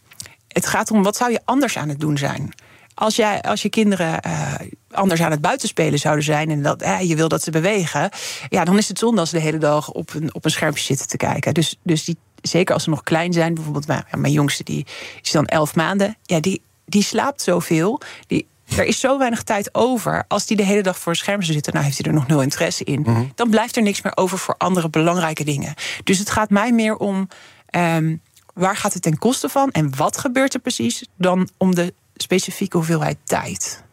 het 0.47 0.65
gaat 0.65 0.91
om 0.91 1.03
wat 1.03 1.15
zou 1.15 1.31
je 1.31 1.41
anders 1.45 1.77
aan 1.77 1.89
het 1.89 1.99
doen 1.99 2.17
zijn. 2.17 2.53
Als, 2.95 3.15
jij, 3.15 3.41
als 3.41 3.61
je 3.61 3.69
kinderen 3.69 4.19
uh, 4.27 4.53
anders 4.91 5.21
aan 5.21 5.31
het 5.31 5.41
buitenspelen 5.41 5.99
zouden 5.99 6.23
zijn 6.23 6.49
en 6.49 6.61
dat 6.61 6.85
je 7.01 7.15
wil 7.15 7.27
dat 7.27 7.43
ze 7.43 7.51
bewegen, 7.51 8.09
ja, 8.49 8.63
dan 8.63 8.77
is 8.77 8.87
het 8.87 8.99
zonde 8.99 9.19
als 9.19 9.29
ze 9.29 9.35
de 9.35 9.41
hele 9.41 9.57
dag 9.57 9.91
op 9.91 10.13
een, 10.13 10.33
op 10.33 10.45
een 10.45 10.51
schermpje 10.51 10.83
zitten 10.83 11.07
te 11.07 11.17
kijken. 11.17 11.53
Dus, 11.53 11.79
dus 11.83 12.03
die 12.03 12.17
zeker 12.47 12.73
als 12.73 12.83
ze 12.83 12.89
nog 12.89 13.03
klein 13.03 13.33
zijn, 13.33 13.53
bijvoorbeeld 13.53 13.87
mijn, 13.87 14.05
mijn 14.15 14.33
jongste, 14.33 14.63
die 14.63 14.85
is 15.21 15.31
dan 15.31 15.45
elf 15.45 15.75
maanden. 15.75 16.17
Ja, 16.23 16.39
die, 16.39 16.61
die 16.85 17.03
slaapt 17.03 17.41
zoveel. 17.41 18.01
Die, 18.27 18.47
er 18.65 18.85
is 18.85 18.99
zo 18.99 19.17
weinig 19.17 19.43
tijd 19.43 19.75
over. 19.75 20.25
Als 20.27 20.45
die 20.45 20.57
de 20.57 20.63
hele 20.63 20.81
dag 20.81 20.99
voor 20.99 21.11
een 21.11 21.17
scherm 21.17 21.41
zou 21.41 21.53
zitten, 21.53 21.73
nou 21.73 21.85
heeft 21.85 21.97
hij 21.97 22.07
er 22.07 22.13
nog 22.13 22.27
nul 22.27 22.41
interesse 22.41 22.83
in. 22.83 23.01
Mhm. 23.01 23.23
Dan 23.35 23.49
blijft 23.49 23.75
er 23.75 23.81
niks 23.81 24.01
meer 24.01 24.17
over 24.17 24.37
voor 24.37 24.55
andere 24.57 24.89
belangrijke 24.89 25.43
dingen. 25.43 25.73
Dus 26.03 26.19
het 26.19 26.29
gaat 26.29 26.49
mij 26.49 26.71
meer 26.71 26.95
om 26.95 27.27
um, 27.75 28.21
waar 28.53 28.77
gaat 28.77 28.93
het 28.93 29.01
ten 29.01 29.17
koste 29.17 29.49
van 29.49 29.71
en 29.71 29.95
wat 29.95 30.17
gebeurt 30.17 30.53
er 30.53 30.59
precies, 30.59 31.05
dan 31.17 31.49
om 31.57 31.75
de 31.75 31.93
specifieke 32.15 32.77
hoeveelheid 32.77 33.17
tijd. 33.23 33.83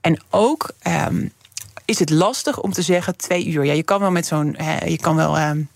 En 0.00 0.22
ook 0.30 0.70
um, 1.08 1.32
is 1.84 1.98
het 1.98 2.10
lastig 2.10 2.60
om 2.60 2.72
te 2.72 2.82
zeggen 2.82 3.16
twee 3.16 3.46
uur. 3.46 3.64
Ja, 3.64 3.72
je 3.72 3.82
kan 3.82 4.00
wel 4.00 4.10
met 4.10 4.26
zo'n, 4.26 4.56
je 4.86 4.98
kan 5.00 5.16
wel. 5.16 5.38
Um, 5.38 5.68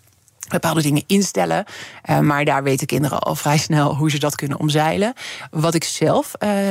bepaalde 0.49 0.83
dingen 0.83 1.05
instellen. 1.07 1.65
Uh, 2.11 2.19
maar 2.19 2.45
daar 2.45 2.63
weten 2.63 2.87
kinderen 2.87 3.19
al 3.19 3.35
vrij 3.35 3.59
snel 3.59 3.97
hoe 3.97 4.11
ze 4.11 4.19
dat 4.19 4.35
kunnen 4.35 4.59
omzeilen. 4.59 5.13
Wat 5.51 5.75
ik 5.75 5.85
zelf 5.85 6.33
uh, 6.39 6.69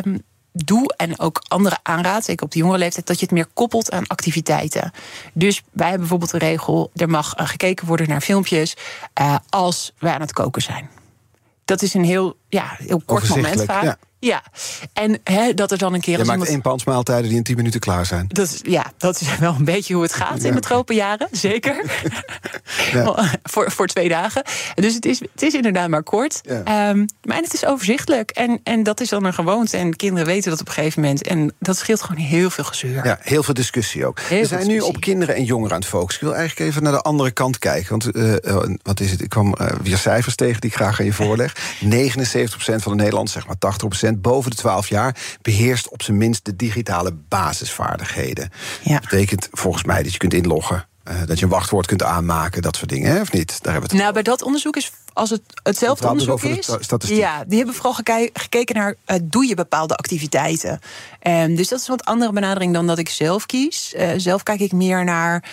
doe 0.51 0.93
en 0.97 1.19
ook 1.19 1.41
anderen 1.47 1.79
aanraad, 1.83 2.25
zeker 2.25 2.45
op 2.45 2.51
de 2.51 2.59
jongere 2.59 2.77
leeftijd, 2.77 3.07
dat 3.07 3.19
je 3.19 3.25
het 3.25 3.33
meer 3.33 3.47
koppelt 3.53 3.91
aan 3.91 4.07
activiteiten. 4.07 4.91
Dus 5.33 5.61
wij 5.71 5.89
hebben 5.89 5.99
bijvoorbeeld 5.99 6.33
een 6.33 6.49
regel: 6.49 6.91
er 6.95 7.09
mag 7.09 7.39
uh, 7.39 7.47
gekeken 7.47 7.87
worden 7.87 8.09
naar 8.09 8.21
filmpjes 8.21 8.75
uh, 9.21 9.35
als 9.49 9.93
wij 9.99 10.13
aan 10.13 10.21
het 10.21 10.33
koken 10.33 10.61
zijn. 10.61 10.89
Dat 11.65 11.81
is 11.81 11.93
een 11.93 12.03
heel, 12.03 12.37
ja, 12.49 12.75
heel 12.77 13.01
kort 13.05 13.29
moment 13.29 13.63
vaak. 13.63 13.83
Ja. 13.83 13.97
Ja, 14.23 14.43
en 14.93 15.19
hè, 15.23 15.53
dat 15.53 15.71
er 15.71 15.77
dan 15.77 15.93
een 15.93 16.01
keer... 16.01 16.17
Je 16.17 16.17
maakt 16.17 16.31
iemand- 16.31 16.49
één 16.49 16.61
pansmaaltijden 16.61 17.27
die 17.27 17.37
in 17.37 17.43
10 17.43 17.55
minuten 17.55 17.79
klaar 17.79 18.05
zijn. 18.05 18.25
dat 18.27 18.59
ja, 18.61 18.91
dat 18.97 19.21
is 19.21 19.37
wel 19.37 19.55
een 19.57 19.65
beetje 19.65 19.93
hoe 19.93 20.03
het 20.03 20.13
gaat 20.13 20.43
in 20.43 20.53
de 20.53 20.59
tropenjaren, 20.59 21.27
zeker. 21.31 21.85
voor, 23.43 23.71
voor 23.71 23.87
twee 23.87 24.09
dagen. 24.09 24.43
Dus 24.75 24.93
het 24.93 25.05
is, 25.05 25.19
het 25.19 25.41
is 25.41 25.53
inderdaad 25.53 25.89
maar 25.89 26.03
kort. 26.03 26.41
Ja. 26.43 26.63
Ehm, 26.63 27.05
maar 27.23 27.37
het 27.37 27.53
is 27.53 27.65
overzichtelijk. 27.65 28.31
En, 28.31 28.59
en 28.63 28.83
dat 28.83 29.01
is 29.01 29.09
dan 29.09 29.23
een 29.23 29.33
gewoonte. 29.33 29.77
En 29.77 29.95
kinderen 29.95 30.25
weten 30.25 30.51
dat 30.51 30.59
op 30.59 30.67
een 30.67 30.73
gegeven 30.73 31.01
moment. 31.01 31.27
En 31.27 31.53
dat 31.59 31.77
scheelt 31.77 32.01
gewoon 32.01 32.23
heel 32.23 32.49
veel 32.49 32.63
gezeur. 32.63 33.05
Ja, 33.05 33.17
heel 33.21 33.43
veel 33.43 33.53
discussie 33.53 34.05
ook. 34.05 34.19
Heel 34.19 34.41
We 34.41 34.47
zijn 34.47 34.67
nu 34.67 34.79
op 34.79 34.99
kinderen 34.99 35.35
en 35.35 35.43
jongeren 35.43 35.73
aan 35.73 35.79
het 35.79 35.89
focussen. 35.89 36.21
Ik 36.21 36.27
wil 36.27 36.37
eigenlijk 36.37 36.69
even 36.69 36.83
naar 36.83 36.91
de 36.91 37.01
andere 37.01 37.31
kant 37.31 37.59
kijken. 37.59 37.89
Want 37.89 38.11
eh, 38.11 38.45
eh, 38.45 38.69
wat 38.81 38.99
is 38.99 39.11
het? 39.11 39.21
Ik 39.21 39.29
kwam 39.29 39.53
eh, 39.53 39.67
weer 39.81 39.97
cijfers 39.97 40.35
tegen 40.35 40.61
die 40.61 40.69
ik 40.69 40.75
graag 40.75 40.99
aan 40.99 41.05
je 41.05 41.13
voorleg. 41.23 41.55
79% 41.55 41.85
van 42.55 42.91
de 42.91 42.95
Nederlanders, 42.95 43.31
zeg 43.31 43.47
maar 43.47 43.55
80% 44.12 44.12
boven 44.21 44.51
de 44.51 44.57
12 44.57 44.87
jaar, 44.89 45.15
beheerst 45.41 45.89
op 45.89 46.01
zijn 46.01 46.17
minst 46.17 46.45
de 46.45 46.55
digitale 46.55 47.13
basisvaardigheden. 47.29 48.49
Ja. 48.83 48.93
Dat 48.93 49.01
betekent 49.09 49.47
volgens 49.51 49.83
mij 49.83 50.03
dat 50.03 50.11
je 50.11 50.17
kunt 50.17 50.33
inloggen. 50.33 50.87
eh, 51.03 51.15
dat 51.25 51.37
je 51.39 51.45
een 51.45 51.51
wachtwoord 51.51 51.85
kunt 51.85 52.03
aanmaken, 52.03 52.61
dat 52.61 52.75
soort 52.75 52.89
dingen, 52.89 53.11
hè, 53.11 53.21
of 53.21 53.31
niet? 53.31 53.47
Daar 53.47 53.71
hebben 53.73 53.81
we 53.89 53.95
het 53.95 54.01
Nou, 54.03 54.13
bij 54.13 54.23
dat 54.23 54.41
onderzoek 54.41 54.75
is, 54.75 54.91
als 55.13 55.29
het 55.29 55.41
hetzelfde 55.63 56.01
dus 56.03 56.11
onderzoek 56.27 56.43
is... 56.57 56.63
sta- 56.65 56.81
statistiek. 56.81 57.17
Ja, 57.17 57.43
die 57.47 57.57
hebben 57.57 57.75
vooral 57.75 57.93
gekeken 58.33 58.75
naar... 58.75 58.95
eh, 59.05 59.17
doe 59.23 59.47
je 59.47 59.55
bepaalde 59.55 59.95
activiteiten? 59.95 60.79
Ehm, 61.19 61.55
dus 61.55 61.67
dat 61.67 61.79
is 61.79 61.87
een 61.87 61.95
wat 61.95 62.05
andere 62.05 62.31
benadering 62.31 62.73
dan 62.73 62.87
dat 62.87 62.97
ik 62.97 63.09
zelf 63.09 63.45
kies. 63.45 63.93
Eh, 63.93 64.09
zelf 64.17 64.43
kijk 64.43 64.59
ik 64.59 64.71
meer 64.71 65.03
naar... 65.03 65.43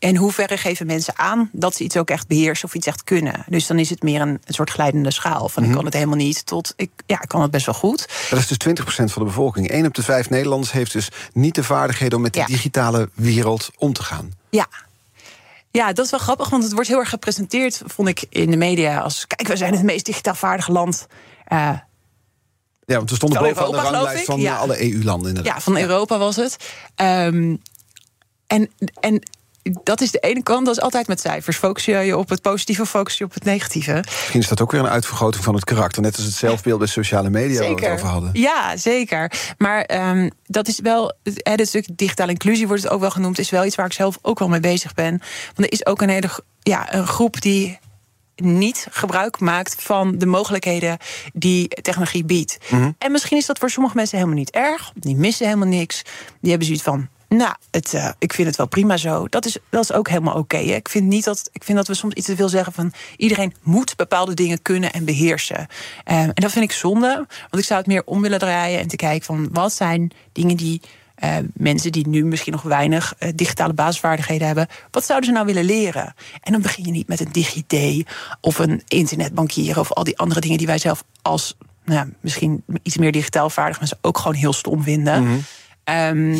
in 0.00 0.16
hoeverre 0.16 0.56
geven 0.56 0.86
mensen 0.86 1.18
aan 1.18 1.50
dat 1.52 1.74
ze 1.74 1.84
iets 1.84 1.96
ook 1.96 2.10
echt 2.10 2.26
beheersen 2.26 2.68
of 2.68 2.74
iets 2.74 2.86
echt 2.86 3.04
kunnen. 3.04 3.44
Dus 3.48 3.66
dan 3.66 3.78
is 3.78 3.90
het 3.90 4.02
meer 4.02 4.20
een, 4.20 4.40
soort 4.46 4.70
glijdende 4.70 5.10
schaal. 5.12 5.48
Van 5.48 5.62
Mhm. 5.62 5.70
ik 5.70 5.76
kan 5.76 5.84
het 5.84 5.94
helemaal 5.94 6.16
niet 6.16 6.46
tot 6.46 6.72
ik, 6.76 6.90
ja, 7.06 7.22
ik 7.22 7.28
kan 7.28 7.42
het 7.42 7.50
best 7.50 7.66
wel 7.66 7.74
goed. 7.74 8.08
Dat 8.30 8.38
is 8.38 8.46
dus 8.46 8.56
20% 8.58 9.12
van 9.12 9.22
de 9.22 9.28
bevolking. 9.28 9.70
1 9.70 9.86
op 9.86 9.94
de 9.94 10.02
5 10.02 10.30
Nederlanders 10.30 10.72
heeft 10.72 10.92
dus 10.92 11.08
niet 11.32 11.54
de 11.54 11.64
vaardigheden 11.64 12.16
om 12.16 12.22
met 12.22 12.34
Ja. 12.34 12.46
de 12.46 12.52
digitale 12.52 13.08
wereld 13.14 13.70
om 13.78 13.92
te 13.92 14.02
gaan. 14.02 14.32
Ja. 14.50 14.66
Ja, 15.70 15.92
dat 15.92 16.04
is 16.04 16.10
wel 16.10 16.20
grappig, 16.20 16.48
want 16.48 16.62
het 16.62 16.72
wordt 16.72 16.88
heel 16.88 16.98
erg 16.98 17.08
gepresenteerd, 17.08 17.82
vond 17.86 18.08
ik 18.08 18.24
in 18.28 18.50
de 18.50 18.56
media. 18.56 18.98
Als 19.00 19.26
kijk, 19.26 19.48
we 19.48 19.56
zijn 19.56 19.72
het 19.72 19.82
meest 19.82 20.04
digitaal 20.04 20.34
vaardige 20.34 20.72
land. 20.72 21.06
eh, 21.44 21.58
Ja, 22.86 22.96
want 22.96 23.10
we 23.10 23.16
stonden 23.16 23.38
bovenaan 23.42 23.70
de 23.70 23.76
Europa, 23.76 23.90
ranglijst 23.98 24.24
van 24.24 24.40
ja. 24.40 24.56
alle 24.56 24.82
EU-landen 24.92 25.28
inderdaad. 25.28 25.54
Ja, 25.54 25.60
van 25.60 25.76
Europa 25.78 26.18
was 26.18 26.36
het. 26.36 26.56
Ehm, 26.94 27.56
en, 28.46 28.70
en 29.00 29.22
dat 29.62 30.00
is 30.00 30.10
de 30.10 30.18
ene 30.18 30.42
kant, 30.42 30.66
dat 30.66 30.76
is 30.76 30.82
altijd 30.82 31.06
met 31.06 31.20
cijfers. 31.20 31.56
Focus 31.56 31.84
je 31.84 31.96
je 31.96 32.16
op 32.16 32.28
het 32.28 32.42
positieve, 32.42 32.86
focus 32.86 33.18
je 33.18 33.24
op 33.24 33.34
het 33.34 33.44
negatieve. 33.44 33.92
Misschien 34.06 34.40
is 34.40 34.48
dat 34.48 34.60
ook 34.60 34.70
weer 34.72 34.80
een 34.80 34.88
uitvergroting 34.88 35.44
van 35.44 35.54
het 35.54 35.64
karakter. 35.64 36.02
Net 36.02 36.16
als 36.16 36.24
het 36.24 36.34
zelfbeeld 36.34 36.78
bij 36.78 36.88
sociale 36.88 37.30
media 37.30 37.60
waar 37.60 37.74
we 37.74 37.84
het 37.84 37.92
over 37.92 38.08
hadden. 38.08 38.30
Ja, 38.32 38.76
zeker. 38.76 39.32
Maar 39.58 39.82
ehm, 39.82 40.30
dat 40.46 40.68
is 40.68 40.80
wel, 40.80 41.12
het 41.22 41.68
stuk 41.68 41.86
digitale 41.92 42.30
inclusie 42.30 42.66
wordt 42.66 42.82
het 42.82 42.92
ook 42.92 43.00
wel 43.00 43.10
genoemd, 43.10 43.38
is 43.38 43.50
wel 43.50 43.64
iets 43.64 43.76
waar 43.76 43.86
ik 43.86 43.92
zelf 43.92 44.18
ook 44.22 44.38
wel 44.38 44.48
mee 44.48 44.60
bezig 44.60 44.94
ben. 44.94 45.18
Want 45.54 45.68
er 45.68 45.72
is 45.72 45.86
ook 45.86 46.02
een 46.02 46.08
hele 46.08 46.30
ja, 46.62 46.94
een 46.94 47.06
groep 47.06 47.40
die 47.40 47.78
niet 48.36 48.86
gebruik 48.90 49.40
maakt 49.40 49.82
van 49.82 50.18
de 50.18 50.26
mogelijkheden 50.26 50.98
die 51.32 51.68
technologie 51.68 52.24
biedt. 52.24 52.58
En 52.98 53.12
misschien 53.12 53.36
is 53.36 53.46
dat 53.46 53.58
voor 53.58 53.70
sommige 53.70 53.96
mensen 53.96 54.16
helemaal 54.16 54.38
niet 54.38 54.50
erg. 54.50 54.92
Die 54.94 55.16
missen 55.16 55.46
helemaal 55.46 55.68
niks. 55.68 56.02
Die 56.40 56.50
hebben 56.50 56.66
zoiets 56.66 56.84
van. 56.84 57.08
Nou, 57.36 57.54
het, 57.70 57.94
eh, 57.94 58.08
ik 58.18 58.32
vind 58.32 58.48
het 58.48 58.56
wel 58.56 58.66
prima 58.66 58.96
zo. 58.96 59.26
Dat 59.28 59.46
is, 59.46 59.58
dat 59.68 59.82
is 59.82 59.92
ook 59.92 60.08
helemaal 60.08 60.34
oké. 60.34 60.56
ik, 60.56 60.88
vind 60.88 61.06
niet 61.06 61.24
dat, 61.24 61.48
ik 61.52 61.64
vind 61.64 61.78
dat 61.78 61.86
we 61.86 61.94
soms 61.94 62.14
iets 62.14 62.26
te 62.26 62.36
veel 62.36 62.48
zeggen 62.48 62.72
van... 62.72 62.92
iedereen 63.16 63.54
moet 63.62 63.96
bepaalde 63.96 64.34
dingen 64.34 64.62
kunnen 64.62 64.92
en 64.92 65.04
beheersen. 65.04 65.66
Eh, 66.04 66.20
en 66.20 66.32
dat 66.34 66.52
vind 66.52 66.64
ik 66.64 66.72
zonde. 66.72 67.14
Want 67.50 67.62
ik 67.62 67.64
zou 67.64 67.78
het 67.78 67.88
meer 67.88 68.02
om 68.04 68.20
willen 68.20 68.38
draaien 68.38 68.80
en 68.80 68.88
te 68.88 68.96
kijken 68.96 69.26
van... 69.26 69.48
wat 69.52 69.72
zijn 69.72 70.10
dingen 70.32 70.56
die 70.56 70.80
eh, 71.14 71.36
mensen 71.54 71.92
die 71.92 72.08
nu 72.08 72.24
misschien 72.24 72.52
nog 72.52 72.62
weinig 72.62 73.14
digitale 73.34 73.72
basisvaardigheden 73.72 74.46
hebben... 74.46 74.66
wat 74.90 75.04
zouden 75.04 75.28
ze 75.28 75.34
nou 75.34 75.46
willen 75.46 75.64
leren? 75.64 76.14
En 76.40 76.52
dan 76.52 76.62
begin 76.62 76.84
je 76.84 76.90
niet 76.90 77.08
met 77.08 77.20
een 77.20 77.32
DigiD 77.32 78.06
of 78.40 78.58
een 78.58 78.82
internetbankieren... 78.88 79.80
of 79.80 79.92
al 79.92 80.04
die 80.04 80.18
andere 80.18 80.40
dingen 80.40 80.58
die 80.58 80.66
wij 80.66 80.78
zelf 80.78 81.04
als... 81.22 81.56
Nou, 81.84 82.12
misschien 82.20 82.64
iets 82.82 82.96
meer 82.96 83.12
digitaal 83.12 83.50
vaardig 83.50 83.78
mensen 83.78 83.98
ook 84.00 84.18
gewoon 84.18 84.34
heel 84.34 84.52
stom 84.52 84.82
vinden. 84.82 85.44
Ehm, 85.84 86.36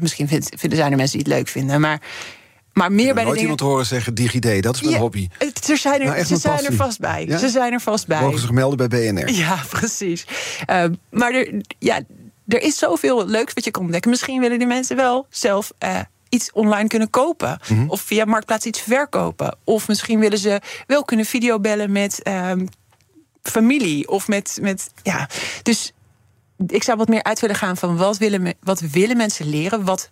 misschien 0.00 0.28
vindt, 0.28 0.48
vinden 0.56 0.78
zijn 0.78 0.90
er 0.90 0.96
mensen 0.96 1.18
die 1.18 1.26
het 1.26 1.36
leuk 1.36 1.48
vinden, 1.48 1.80
maar, 1.80 2.00
maar 2.72 2.92
meer 2.92 3.04
bij 3.04 3.12
de 3.14 3.14
nooit 3.14 3.26
dingen... 3.26 3.40
iemand 3.40 3.60
horen 3.60 3.86
zeggen 3.86 4.14
DigiD, 4.14 4.62
dat 4.62 4.74
is 4.74 4.80
mijn 4.80 4.94
Ja, 4.94 5.00
hobby. 5.00 5.28
het- 5.38 5.68
Er 5.68 5.76
zijn 5.76 6.00
er, 6.00 6.06
Nou, 6.06 6.24
ze 6.24 6.36
zijn 6.36 6.54
er 6.54 6.60
passie. 6.60 6.76
vast 6.76 6.98
bij. 7.00 7.24
Ja? 7.28 7.38
Ze 7.38 7.48
zijn 7.48 7.72
er 7.72 7.80
vast 7.80 8.06
bij. 8.06 8.20
Mogen 8.20 8.38
zich 8.40 8.50
melden 8.50 8.88
bij 8.88 9.12
BNR. 9.12 9.30
Ja, 9.44 9.62
precies. 9.70 10.26
Ehm, 10.66 10.92
maar 11.10 11.32
er, 11.34 11.60
ja, 11.78 12.00
er 12.48 12.62
is 12.62 12.78
zoveel 12.78 13.26
leuks 13.26 13.52
wat 13.52 13.64
je 13.64 13.70
kan 13.70 13.82
ontdekken. 13.82 14.10
Misschien 14.10 14.40
willen 14.40 14.58
die 14.58 14.66
mensen 14.66 14.96
wel 14.96 15.26
zelf 15.30 15.72
eh, 15.78 15.98
iets 16.28 16.52
online 16.52 16.88
kunnen 16.88 17.10
kopen. 17.10 17.58
Mhm. 17.68 17.84
Of 17.88 18.00
via 18.00 18.24
Marktplaats 18.24 18.66
iets 18.66 18.80
verkopen. 18.80 19.56
Of 19.64 19.88
misschien 19.88 20.18
willen 20.20 20.38
ze 20.38 20.60
wel 20.86 21.04
kunnen 21.04 21.26
videobellen 21.26 21.92
met 21.92 22.22
ehm, 22.22 22.66
familie. 23.42 24.08
Of 24.08 24.28
met, 24.28 24.58
met, 24.60 24.90
ja. 25.02 25.28
Dus 25.62 25.92
ik 26.66 26.82
zou 26.82 26.98
wat 26.98 27.08
meer 27.08 27.22
uit 27.22 27.40
willen 27.40 27.56
gaan 27.56 27.76
van 27.76 27.96
wat 27.96 28.18
willen, 28.18 28.54
wat 28.62 28.80
willen 28.80 29.16
mensen 29.16 29.48
leren? 29.48 29.84
Wat 29.84 30.10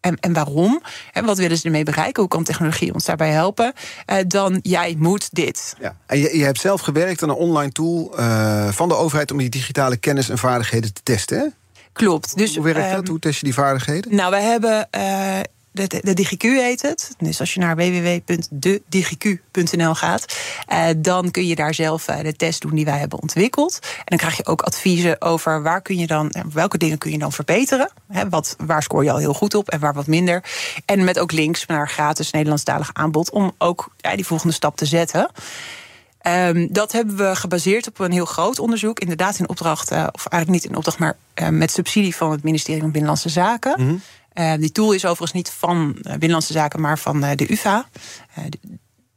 en, 0.00 0.16
en 0.16 0.32
waarom? 0.32 0.82
En 1.12 1.24
wat 1.24 1.38
willen 1.38 1.56
ze 1.58 1.64
ermee 1.64 1.84
bereiken? 1.84 2.20
Hoe 2.22 2.30
kan 2.30 2.44
technologie 2.44 2.94
ons 2.94 3.04
daarbij 3.04 3.30
helpen? 3.30 3.72
Eh, 4.06 4.16
dan 4.26 4.58
jij 4.62 4.94
moet 4.98 5.28
dit. 5.34 5.74
Ja. 5.80 5.96
En 6.06 6.18
je, 6.18 6.38
je 6.38 6.44
hebt 6.44 6.60
zelf 6.60 6.80
gewerkt 6.80 7.22
aan 7.22 7.28
een 7.28 7.34
online 7.34 7.72
tool 7.72 8.18
eh, 8.18 8.68
van 8.68 8.88
de 8.88 8.94
overheid 8.94 9.30
om 9.30 9.38
die 9.38 9.48
digitale 9.48 9.96
kennis 9.96 10.28
en 10.28 10.38
vaardigheden 10.38 10.92
te 10.94 11.00
testen. 11.02 11.38
Hè? 11.38 11.46
Klopt. 11.92 12.36
Dus, 12.36 12.54
Hoe 12.54 12.64
werkt 12.64 12.90
dat? 12.90 12.98
ehm, 13.00 13.08
Hoe 13.10 13.18
test 13.18 13.38
je 13.38 13.44
die 13.44 13.54
vaardigheden? 13.54 14.14
Nou, 14.14 14.30
wij 14.30 14.42
hebben. 14.42 14.90
eh, 14.90 15.38
de, 15.72 15.86
de, 15.86 16.22
DigiQ 16.22 16.40
heet 16.40 16.82
het. 16.82 17.14
Dus 17.18 17.40
als 17.40 17.54
je 17.54 17.60
naar 17.60 17.76
www.dedigiq.nl 17.76 19.94
gaat, 19.94 20.36
eh, 20.66 20.86
dan 20.96 21.30
kun 21.30 21.46
je 21.46 21.54
daar 21.54 21.74
zelf 21.74 22.08
eh, 22.08 22.22
de 22.22 22.36
test 22.36 22.60
doen 22.60 22.74
die 22.74 22.84
wij 22.84 22.98
hebben 22.98 23.22
ontwikkeld. 23.22 23.78
En 23.82 24.04
dan 24.04 24.18
krijg 24.18 24.36
je 24.36 24.46
ook 24.46 24.62
adviezen 24.62 25.20
over 25.20 25.62
waar 25.62 25.82
kun 25.82 25.96
je 25.96 26.06
dan, 26.06 26.30
eh, 26.30 26.42
welke 26.52 26.78
dingen 26.78 26.98
kun 26.98 27.10
je 27.10 27.18
dan 27.18 27.32
verbeteren. 27.32 27.90
Hè, 28.08 28.28
wat, 28.28 28.56
waar 28.66 28.82
scoor 28.82 29.04
je 29.04 29.10
al 29.10 29.18
heel 29.18 29.34
goed 29.34 29.54
op 29.54 29.68
en 29.68 29.80
waar 29.80 29.94
wat 29.94 30.06
minder. 30.06 30.44
En 30.84 31.04
met 31.04 31.18
ook 31.18 31.32
links 31.32 31.66
naar 31.66 31.88
gratis 31.88 32.30
Nederlandstalig 32.30 32.90
aanbod 32.92 33.30
om 33.30 33.52
ook 33.58 33.90
die 34.14 34.26
volgende 34.26 34.54
stap 34.54 34.76
te 34.76 34.86
zetten. 34.86 35.30
Ehm, 36.20 36.66
dat 36.70 36.92
hebben 36.92 37.16
we 37.16 37.36
gebaseerd 37.36 37.88
op 37.88 37.98
een 37.98 38.12
heel 38.12 38.24
groot 38.24 38.58
onderzoek. 38.58 39.00
Inderdaad, 39.00 39.38
in 39.38 39.48
opdracht, 39.48 39.90
of 39.90 40.26
eigenlijk 40.26 40.48
niet 40.48 40.64
in 40.64 40.76
opdracht, 40.76 40.98
maar 40.98 41.16
met 41.50 41.70
subsidie 41.70 42.16
van 42.16 42.30
het 42.30 42.42
ministerie 42.42 42.80
van 42.80 42.90
Binnenlandse 42.90 43.28
Zaken. 43.28 43.78
Eh, 43.78 43.86
die 44.58 44.72
tool 44.72 44.92
is 44.92 45.04
overigens 45.04 45.32
niet 45.32 45.50
van 45.50 45.96
eh, 46.02 46.10
Binnenlandse 46.10 46.52
Zaken, 46.52 46.80
maar 46.80 46.98
van 46.98 47.24
eh, 47.24 47.36
de 47.36 47.52
UVA. 47.52 47.84
Eh, 48.34 48.44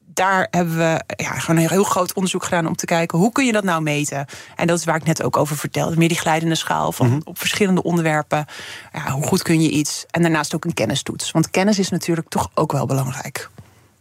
daar 0.06 0.48
hebben 0.52 0.78
we 0.78 1.02
ja, 1.16 1.32
gewoon 1.40 1.62
een 1.62 1.70
heel 1.70 1.84
groot 1.84 2.14
onderzoek 2.14 2.44
gedaan 2.44 2.68
om 2.68 2.76
te 2.76 2.86
kijken 2.86 3.18
hoe 3.18 3.32
kun 3.32 3.46
je 3.46 3.52
dat 3.52 3.64
nou 3.64 3.82
meten. 3.82 4.26
En 4.56 4.68
dat 4.68 4.80
is 4.80 4.86
waar 4.86 4.96
ik 4.96 5.04
net 5.04 5.24
ook 5.24 5.38
over 5.38 5.58
vertelde. 5.58 5.98
Meer 5.98 6.08
die 6.08 6.18
glijdende 6.18 6.56
schaal 6.56 6.92
van 6.92 7.22
op 7.24 7.40
verschillende 7.40 7.84
onderwerpen. 7.84 8.46
Ja, 8.94 9.12
hoe 9.12 9.24
goed 9.28 9.42
kun 9.42 9.62
je 9.62 9.70
iets? 9.70 10.06
En 10.12 10.22
daarnaast 10.22 10.56
ook 10.56 10.66
een 10.66 10.74
kennistoets. 10.74 11.32
Want 11.32 11.50
kennis 11.50 11.80
is 11.80 11.90
natuurlijk 11.90 12.30
toch 12.30 12.50
ook 12.54 12.72
wel 12.72 12.86
belangrijk. 12.86 13.50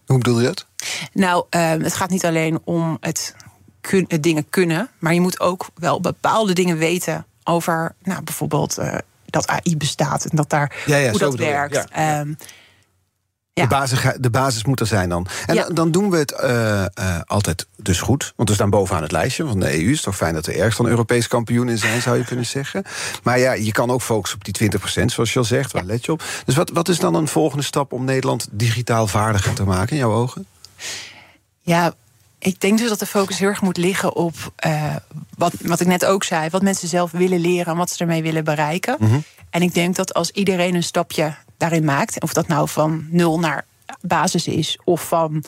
Hoe 0.07 0.19
bedoel 0.19 0.41
je 0.41 0.47
dat? 0.47 0.67
Nou, 1.13 1.45
eh, 1.51 1.71
het 1.71 1.95
gaat 1.95 2.11
niet 2.11 2.25
alleen 2.25 2.59
om 2.65 2.97
het, 3.01 3.35
kun- 3.81 4.05
het 4.09 4.23
dingen 4.23 4.49
kunnen, 4.51 4.89
maar 4.99 5.15
je 5.15 5.21
moet 5.21 5.41
ook 5.41 5.67
wel 5.75 6.01
bepaalde 6.01 6.53
dingen 6.53 6.77
weten 6.79 7.27
over, 7.45 7.95
nou, 8.03 8.23
bijvoorbeeld 8.23 8.79
eh, 8.79 8.95
dat 9.33 9.47
AI 9.47 9.77
bestaat 9.77 10.25
en 10.25 10.37
dat 10.37 10.51
daar 10.51 10.77
Ja, 10.87 10.97
ja, 10.97 11.11
hoe 11.11 11.19
dat 11.19 11.35
werkt. 11.35 11.75
Ja, 11.75 11.87
ja. 11.93 12.19
Ehm, 12.21 12.35
De, 13.55 13.67
basis, 13.67 14.01
de 14.21 14.31
basis 14.31 14.65
moet 14.65 14.81
er 14.81 14.87
zijn 14.87 15.09
dan. 15.09 15.27
En 15.47 15.57
dan, 15.57 15.75
dan 15.75 15.91
doen 15.91 16.11
we 16.11 16.17
het 16.17 16.33
eh, 16.33 16.83
eh, 16.83 16.89
altijd 17.27 17.67
dus 17.77 18.01
goed. 18.01 18.33
Want 18.37 18.49
we 18.49 18.55
staan 18.55 18.71
bovenaan 18.71 19.03
het 19.03 19.13
lijstje 19.13 19.47
van 19.47 19.61
de 19.61 19.73
EU. 19.85 19.91
is 19.91 20.01
toch 20.01 20.17
fijn 20.17 20.35
dat 20.35 20.47
we 20.47 20.53
ergens 20.53 20.77
dan 20.77 20.87
Europees 20.87 21.29
kampioen 21.29 21.69
in 21.69 21.79
zijn, 21.79 22.03
zou 22.03 22.19
je 22.19 22.25
kunnen 22.25 22.47
zeggen. 22.59 22.85
Maar 23.23 23.39
ja, 23.39 23.53
je 23.53 23.73
kan 23.73 23.91
ook 23.91 24.03
focussen 24.03 24.39
op 24.39 24.55
die 24.55 24.71
20% 25.03 25.05
zoals 25.05 25.33
je 25.33 25.39
al 25.39 25.45
zegt. 25.45 25.73
Waar 25.73 25.85
let 25.85 26.05
je 26.05 26.13
op? 26.13 26.23
Dus 26.45 26.57
wat, 26.57 26.71
wat 26.71 26.89
is 26.89 26.99
dan 26.99 27.15
een 27.15 27.29
volgende 27.29 27.65
stap 27.65 27.93
om 27.93 28.05
Nederland 28.05 28.49
digitaal 28.51 29.07
vaardiger 29.07 29.53
te 29.53 29.65
maken 29.65 29.91
in 29.91 29.99
jouw 29.99 30.13
ogen? 30.13 30.47
Ja, 31.61 31.93
ik 32.43 32.61
denk 32.61 32.79
dus 32.79 32.89
dat 32.89 32.99
de 32.99 33.07
focus 33.07 33.39
heel 33.39 33.49
erg 33.49 33.61
moet 33.61 33.77
liggen 33.77 34.17
op 34.17 34.53
eh, 34.57 34.97
wat, 35.37 35.53
wat 35.61 35.81
ik 35.81 35.87
net 35.87 36.05
ook 36.05 36.25
zei, 36.25 36.51
wat 36.51 36.63
mensen 36.63 36.89
zelf 36.89 37.11
willen 37.11 37.41
leren 37.41 37.73
en 37.73 37.77
wat 37.77 37.91
ze 37.91 37.99
ermee 37.99 38.23
willen 38.23 38.45
bereiken. 38.45 39.25
En 39.51 39.63
ik 39.63 39.75
denk 39.75 39.97
dat 39.97 40.15
als 40.15 40.31
iedereen 40.31 40.75
een 40.75 40.83
stapje 40.83 41.35
daarin 41.57 41.85
maakt, 41.85 42.23
of 42.23 42.33
dat 42.33 42.49
nou 42.49 42.69
van 42.69 43.07
nul 43.11 43.39
naar 43.39 43.65
basis 44.01 44.47
is, 44.47 44.79
of 44.85 45.09
van 45.09 45.45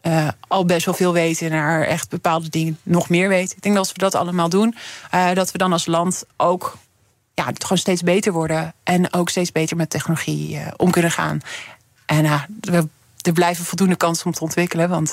eh, 0.00 0.28
al 0.48 0.64
best 0.64 0.84
wel 0.84 0.94
veel 0.94 1.12
weten... 1.12 1.50
naar 1.50 1.82
echt 1.82 2.08
bepaalde 2.08 2.48
dingen 2.48 2.78
nog 2.82 3.08
meer 3.08 3.28
weten. 3.28 3.56
Ik 3.56 3.62
denk 3.62 3.74
dat 3.74 3.84
als 3.84 3.92
we 3.92 3.98
dat 3.98 4.14
allemaal 4.14 4.48
doen... 4.48 4.74
Uh, 5.14 5.32
dat 5.32 5.52
we 5.52 5.58
dan 5.58 5.72
als 5.72 5.86
land 5.86 6.24
ook 6.36 6.76
ja, 7.34 7.44
gewoon 7.58 7.78
steeds 7.78 8.02
beter 8.02 8.32
worden. 8.32 8.74
En 8.82 9.12
ook 9.12 9.28
steeds 9.28 9.52
beter 9.52 9.76
met 9.76 9.90
technologie 9.90 10.58
om 10.76 10.90
kunnen 10.90 11.10
gaan. 11.10 11.40
En 12.06 12.46
we, 12.60 12.88
er 13.20 13.32
blijven 13.32 13.64
voldoende 13.64 13.96
kansen 13.96 14.26
om 14.26 14.32
te 14.32 14.40
ontwikkelen. 14.40 14.88
Want 14.88 15.12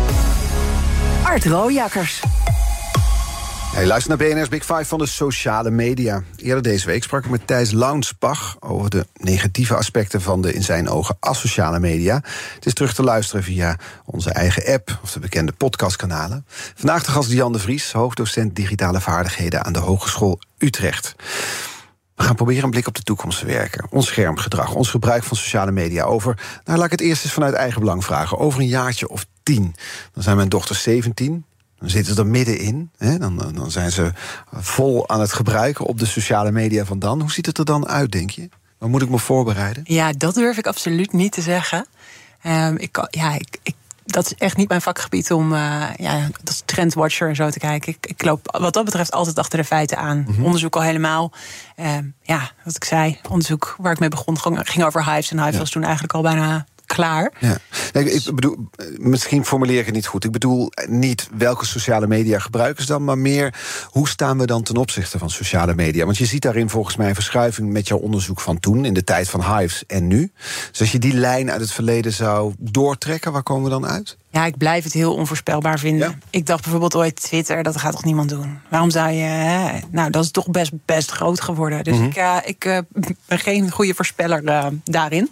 Art. 1.31 1.43
Hey, 3.73 3.85
luister 3.85 4.17
naar 4.17 4.27
BNR's 4.27 4.49
Big 4.49 4.65
Five 4.65 4.85
van 4.85 4.99
de 4.99 5.05
sociale 5.05 5.69
media. 5.69 6.23
Eerder 6.35 6.63
deze 6.63 6.85
week 6.85 7.03
sprak 7.03 7.23
ik 7.23 7.29
met 7.29 7.47
Thijs 7.47 7.71
Launsbach 7.71 8.57
over 8.59 8.89
de 8.89 9.05
negatieve 9.13 9.75
aspecten 9.75 10.21
van 10.21 10.41
de 10.41 10.53
in 10.53 10.63
zijn 10.63 10.89
ogen 10.89 11.17
asociale 11.19 11.79
media. 11.79 12.21
Het 12.55 12.65
is 12.65 12.73
terug 12.73 12.93
te 12.93 13.03
luisteren 13.03 13.43
via 13.43 13.77
onze 14.05 14.31
eigen 14.31 14.73
app 14.73 14.99
of 15.03 15.11
de 15.11 15.19
bekende 15.19 15.51
podcastkanalen. 15.51 16.45
Vandaag 16.75 17.03
de 17.03 17.11
gast 17.11 17.31
Jan 17.31 17.53
de 17.53 17.59
Vries, 17.59 17.91
hoofddocent 17.91 18.55
digitale 18.55 19.01
vaardigheden 19.01 19.63
aan 19.63 19.73
de 19.73 19.79
Hogeschool 19.79 20.39
Utrecht. 20.57 21.15
We 22.15 22.23
gaan 22.23 22.35
proberen 22.35 22.63
een 22.63 22.69
blik 22.69 22.87
op 22.87 22.95
de 22.95 23.03
toekomst 23.03 23.39
te 23.39 23.45
werken. 23.45 23.87
Ons 23.89 24.07
schermgedrag, 24.07 24.73
ons 24.73 24.89
gebruik 24.89 25.23
van 25.23 25.37
sociale 25.37 25.71
media 25.71 26.03
over. 26.03 26.37
Nou, 26.63 26.77
laat 26.77 26.85
ik 26.85 26.99
het 26.99 27.01
eerst 27.01 27.23
eens 27.23 27.33
vanuit 27.33 27.53
eigen 27.53 27.79
belang 27.79 28.03
vragen. 28.03 28.37
Over 28.37 28.59
een 28.59 28.67
jaartje 28.67 29.09
of 29.09 29.25
tien. 29.43 29.75
Dan 30.13 30.23
zijn 30.23 30.35
mijn 30.35 30.49
dochters 30.49 30.81
17, 30.81 31.45
dan 31.79 31.89
zitten 31.89 32.15
ze 32.15 32.21
er 32.21 32.27
middenin. 32.27 32.89
Hè? 32.97 33.17
Dan, 33.17 33.51
dan 33.53 33.71
zijn 33.71 33.91
ze 33.91 34.11
vol 34.51 35.09
aan 35.09 35.19
het 35.19 35.33
gebruiken 35.33 35.85
op 35.85 35.99
de 35.99 36.05
sociale 36.05 36.51
media 36.51 36.85
van 36.85 36.99
dan. 36.99 37.21
Hoe 37.21 37.31
ziet 37.31 37.45
het 37.45 37.57
er 37.57 37.65
dan 37.65 37.87
uit, 37.87 38.11
denk 38.11 38.29
je? 38.29 38.49
Waar 38.77 38.89
moet 38.89 39.01
ik 39.01 39.09
me 39.09 39.19
voorbereiden? 39.19 39.83
Ja, 39.85 40.11
dat 40.11 40.33
durf 40.33 40.57
ik 40.57 40.67
absoluut 40.67 41.11
niet 41.11 41.31
te 41.31 41.41
zeggen. 41.41 41.85
Um, 42.45 42.77
ik, 42.77 43.07
ja, 43.09 43.33
ik, 43.33 43.57
ik, 43.63 43.75
dat 44.05 44.25
is 44.25 44.35
echt 44.35 44.57
niet 44.57 44.67
mijn 44.67 44.81
vakgebied 44.81 45.31
om 45.31 45.53
uh, 45.53 45.83
ja, 45.95 46.27
dat 46.43 46.63
trendwatcher 46.65 47.29
en 47.29 47.35
zo 47.35 47.49
te 47.49 47.59
kijken. 47.59 47.91
Ik, 47.91 48.05
ik, 48.05 48.23
loop 48.23 48.57
wat 48.59 48.73
dat 48.73 48.85
betreft 48.85 49.11
altijd 49.11 49.39
achter 49.39 49.57
de 49.57 49.65
feiten 49.65 49.97
aan. 49.97 50.17
Mm 50.17 50.35
-hmm. 50.35 50.45
Onderzoek 50.45 50.75
al 50.75 50.81
helemaal. 50.81 51.31
Um, 51.79 52.13
ja, 52.21 52.51
wat 52.63 52.75
ik 52.75 52.83
zei, 52.83 53.19
onderzoek 53.29 53.75
waar 53.77 53.91
ik 53.91 53.99
mee 53.99 54.09
begon 54.09 54.39
ging 54.39 54.83
over 54.83 55.05
Hives. 55.05 55.31
En 55.31 55.37
Hives 55.37 55.53
ja. 55.53 55.59
was 55.59 55.69
toen 55.69 55.83
eigenlijk 55.83 56.13
al 56.13 56.21
bijna 56.21 56.65
klaar. 56.93 57.31
Ja. 57.39 57.57
Nee, 57.93 58.13
ik 58.13 58.35
bedoel, 58.35 58.69
misschien 58.97 59.45
formuleer 59.45 59.79
ik 59.79 59.85
het 59.85 59.95
niet 59.95 60.07
goed. 60.07 60.23
Ik 60.23 60.31
bedoel 60.31 60.71
niet 60.87 61.29
welke 61.37 61.65
sociale 61.65 62.07
media 62.07 62.39
gebruiken 62.39 62.83
ze 62.83 62.91
dan, 62.91 63.03
maar 63.03 63.17
meer 63.17 63.53
hoe 63.85 64.07
staan 64.07 64.37
we 64.37 64.45
dan 64.45 64.63
ten 64.63 64.77
opzichte 64.77 65.17
van 65.17 65.29
sociale 65.29 65.75
media? 65.75 66.05
Want 66.05 66.17
je 66.17 66.25
ziet 66.25 66.41
daarin 66.41 66.69
volgens 66.69 66.95
mij 66.95 67.09
een 67.09 67.15
verschuiving 67.15 67.71
met 67.71 67.87
jouw 67.87 67.97
onderzoek 67.97 68.41
van 68.41 68.59
toen, 68.59 68.85
in 68.85 68.93
de 68.93 69.03
tijd 69.03 69.29
van 69.29 69.57
Hives 69.57 69.85
en 69.85 70.07
nu. 70.07 70.31
Dus 70.69 70.79
als 70.79 70.91
je 70.91 70.99
die 70.99 71.13
lijn 71.13 71.51
uit 71.51 71.61
het 71.61 71.71
verleden 71.71 72.13
zou 72.13 72.53
doortrekken, 72.57 73.31
waar 73.31 73.43
komen 73.43 73.63
we 73.63 73.69
dan 73.69 73.87
uit? 73.87 74.17
Ja, 74.29 74.45
ik 74.45 74.57
blijf 74.57 74.83
het 74.83 74.93
heel 74.93 75.15
onvoorspelbaar 75.15 75.79
vinden. 75.79 76.09
Ja? 76.09 76.15
Ik 76.29 76.45
dacht 76.45 76.61
bijvoorbeeld 76.61 76.95
ooit 76.95 77.21
Twitter, 77.21 77.63
dat 77.63 77.77
gaat 77.77 77.91
toch 77.91 78.03
niemand 78.03 78.29
doen? 78.29 78.59
Waarom 78.69 78.89
zou 78.89 79.11
je... 79.11 79.23
Hè? 79.23 79.79
Nou, 79.91 80.09
dat 80.09 80.23
is 80.23 80.31
toch 80.31 80.49
best, 80.49 80.71
best 80.85 81.11
groot 81.11 81.41
geworden. 81.41 81.83
Dus 81.83 81.93
mm 81.93 81.99
-hmm. 81.99 82.09
ik, 82.09 82.17
uh, 82.17 82.37
ik 82.43 82.65
uh, 82.65 82.77
ben 83.27 83.39
geen 83.39 83.71
goede 83.71 83.93
voorspeller 83.93 84.43
uh, 84.43 84.65
daarin. 84.83 85.29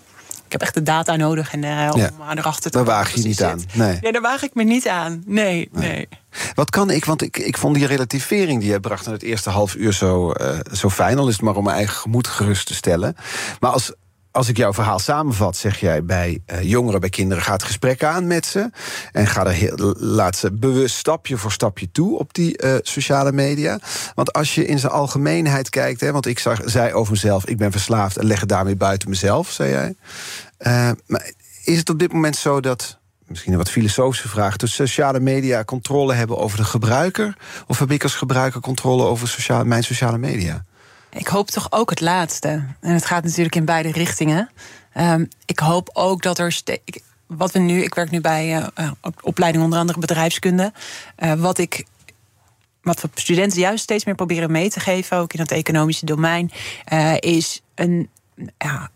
Ik 0.49 0.55
heb 0.55 0.61
echt 0.61 0.73
de 0.73 0.83
data 0.83 1.15
nodig 1.15 1.53
en, 1.53 1.63
uh, 1.63 1.89
om 1.93 1.99
ja. 1.99 2.35
erachter 2.35 2.71
te 2.71 2.77
Daar 2.77 2.85
waag 2.85 3.13
je 3.13 3.21
niet 3.21 3.35
zit. 3.35 3.45
aan. 3.45 3.61
Nee. 3.73 3.97
Ja, 4.01 4.11
daar 4.11 4.21
waag 4.21 4.43
ik 4.43 4.53
me 4.53 4.63
niet 4.63 4.87
aan. 4.87 5.23
Nee, 5.25 5.69
nee. 5.71 5.89
nee. 5.89 6.07
Wat 6.53 6.69
kan 6.69 6.89
ik, 6.89 7.05
want 7.05 7.21
ik, 7.21 7.37
ik 7.37 7.57
vond 7.57 7.75
die 7.75 7.85
relativering 7.85 8.61
die 8.61 8.71
je 8.71 8.79
bracht 8.79 9.05
in 9.05 9.11
het 9.11 9.23
eerste 9.23 9.49
half 9.49 9.75
uur 9.75 9.93
zo, 9.93 10.33
uh, 10.41 10.59
zo 10.71 10.89
fijn. 10.89 11.17
Al 11.17 11.27
is 11.27 11.33
het 11.33 11.41
maar 11.41 11.55
om 11.55 11.63
mijn 11.63 11.75
eigen 11.75 11.95
gemoed 11.95 12.27
gerust 12.27 12.67
te 12.67 12.73
stellen. 12.73 13.15
Maar 13.59 13.71
als, 13.71 13.93
als 14.31 14.49
ik 14.49 14.57
jouw 14.57 14.73
verhaal 14.73 14.99
samenvat, 14.99 15.57
zeg 15.57 15.79
jij 15.79 16.03
bij 16.03 16.41
uh, 16.51 16.61
jongeren, 16.61 16.99
bij 16.99 17.09
kinderen, 17.09 17.43
ga 17.43 17.53
het 17.53 17.63
gesprek 17.63 18.03
aan 18.03 18.27
met 18.27 18.45
ze. 18.45 18.69
En 19.11 19.27
ga 19.27 19.45
er 19.45 19.51
heel, 19.51 19.95
laat 19.97 20.35
ze 20.35 20.51
bewust 20.51 20.95
stapje 20.95 21.37
voor 21.37 21.51
stapje 21.51 21.91
toe 21.91 22.19
op 22.19 22.33
die 22.33 22.63
uh, 22.63 22.75
sociale 22.81 23.31
media. 23.31 23.79
Want 24.15 24.33
als 24.33 24.55
je 24.55 24.65
in 24.65 24.79
zijn 24.79 24.91
algemeenheid 24.91 25.69
kijkt, 25.69 26.01
hè, 26.01 26.11
want 26.11 26.25
ik 26.25 26.39
zag, 26.39 26.61
zei 26.65 26.93
over 26.93 27.11
mezelf, 27.11 27.45
ik 27.45 27.57
ben 27.57 27.71
verslaafd 27.71 28.17
en 28.17 28.25
leg 28.25 28.39
het 28.39 28.49
daarmee 28.49 28.75
buiten 28.75 29.09
mezelf, 29.09 29.51
zei 29.51 29.69
jij. 29.69 29.95
Uh, 30.59 30.91
maar 31.05 31.31
is 31.63 31.77
het 31.77 31.89
op 31.89 31.99
dit 31.99 32.13
moment 32.13 32.35
zo 32.35 32.59
dat. 32.59 32.97
Misschien 33.25 33.51
een 33.51 33.57
wat 33.57 33.69
filosofische 33.69 34.27
vraag. 34.27 34.55
Dat 34.55 34.69
sociale 34.69 35.19
media 35.19 35.63
controle 35.63 36.13
hebben 36.13 36.37
over 36.37 36.57
de 36.57 36.63
gebruiker? 36.63 37.37
Of 37.67 37.79
heb 37.79 37.91
ik 37.91 38.03
als 38.03 38.15
gebruiker 38.15 38.61
controle 38.61 39.03
over 39.03 39.65
mijn 39.65 39.83
sociale 39.83 40.17
media? 40.17 40.65
Ik 41.09 41.27
hoop 41.27 41.49
toch 41.49 41.71
ook 41.71 41.89
het 41.89 42.01
laatste. 42.01 42.49
En 42.79 42.93
het 42.93 43.05
gaat 43.05 43.23
natuurlijk 43.23 43.55
in 43.55 43.65
beide 43.65 43.91
richtingen. 43.91 44.49
Um, 44.97 45.27
ik 45.45 45.59
hoop 45.59 45.89
ook 45.93 46.21
dat 46.21 46.39
er. 46.39 46.61
Ik, 46.83 47.01
wat 47.27 47.51
we 47.51 47.59
nu, 47.59 47.83
ik 47.83 47.95
werk 47.95 48.09
nu 48.09 48.21
bij 48.21 48.57
uh, 48.57 48.91
opleiding 49.21 49.63
onder 49.63 49.79
andere 49.79 49.99
bedrijfskunde. 49.99 50.73
Uh, 51.17 51.33
wat 51.33 51.57
ik. 51.57 51.85
Wat 52.81 53.01
we 53.01 53.09
studenten 53.13 53.59
juist 53.59 53.83
steeds 53.83 54.05
meer 54.05 54.15
proberen 54.15 54.51
mee 54.51 54.69
te 54.69 54.79
geven, 54.79 55.17
ook 55.17 55.33
in 55.33 55.39
het 55.39 55.51
economische 55.51 56.05
domein, 56.05 56.51
is 57.19 57.61
een 57.75 58.09
ja, 58.57 58.89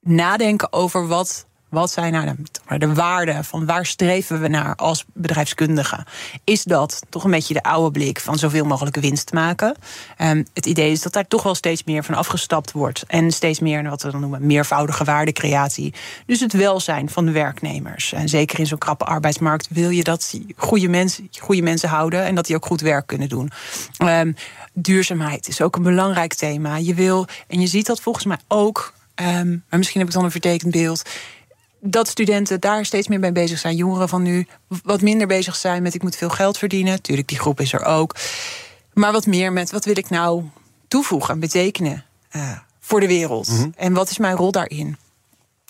nadenken 0.00 0.72
over 0.72 1.06
wat 1.06 1.46
wat 1.74 1.90
zijn 1.90 2.12
nou 2.12 2.36
de, 2.68 2.78
de 2.78 2.94
waarden 2.94 3.44
van 3.44 3.66
waar 3.66 3.86
streven 3.86 4.40
we 4.40 4.48
naar 4.48 4.74
als 4.74 5.04
bedrijfskundigen? 5.12 6.04
Is 6.44 6.62
dat 6.62 7.00
toch 7.08 7.24
een 7.24 7.30
beetje 7.30 7.54
de 7.54 7.62
oude 7.62 7.90
blik 7.90 8.20
van 8.20 8.38
zoveel 8.38 8.64
mogelijk 8.64 8.96
winst 8.96 9.32
maken? 9.32 9.76
Um, 10.18 10.46
het 10.54 10.66
idee 10.66 10.90
is 10.90 11.02
dat 11.02 11.12
daar 11.12 11.26
toch 11.28 11.42
wel 11.42 11.54
steeds 11.54 11.84
meer 11.84 12.04
van 12.04 12.14
afgestapt 12.14 12.72
wordt. 12.72 13.04
En 13.06 13.30
steeds 13.30 13.60
meer 13.60 13.88
wat 13.90 14.02
we 14.02 14.10
dan 14.10 14.20
noemen 14.20 14.46
meervoudige 14.46 15.04
waardecreatie. 15.04 15.94
Dus 16.26 16.40
het 16.40 16.52
welzijn 16.52 17.10
van 17.10 17.24
de 17.24 17.32
werknemers. 17.32 18.12
En 18.12 18.28
zeker 18.28 18.58
in 18.58 18.66
zo'n 18.66 18.78
krappe 18.78 19.04
arbeidsmarkt 19.04 19.68
wil 19.70 19.90
je 19.90 20.04
dat 20.04 20.38
goede 20.56 20.88
mensen, 20.88 21.28
goede 21.38 21.62
mensen 21.62 21.88
houden 21.88 22.24
en 22.24 22.34
dat 22.34 22.46
die 22.46 22.56
ook 22.56 22.66
goed 22.66 22.80
werk 22.80 23.06
kunnen 23.06 23.28
doen. 23.28 23.50
Um, 23.98 24.36
duurzaamheid 24.72 25.48
is 25.48 25.60
ook 25.60 25.76
een 25.76 25.82
belangrijk 25.82 26.34
thema. 26.34 26.76
Je 26.76 26.94
wil, 26.94 27.26
en 27.48 27.60
je 27.60 27.66
ziet 27.66 27.86
dat 27.86 28.00
volgens 28.00 28.24
mij 28.24 28.38
ook. 28.48 28.92
Um, 29.20 29.64
maar 29.68 29.78
misschien 29.78 30.00
heb 30.00 30.08
ik 30.08 30.14
dan 30.14 30.24
een 30.24 30.30
vertekend 30.30 30.72
beeld 30.72 31.02
dat 31.86 32.08
studenten 32.08 32.60
daar 32.60 32.84
steeds 32.84 33.08
meer 33.08 33.18
mee 33.18 33.32
bezig 33.32 33.58
zijn. 33.58 33.76
Jongeren 33.76 34.08
van 34.08 34.22
nu 34.22 34.46
wat 34.82 35.00
minder 35.00 35.26
bezig 35.26 35.56
zijn 35.56 35.82
met 35.82 35.94
ik 35.94 36.02
moet 36.02 36.16
veel 36.16 36.28
geld 36.28 36.58
verdienen. 36.58 37.02
Tuurlijk, 37.02 37.28
die 37.28 37.38
groep 37.38 37.60
is 37.60 37.72
er 37.72 37.84
ook. 37.84 38.14
Maar 38.92 39.12
wat 39.12 39.26
meer 39.26 39.52
met 39.52 39.70
wat 39.70 39.84
wil 39.84 39.98
ik 39.98 40.10
nou 40.10 40.44
toevoegen 40.88 41.34
en 41.34 41.40
betekenen 41.40 42.04
uh, 42.32 42.58
voor 42.80 43.00
de 43.00 43.06
wereld? 43.06 43.48
Mm 43.48 43.56
-hmm. 43.56 43.72
En 43.76 43.92
wat 43.92 44.10
is 44.10 44.18
mijn 44.18 44.36
rol 44.36 44.52
daarin? 44.52 44.96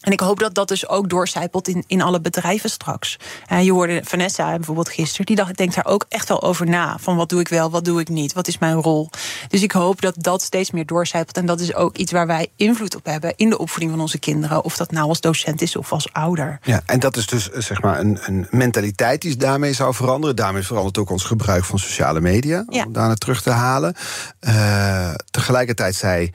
En 0.04 0.12
ik 0.12 0.20
hoop 0.20 0.38
dat 0.38 0.54
dat 0.54 0.68
dus 0.68 0.88
ook 0.88 1.08
doorcijpelt 1.08 1.68
in, 1.68 1.84
in 1.86 2.02
alle 2.02 2.20
bedrijven 2.20 2.70
straks. 2.70 3.18
Uh, 3.52 3.64
je 3.64 3.72
hoorde 3.72 4.00
Vanessa 4.04 4.56
bijvoorbeeld 4.56 4.88
gisteren, 4.88 5.26
die 5.26 5.36
dacht, 5.36 5.56
denkt 5.56 5.74
daar 5.74 5.86
ook 5.86 6.04
echt 6.08 6.28
wel 6.28 6.42
over 6.42 6.66
na. 6.66 6.96
Van 7.00 7.16
wat 7.16 7.28
doe 7.28 7.40
ik 7.40 7.48
wel, 7.48 7.70
wat 7.70 7.84
doe 7.84 8.00
ik 8.00 8.08
niet, 8.08 8.32
wat 8.32 8.48
is 8.48 8.58
mijn 8.58 8.74
rol? 8.74 9.10
Dus 9.48 9.62
ik 9.62 9.72
hoop 9.72 10.00
dat 10.00 10.14
dat 10.18 10.42
steeds 10.42 10.70
meer 10.70 10.86
doorcijpelt. 10.86 11.36
En 11.36 11.46
dat 11.46 11.60
is 11.60 11.74
ook 11.74 11.96
iets 11.96 12.12
waar 12.12 12.26
wij 12.26 12.48
invloed 12.56 12.96
op 12.96 13.04
hebben 13.04 13.32
in 13.36 13.50
de 13.50 13.58
opvoeding 13.58 13.90
van 13.90 14.00
onze 14.00 14.18
kinderen. 14.18 14.64
Of 14.64 14.76
dat 14.76 14.90
nou 14.90 15.08
als 15.08 15.20
docent 15.20 15.62
is 15.62 15.76
of 15.76 15.92
als 15.92 16.12
ouder. 16.12 16.58
Ja, 16.62 16.82
en 16.86 17.00
dat 17.00 17.16
is 17.16 17.26
dus 17.26 17.50
zeg 17.50 17.82
maar 17.82 18.00
een, 18.00 18.18
een 18.22 18.46
mentaliteit 18.50 19.22
die 19.22 19.36
daarmee 19.36 19.72
zou 19.72 19.94
veranderen. 19.94 20.36
Daarmee 20.36 20.62
verandert 20.62 20.98
ook 20.98 21.10
ons 21.10 21.24
gebruik 21.24 21.64
van 21.64 21.78
sociale 21.78 22.20
media. 22.20 22.64
Ja. 22.68 22.84
Om 22.84 22.92
daarna 22.92 23.14
terug 23.14 23.42
te 23.42 23.50
halen. 23.50 23.94
Uh, 24.40 25.14
tegelijkertijd 25.30 25.94
zei 25.94 26.30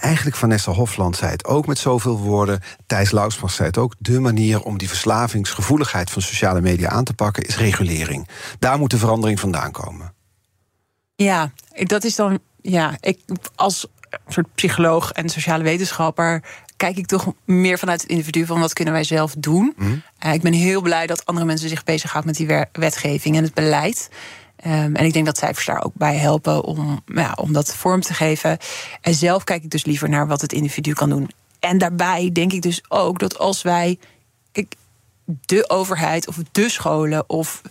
eigenlijk 0.00 0.36
Vanessa 0.36 0.72
Hofland 0.72 1.16
zei 1.16 1.30
het 1.30 1.44
ook 1.44 1.66
met 1.66 1.78
zoveel 1.78 2.18
woorden. 2.18 2.60
Thijs 2.86 3.10
Lausmas 3.10 3.54
zei 3.54 3.68
het 3.68 3.78
ook. 3.78 3.94
De 3.98 4.20
manier 4.20 4.62
om 4.62 4.78
die 4.78 4.88
verslavingsgevoeligheid 4.88 6.10
van 6.10 6.22
sociale 6.22 6.60
media 6.60 6.88
aan 6.88 7.04
te 7.04 7.14
pakken 7.14 7.42
is 7.42 7.56
regulering. 7.56 8.28
Daar 8.58 8.78
moet 8.78 8.90
de 8.90 8.98
verandering 8.98 9.40
vandaan 9.40 9.72
komen. 9.72 10.14
Ja, 11.14 11.52
dat 11.82 12.04
is 12.04 12.16
dan. 12.16 12.38
Ja, 12.62 12.96
ik 13.00 13.20
als 13.54 13.86
soort 14.28 14.54
psycholoog 14.54 15.12
en 15.12 15.28
sociale 15.28 15.62
wetenschapper 15.62 16.42
kijk 16.76 16.96
ik 16.96 17.06
toch 17.06 17.32
meer 17.44 17.78
vanuit 17.78 18.00
het 18.00 18.10
individu 18.10 18.46
van 18.46 18.60
wat 18.60 18.72
kunnen 18.72 18.94
wij 18.94 19.04
zelf 19.04 19.34
doen. 19.38 19.74
Mm. 19.76 20.02
Uh, 20.26 20.32
ik 20.32 20.42
ben 20.42 20.52
heel 20.52 20.80
blij 20.80 21.06
dat 21.06 21.26
andere 21.26 21.46
mensen 21.46 21.68
zich 21.68 21.84
bezighouden 21.84 22.30
met 22.30 22.48
die 22.48 22.66
wetgeving 22.72 23.36
en 23.36 23.42
het 23.42 23.54
beleid. 23.54 24.08
Um, 24.66 24.96
en 24.96 25.04
ik 25.04 25.12
denk 25.12 25.26
dat 25.26 25.38
cijfers 25.38 25.66
daar 25.66 25.84
ook 25.84 25.94
bij 25.94 26.16
helpen 26.16 26.64
om, 26.64 27.00
ja, 27.06 27.32
om 27.40 27.52
dat 27.52 27.74
vorm 27.74 28.00
te 28.00 28.14
geven. 28.14 28.58
En 29.00 29.14
zelf 29.14 29.44
kijk 29.44 29.62
ik 29.62 29.70
dus 29.70 29.84
liever 29.84 30.08
naar 30.08 30.26
wat 30.26 30.40
het 30.40 30.52
individu 30.52 30.92
kan 30.92 31.08
doen. 31.08 31.30
En 31.58 31.78
daarbij 31.78 32.30
denk 32.32 32.52
ik 32.52 32.62
dus 32.62 32.82
ook 32.88 33.18
dat 33.18 33.38
als 33.38 33.62
wij. 33.62 33.98
De 35.24 35.70
overheid 35.70 36.28
of 36.28 36.36
de 36.52 36.68
scholen 36.68 37.28
of. 37.28 37.62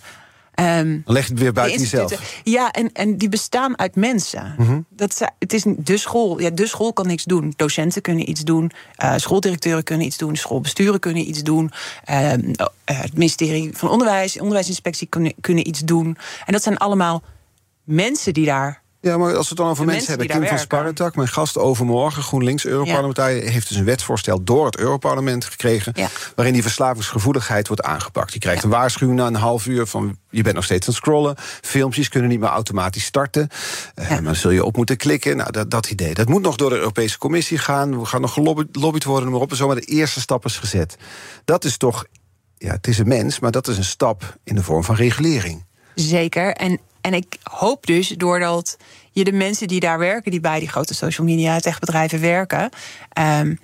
Dan 1.06 1.14
leg 1.14 1.28
het 1.28 1.40
weer 1.40 1.54
buiten 1.54 1.80
jezelf. 1.82 2.42
Ja, 2.44 2.72
en, 2.72 2.92
en 2.92 3.18
die 3.18 3.30
bestaan 3.30 3.80
uit 3.80 3.96
mensen. 3.96 4.56
Dat, 4.90 5.14
zi- 5.16 5.26
het 5.40 5.54
is 5.54 5.64
de 5.78 5.98
school. 5.98 6.40
Ja, 6.40 6.50
de 6.50 6.68
school 6.68 6.94
kan 6.94 7.08
niks 7.08 7.24
doen. 7.24 7.54
Docenten 7.56 8.02
kunnen 8.02 8.30
iets 8.30 8.42
doen. 8.44 8.72
eh, 8.96 9.14
schooldirecteuren 9.16 9.84
kunnen 9.84 10.06
iets 10.06 10.18
doen. 10.18 10.36
Schoolbesturen 10.36 11.00
kunnen 11.00 11.30
iets 11.30 11.44
doen. 11.44 11.72
ehm, 12.04 12.54
eh, 12.86 13.00
het 13.02 13.14
ministerie 13.14 13.70
van 13.74 13.90
Onderwijs, 13.90 14.40
onderwijsinspectie 14.40 15.08
kunnen, 15.08 15.34
kunnen 15.42 15.68
iets 15.68 15.80
doen. 15.80 16.18
En 16.46 16.54
dat 16.54 16.64
zijn 16.64 16.78
allemaal 16.78 17.22
mensen 17.84 18.34
die 18.34 18.46
daar. 18.46 18.82
Ja, 19.02 19.18
maar 19.18 19.36
als 19.36 19.44
we 19.44 19.50
het 19.50 19.58
dan 19.58 19.68
over 19.70 19.86
De 19.86 19.92
mensen, 19.92 20.08
mensen 20.08 20.28
hebben. 20.28 20.50
Kim 20.50 20.58
van. 20.58 20.66
Sparretak, 20.66 21.16
mijn 21.16 21.28
gast 21.28 21.58
overmorgen, 21.58 22.24
GroenLinks, 22.24 22.66
Europarlementariër... 22.66 23.50
heeft 23.50 23.68
dus 23.68 23.78
een 23.78 23.86
wetsvoorstel 23.86 24.44
door 24.44 24.66
het 24.66 24.78
Europarlement 24.78 25.46
gekregen... 25.46 25.92
Ja. 25.96 26.08
waarin 26.36 26.54
die 26.54 26.64
verslavingsgevoeligheid 26.64 27.68
wordt 27.68 27.84
aangepakt. 27.84 28.34
Je 28.34 28.40
krijgt 28.40 28.64
een 28.64 28.70
waarschuwing 28.70 29.20
na 29.20 29.28
een 29.28 29.36
half 29.36 29.66
uur 29.66 29.86
van... 29.86 30.18
je 30.30 30.42
bent 30.44 30.56
nog 30.56 30.64
steeds 30.64 30.88
aan 30.88 30.94
het 30.94 31.04
scrollen. 31.04 31.36
Filmpjes 31.62 32.10
kunnen 32.10 32.30
niet 32.30 32.40
meer 32.40 32.50
automatisch 32.50 33.04
starten. 33.04 33.50
Eh, 33.96 34.10
Maar 34.10 34.24
dan 34.24 34.36
zul 34.36 34.52
je 34.52 34.64
op 34.66 34.76
moeten 34.76 34.98
klikken. 34.98 35.38
Nou, 35.38 35.52
dat, 35.52 35.72
dat 35.72 35.90
idee. 35.90 36.14
Dat 36.14 36.28
moet 36.28 36.42
nog 36.42 36.56
door 36.56 36.70
de 36.70 36.78
Europese 36.78 37.18
Commissie 37.18 37.58
gaan. 37.58 38.00
We 38.00 38.06
gaan 38.06 38.22
nog 38.22 38.34
gelobbyd 38.34 39.04
worden, 39.04 39.24
noem 39.24 39.32
maar 39.32 39.42
op. 39.42 39.52
En 39.52 39.58
zo, 39.58 39.68
maar 39.68 39.76
de 39.76 39.82
eerste 39.82 40.20
stap 40.20 40.46
is 40.46 40.58
gezet. 40.58 40.96
Dat 41.46 41.64
is 41.66 41.78
toch... 41.78 42.06
Ja, 42.58 42.72
het 42.72 42.88
is 42.88 42.98
een 43.00 43.08
mens, 43.08 43.40
maar 43.40 43.52
dat 43.52 43.68
is 43.68 43.78
een 43.78 43.84
stap 43.84 44.38
in 44.44 44.56
de 44.56 44.64
vorm 44.64 44.84
van 44.84 44.96
regulering. 44.96 45.66
Zeker. 45.96 46.54
En, 46.54 46.80
en 47.14 47.18
ik 47.20 47.38
hoop 47.44 47.86
dus, 47.86 48.08
doordat 48.08 48.78
je 49.12 49.24
de 49.24 49.32
mensen 49.32 49.68
die 49.68 49.80
daar 49.80 50.00
werken, 50.00 50.32
die 50.32 50.40
bij 50.40 50.60
die 50.60 50.70
grote 50.70 50.94
social 50.94 51.28
media 51.28 51.60
techbedrijven 51.60 52.22
werken. 52.22 52.70
ehm, 53.10 53.56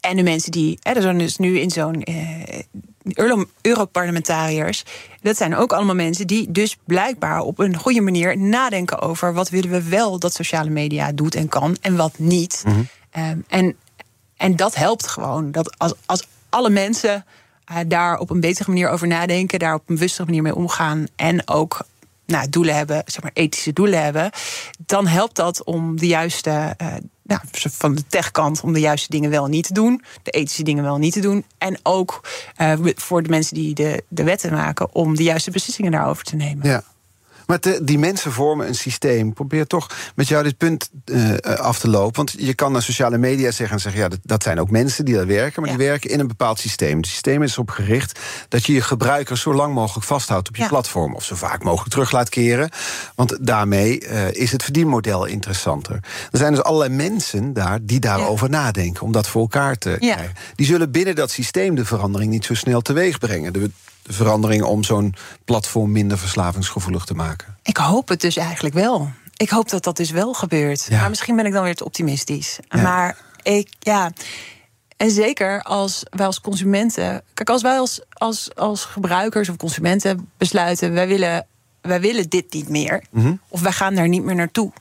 en 0.00 0.16
de 0.16 0.22
mensen 0.22 0.52
die, 0.52 0.78
hè, 0.82 0.92
er 0.92 1.02
zijn 1.02 1.18
dus 1.18 1.36
nu 1.36 1.58
in 1.58 1.70
zo'n 1.70 2.02
eh, 2.02 2.58
Euro- 3.14 3.44
Europarlementariërs. 3.60 4.84
Dat 5.22 5.36
zijn 5.36 5.56
ook 5.56 5.72
allemaal 5.72 5.94
mensen 5.94 6.26
die 6.26 6.50
dus 6.50 6.76
blijkbaar 6.84 7.40
op 7.40 7.58
een 7.58 7.76
goede 7.76 8.00
manier 8.00 8.38
nadenken 8.38 9.00
over 9.00 9.32
wat 9.34 9.48
willen 9.48 9.70
we 9.70 9.82
wel 9.82 10.18
dat 10.18 10.34
sociale 10.34 10.70
media 10.70 11.12
doet 11.12 11.34
en 11.34 11.48
kan 11.48 11.76
en 11.80 11.96
wat 11.96 12.18
niet. 12.18 12.64
Ehm, 13.10 13.38
en, 13.48 13.76
en 14.36 14.56
dat 14.56 14.74
helpt 14.74 15.06
gewoon. 15.06 15.52
Dat 15.52 15.78
als, 15.78 15.92
als 16.06 16.26
alle 16.48 16.70
mensen 16.70 17.24
eh, 17.64 17.76
daar 17.86 18.18
op 18.18 18.30
een 18.30 18.40
betere 18.40 18.70
manier 18.70 18.88
over 18.88 19.06
nadenken, 19.06 19.58
daar 19.58 19.74
op 19.74 19.88
een 19.88 19.94
bewustere 19.94 20.24
manier 20.26 20.42
mee 20.42 20.54
omgaan 20.54 21.06
en 21.16 21.48
ook 21.48 21.80
nou, 22.30 22.48
doelen 22.48 22.74
hebben, 22.74 23.02
zeg 23.06 23.22
maar 23.22 23.30
ethische 23.34 23.72
doelen 23.72 24.02
hebben, 24.02 24.30
dan 24.86 25.06
helpt 25.06 25.36
dat 25.36 25.64
om 25.64 25.98
de 25.98 26.06
juiste, 26.06 26.74
eh, 26.76 26.86
nou, 27.22 27.40
van 27.52 27.94
de 27.94 28.06
techkant, 28.06 28.60
om 28.60 28.72
de 28.72 28.80
juiste 28.80 29.10
dingen 29.10 29.30
wel 29.30 29.46
niet 29.46 29.66
te 29.66 29.72
doen, 29.72 30.02
de 30.22 30.30
ethische 30.30 30.62
dingen 30.62 30.84
wel 30.84 30.98
niet 30.98 31.12
te 31.12 31.20
doen. 31.20 31.44
En 31.58 31.78
ook 31.82 32.28
eh, 32.56 32.72
voor 32.94 33.22
de 33.22 33.28
mensen 33.28 33.54
die 33.54 33.74
de, 33.74 34.04
de 34.08 34.24
wetten 34.24 34.52
maken, 34.52 34.94
om 34.94 35.16
de 35.16 35.22
juiste 35.22 35.50
beslissingen 35.50 35.92
daarover 35.92 36.24
te 36.24 36.36
nemen. 36.36 36.68
Ja. 36.68 36.82
Maar 37.50 37.60
te- 37.60 37.80
die 37.82 37.98
mensen 37.98 38.32
vormen 38.32 38.66
een 38.68 38.74
systeem. 38.74 39.32
Probeer 39.32 39.66
toch 39.66 39.90
met 40.14 40.28
jou 40.28 40.42
dit 40.42 40.56
punt 40.56 40.90
eh, 41.04 41.34
af 41.42 41.78
te 41.78 41.88
lopen. 41.88 42.16
Want 42.16 42.34
je 42.38 42.54
kan 42.54 42.72
naar 42.72 42.82
sociale 42.82 43.18
media 43.18 43.50
zeggen 43.50 43.76
en 43.76 43.82
zeggen... 43.82 44.00
ja, 44.00 44.08
dat, 44.08 44.18
dat 44.22 44.42
zijn 44.42 44.60
ook 44.60 44.70
mensen 44.70 45.04
die 45.04 45.14
daar 45.14 45.26
werken... 45.26 45.62
maar 45.62 45.70
Ja. 45.70 45.76
die 45.76 45.86
werken 45.86 46.10
in 46.10 46.20
een 46.20 46.26
bepaald 46.26 46.58
systeem. 46.58 46.96
Het 46.96 47.06
systeem 47.06 47.42
is 47.42 47.52
erop 47.52 47.70
gericht 47.70 48.18
dat 48.48 48.66
je 48.66 48.72
je 48.72 48.80
gebruikers... 48.80 49.40
zo 49.40 49.54
lang 49.54 49.74
mogelijk 49.74 50.06
vasthoudt 50.06 50.48
op 50.48 50.56
je 50.56 50.62
Ja. 50.62 50.68
platform... 50.68 51.14
of 51.14 51.24
zo 51.24 51.34
vaak 51.34 51.62
mogelijk 51.62 51.90
terug 51.90 52.10
laat 52.12 52.28
keren. 52.28 52.70
Want 53.14 53.46
daarmee 53.46 54.00
eh, 54.00 54.32
is 54.32 54.52
het 54.52 54.62
verdienmodel 54.62 55.24
interessanter. 55.24 55.94
Er 56.30 56.38
zijn 56.38 56.52
dus 56.54 56.62
allerlei 56.62 56.94
mensen 56.94 57.52
daar 57.52 57.78
die 57.82 58.00
daarover 58.00 58.50
nadenken... 58.50 59.02
om 59.02 59.12
dat 59.12 59.28
voor 59.28 59.40
elkaar 59.40 59.78
te 59.78 59.96
krijgen. 59.98 60.32
Die 60.54 60.66
zullen 60.66 60.90
binnen 60.90 61.14
dat 61.14 61.30
systeem 61.30 61.74
de 61.74 61.84
verandering 61.84 62.30
niet 62.30 62.44
zo 62.44 62.54
snel 62.54 62.80
teweeg 62.80 63.18
brengen. 63.18 63.52
De, 63.52 63.70
de 64.10 64.16
verandering 64.16 64.62
om 64.62 64.84
zo'n 64.84 65.14
platform 65.44 65.92
minder 65.92 66.18
verslavingsgevoelig 66.18 67.04
te 67.04 67.14
maken. 67.14 67.56
Ik 67.62 67.76
hoop 67.76 68.08
het 68.08 68.20
dus 68.20 68.36
eigenlijk 68.36 68.74
wel. 68.74 69.10
Ik 69.36 69.50
hoop 69.50 69.68
dat 69.68 69.84
dat 69.84 69.96
dus 69.96 70.10
wel 70.10 70.32
gebeurt. 70.32 70.86
Ja. 70.88 71.00
Maar 71.00 71.08
misschien 71.08 71.36
ben 71.36 71.46
ik 71.46 71.52
dan 71.52 71.64
weer 71.64 71.74
te 71.74 71.84
optimistisch. 71.84 72.58
Ja. 72.68 72.82
Maar 72.82 73.16
ik, 73.42 73.68
ja. 73.78 74.12
En 74.96 75.10
zeker 75.10 75.62
als 75.62 76.02
wij 76.10 76.26
als 76.26 76.40
consumenten. 76.40 77.22
Kijk, 77.34 77.50
als 77.50 77.62
wij 77.62 77.78
als, 77.78 78.00
als, 78.12 78.54
als 78.54 78.84
gebruikers 78.84 79.48
of 79.48 79.56
consumenten 79.56 80.28
besluiten. 80.36 80.92
wij 80.92 81.08
willen, 81.08 81.46
wij 81.80 82.00
willen 82.00 82.28
dit 82.28 82.52
niet 82.52 82.68
meer. 82.68 83.04
Mhm. 83.10 83.34
Of 83.48 83.60
wij 83.60 83.72
gaan 83.72 83.94
daar 83.94 84.08
niet 84.08 84.22
meer 84.22 84.34
naartoe. 84.34 84.72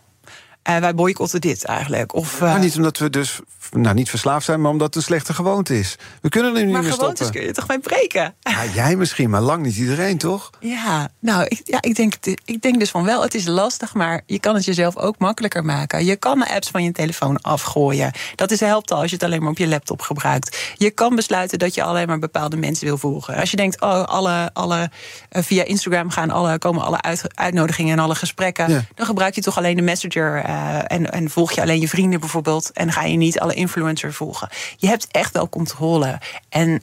Eh, 0.69 0.77
wij 0.77 0.95
boycotten 0.95 1.41
dit 1.41 1.65
eigenlijk. 1.65 2.13
Of, 2.13 2.33
eh, 2.35 2.41
Maar 2.41 2.59
niet 2.59 2.75
omdat 2.75 2.97
we 2.97 3.09
dus 3.09 3.39
nou, 3.71 3.95
niet 3.95 4.09
verslaafd 4.09 4.45
zijn, 4.45 4.61
maar 4.61 4.71
omdat 4.71 4.87
het 4.87 4.95
een 4.95 5.01
slechte 5.01 5.33
gewoonte 5.33 5.79
is. 5.79 5.95
We 6.21 6.29
kunnen 6.29 6.55
er 6.55 6.63
nu 6.65 6.71
maar 6.71 6.81
niet 6.81 6.89
meer 6.89 6.97
gewoontes 6.97 7.19
stoppen. 7.19 7.39
kun 7.39 7.47
je 7.47 7.53
toch 7.53 7.67
mee 7.67 7.79
breken? 7.79 8.35
Ja, 8.39 8.65
jij 8.65 8.95
misschien, 8.95 9.29
maar 9.29 9.41
lang 9.41 9.63
niet 9.63 9.75
iedereen, 9.75 10.17
toch? 10.17 10.49
Ja, 10.59 11.09
nou, 11.19 11.45
ik, 11.47 11.61
ja, 11.63 11.77
ik, 11.81 11.95
denk, 11.95 12.13
ik 12.45 12.61
denk 12.61 12.79
dus 12.79 12.89
van 12.89 13.03
wel, 13.03 13.21
het 13.21 13.35
is 13.35 13.45
lastig, 13.45 13.93
maar 13.93 14.21
je 14.25 14.39
kan 14.39 14.55
het 14.55 14.65
jezelf 14.65 14.97
ook 14.97 15.17
makkelijker 15.17 15.65
maken. 15.65 16.05
Je 16.05 16.15
kan 16.15 16.39
de 16.39 16.53
apps 16.53 16.69
van 16.69 16.83
je 16.83 16.91
telefoon 16.91 17.41
afgooien. 17.41 18.11
Dat 18.35 18.51
is, 18.51 18.59
helpt 18.59 18.91
al 18.91 19.01
als 19.01 19.09
je 19.09 19.15
het 19.15 19.25
alleen 19.25 19.41
maar 19.41 19.51
op 19.51 19.57
je 19.57 19.67
laptop 19.67 20.01
gebruikt. 20.01 20.73
Je 20.77 20.91
kan 20.91 21.15
besluiten 21.15 21.59
dat 21.59 21.73
je 21.73 21.83
alleen 21.83 22.07
maar 22.07 22.19
bepaalde 22.19 22.57
mensen 22.57 22.85
wil 22.85 22.97
volgen. 22.97 23.35
Als 23.35 23.51
je 23.51 23.57
denkt, 23.57 23.81
oh, 23.81 24.03
alle, 24.03 24.49
alle, 24.53 24.89
eh, 25.29 25.43
via 25.43 25.63
Instagram 25.63 26.09
gaan 26.09 26.29
alle, 26.31 26.57
komen 26.57 26.83
alle 26.83 27.01
uit, 27.01 27.23
uitnodigingen 27.35 27.97
en 27.97 28.03
alle 28.03 28.15
gesprekken. 28.15 28.69
Ja. 28.69 28.81
Dan 28.95 29.05
gebruik 29.05 29.35
je 29.35 29.41
toch 29.41 29.57
alleen 29.57 29.75
de 29.75 29.81
messenger 29.81 30.43
eh, 30.43 30.58
en, 30.87 31.11
en 31.11 31.29
volg 31.29 31.51
je 31.51 31.61
alleen 31.61 31.79
je 31.79 31.87
vrienden 31.87 32.19
bijvoorbeeld. 32.19 32.71
En 32.71 32.91
ga 32.91 33.03
je 33.03 33.17
niet 33.17 33.39
alle 33.39 33.53
influencers 33.53 34.15
volgen. 34.15 34.49
Je 34.77 34.87
hebt 34.87 35.07
echt 35.11 35.33
wel 35.33 35.49
controle. 35.49 36.19
En 36.49 36.81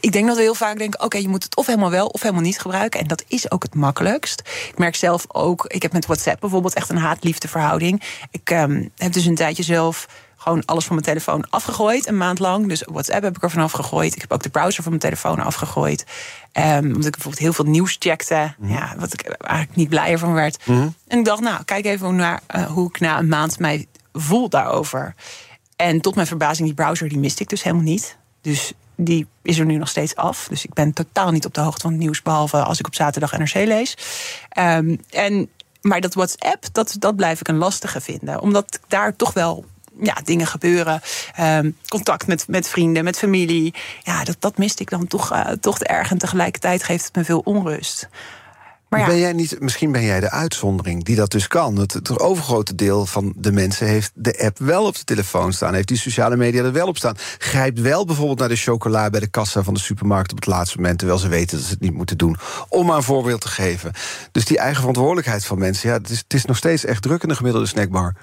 ik 0.00 0.12
denk 0.12 0.26
dat 0.26 0.36
we 0.36 0.42
heel 0.42 0.54
vaak 0.54 0.78
denken: 0.78 1.02
oké, 1.02 1.18
je 1.18 1.28
moet 1.28 1.42
het 1.42 1.56
of 1.56 1.66
helemaal 1.66 1.90
wel 1.90 2.06
of 2.06 2.22
helemaal 2.22 2.42
niet 2.42 2.60
gebruiken. 2.60 3.00
En 3.00 3.06
dat 3.06 3.24
is 3.28 3.50
ook 3.50 3.62
het 3.62 3.74
makkelijkst. 3.74 4.40
Ik 4.68 4.78
merk 4.78 4.94
zelf 4.94 5.24
ook, 5.28 5.64
ik 5.66 5.82
heb 5.82 5.92
met 5.92 6.06
WhatsApp 6.06 6.40
bijvoorbeeld 6.40 6.74
echt 6.74 6.90
een 6.90 6.96
haat-liefde 6.96 7.48
verhouding. 7.48 8.02
Ik 8.30 8.50
ehm, 8.50 8.86
heb 8.96 9.12
dus 9.12 9.24
een 9.24 9.34
tijdje 9.34 9.62
zelf 9.62 10.06
gewoon 10.42 10.64
alles 10.64 10.84
van 10.84 10.94
mijn 10.94 11.06
telefoon 11.06 11.50
afgegooid, 11.50 12.06
een 12.06 12.16
maand 12.16 12.38
lang. 12.38 12.68
Dus 12.68 12.82
WhatsApp 12.86 13.22
heb 13.22 13.36
ik 13.36 13.42
er 13.42 13.50
vanaf 13.50 13.72
gegooid. 13.72 14.14
Ik 14.14 14.20
heb 14.20 14.32
ook 14.32 14.42
de 14.42 14.48
browser 14.48 14.82
van 14.82 14.92
mijn 14.92 15.04
telefoon 15.04 15.40
afgegooid. 15.40 16.04
Ehm, 16.52 16.84
omdat 16.84 17.04
ik 17.04 17.12
bijvoorbeeld 17.12 17.42
heel 17.42 17.52
veel 17.52 17.64
nieuws 17.64 17.96
checkte. 17.98 18.54
Ja, 18.60 18.94
wat 18.98 19.12
ik 19.12 19.22
eigenlijk 19.22 19.76
niet 19.76 19.88
blijer 19.88 20.18
van 20.18 20.32
werd. 20.32 20.58
En 21.06 21.18
ik 21.18 21.24
dacht, 21.24 21.40
nou, 21.40 21.64
kijk 21.64 21.84
even 21.84 22.16
naar 22.16 22.40
eh, 22.46 22.64
hoe 22.64 22.88
ik 22.88 23.00
na 23.00 23.18
een 23.18 23.28
maand 23.28 23.58
mij 23.58 23.86
voel 24.12 24.48
daarover. 24.48 25.14
En 25.76 26.00
tot 26.00 26.14
mijn 26.14 26.26
verbazing, 26.26 26.66
die 26.66 26.76
browser 26.76 27.08
die 27.08 27.18
miste 27.18 27.42
ik 27.42 27.48
dus 27.48 27.62
helemaal 27.62 27.84
niet. 27.84 28.16
Dus 28.40 28.72
die 28.96 29.26
is 29.42 29.58
er 29.58 29.66
nu 29.66 29.76
nog 29.76 29.88
steeds 29.88 30.16
af. 30.16 30.46
Dus 30.48 30.64
ik 30.64 30.72
ben 30.72 30.92
totaal 30.92 31.30
niet 31.30 31.46
op 31.46 31.54
de 31.54 31.60
hoogte 31.60 31.80
van 31.80 31.90
het 31.90 32.00
nieuws, 32.00 32.22
behalve 32.22 32.62
als 32.62 32.78
ik 32.78 32.86
op 32.86 32.94
zaterdag 32.94 33.38
NRC 33.38 33.54
lees. 33.54 33.96
Ehm, 34.48 34.96
en, 35.10 35.50
maar 35.80 36.00
dat 36.00 36.14
WhatsApp, 36.14 36.64
dat, 36.72 36.96
dat 36.98 37.16
blijf 37.16 37.40
ik 37.40 37.48
een 37.48 37.56
lastige 37.56 38.00
vinden. 38.00 38.40
Omdat 38.40 38.80
daar 38.88 39.16
toch 39.16 39.32
wel 39.32 39.64
ja, 40.00 40.16
dingen 40.24 40.46
gebeuren. 40.46 41.00
Ehm, 41.34 41.70
contact 41.88 42.26
met, 42.26 42.44
met 42.48 42.68
vrienden, 42.68 43.04
met 43.04 43.18
familie. 43.18 43.74
Ja, 44.02 44.24
dat, 44.24 44.36
dat 44.38 44.58
miste 44.58 44.82
ik 44.82 44.90
dan 44.90 45.06
toch, 45.06 45.32
eh, 45.32 45.50
toch 45.60 45.80
erg. 45.80 46.10
En 46.10 46.18
tegelijkertijd 46.18 46.82
geeft 46.82 47.04
het 47.04 47.16
me 47.16 47.24
veel 47.24 47.40
onrust. 47.44 48.08
Maar 48.92 49.00
ja, 49.00 49.06
Ben 49.06 49.18
jij 49.18 49.32
niet, 49.32 49.60
misschien 49.60 49.92
ben 49.92 50.02
jij 50.02 50.20
de 50.20 50.30
uitzondering 50.30 51.04
die 51.04 51.16
dat 51.16 51.30
dus 51.30 51.46
kan. 51.46 51.76
Het, 51.76 51.92
het 51.92 52.18
overgrote 52.18 52.74
deel 52.74 53.06
van 53.06 53.32
de 53.36 53.52
mensen 53.52 53.86
heeft 53.86 54.10
de 54.14 54.38
app 54.44 54.58
wel 54.58 54.86
op 54.86 54.96
de 54.96 55.04
telefoon 55.04 55.52
staan. 55.52 55.74
Heeft 55.74 55.88
die 55.88 55.96
sociale 55.96 56.36
media 56.36 56.62
er 56.62 56.72
wel 56.72 56.86
op 56.86 56.96
staan. 56.96 57.16
Grijpt 57.38 57.80
wel 57.80 58.04
bijvoorbeeld 58.04 58.38
naar 58.38 58.48
de 58.48 58.56
chocola 58.56 59.10
bij 59.10 59.20
de 59.20 59.26
kassa 59.26 59.62
van 59.62 59.74
de 59.74 59.80
supermarkt 59.80 60.30
op 60.30 60.36
het 60.36 60.46
laatste 60.46 60.76
moment. 60.76 60.98
Terwijl 60.98 61.18
ze 61.18 61.28
weten 61.28 61.56
dat 61.56 61.66
ze 61.66 61.72
het 61.72 61.80
niet 61.80 61.94
moeten 61.94 62.18
doen. 62.18 62.36
Om 62.68 62.86
maar 62.86 62.96
een 62.96 63.02
voorbeeld 63.02 63.40
te 63.40 63.48
geven. 63.48 63.92
Dus 64.32 64.44
die 64.44 64.58
eigen 64.58 64.78
verantwoordelijkheid 64.78 65.44
van 65.44 65.58
mensen. 65.58 65.88
Ja, 65.88 65.94
het 65.94 66.10
is, 66.10 66.18
het 66.18 66.34
is 66.34 66.44
nog 66.44 66.56
steeds 66.56 66.84
echt 66.84 67.02
druk 67.02 67.22
in 67.22 67.28
de 67.28 67.36
gemiddelde 67.36 67.66
snackbar. 67.66 68.14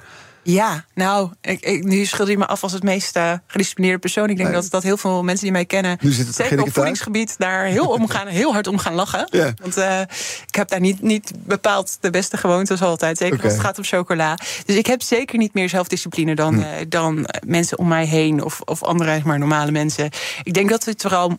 Ja, 0.52 0.86
nou, 0.94 1.30
ik, 1.42 1.62
ik, 1.62 1.84
nu 1.84 2.06
schilder 2.06 2.34
je 2.34 2.40
me 2.40 2.46
af 2.48 2.64
als 2.64 2.72
het 2.72 2.84
meest 2.84 3.16
eh, 3.16 3.34
gedisciplineerde 3.48 4.00
persoon. 4.00 4.30
Ik 4.30 4.38
denk 4.38 4.50
Nee. 4.50 4.62
dat, 4.62 4.72
dat 4.72 4.84
heel 4.84 4.98
veel 4.98 5.24
mensen 5.24 5.44
die 5.44 5.52
mij 5.52 5.66
kennen, 5.66 5.98
Nu 6.02 6.12
zit 6.12 6.28
het- 6.28 6.36
zeker 6.36 6.62
op 6.62 6.74
voedingsgebied, 6.74 7.36
daar 7.38 7.64
heel, 7.66 7.86
om 7.88 8.08
gaan, 8.08 8.28
heel 8.42 8.54
hard 8.54 8.68
om 8.68 8.78
gaan 8.78 8.94
lachen. 8.94 9.30
Want 9.62 9.78
eh, 9.78 10.00
ik 10.48 10.56
heb 10.56 10.70
daar 10.70 10.80
niet, 10.80 11.02
niet 11.02 11.32
bepaald 11.46 11.98
de 12.00 12.10
beste 12.10 12.38
gewoontes 12.38 12.82
altijd. 12.82 13.18
Zeker 13.18 13.44
als 13.44 13.52
het 13.54 13.62
gaat 13.62 13.78
om 13.78 13.84
chocola. 13.84 14.38
Dus 14.66 14.76
ik 14.76 14.86
heb 14.86 15.02
zeker 15.02 15.38
niet 15.38 15.54
meer 15.54 15.70
zelfdiscipline 15.70 16.36
dan, 16.36 16.54
Hm. 16.54 16.62
eh, 16.62 16.86
dan 16.88 17.30
mensen 17.46 17.78
om 17.78 17.88
mij 17.88 18.06
heen 18.06 18.44
of, 18.44 18.62
of 18.66 18.84
andere 18.84 19.22
maar, 19.24 19.40
normale 19.40 19.72
mensen. 19.72 20.10
Ik 20.44 20.54
denk 20.54 20.70
dat 20.70 20.84
we 20.84 20.92
het 20.92 21.02
vooral. 21.02 21.38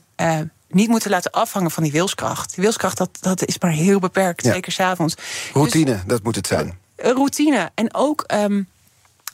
niet 0.69 0.89
moeten 0.89 1.11
laten 1.11 1.31
afhangen 1.31 1.71
van 1.71 1.83
die 1.83 1.93
wilskracht. 1.93 2.55
Die 2.55 2.65
wilskracht 2.65 2.97
dat, 2.99 3.11
dat 3.21 3.45
is 3.45 3.59
maar 3.59 3.71
heel 3.71 3.99
beperkt, 3.99 4.45
Ja. 4.45 4.53
zeker 4.53 4.73
s'avonds. 4.73 5.15
Routine, 5.53 6.01
dat 6.07 6.23
moet 6.23 6.35
het 6.37 6.47
zijn. 6.47 6.79
Routine. 6.97 7.71
En 7.75 7.95
ook 7.95 8.25
ehm, 8.27 8.63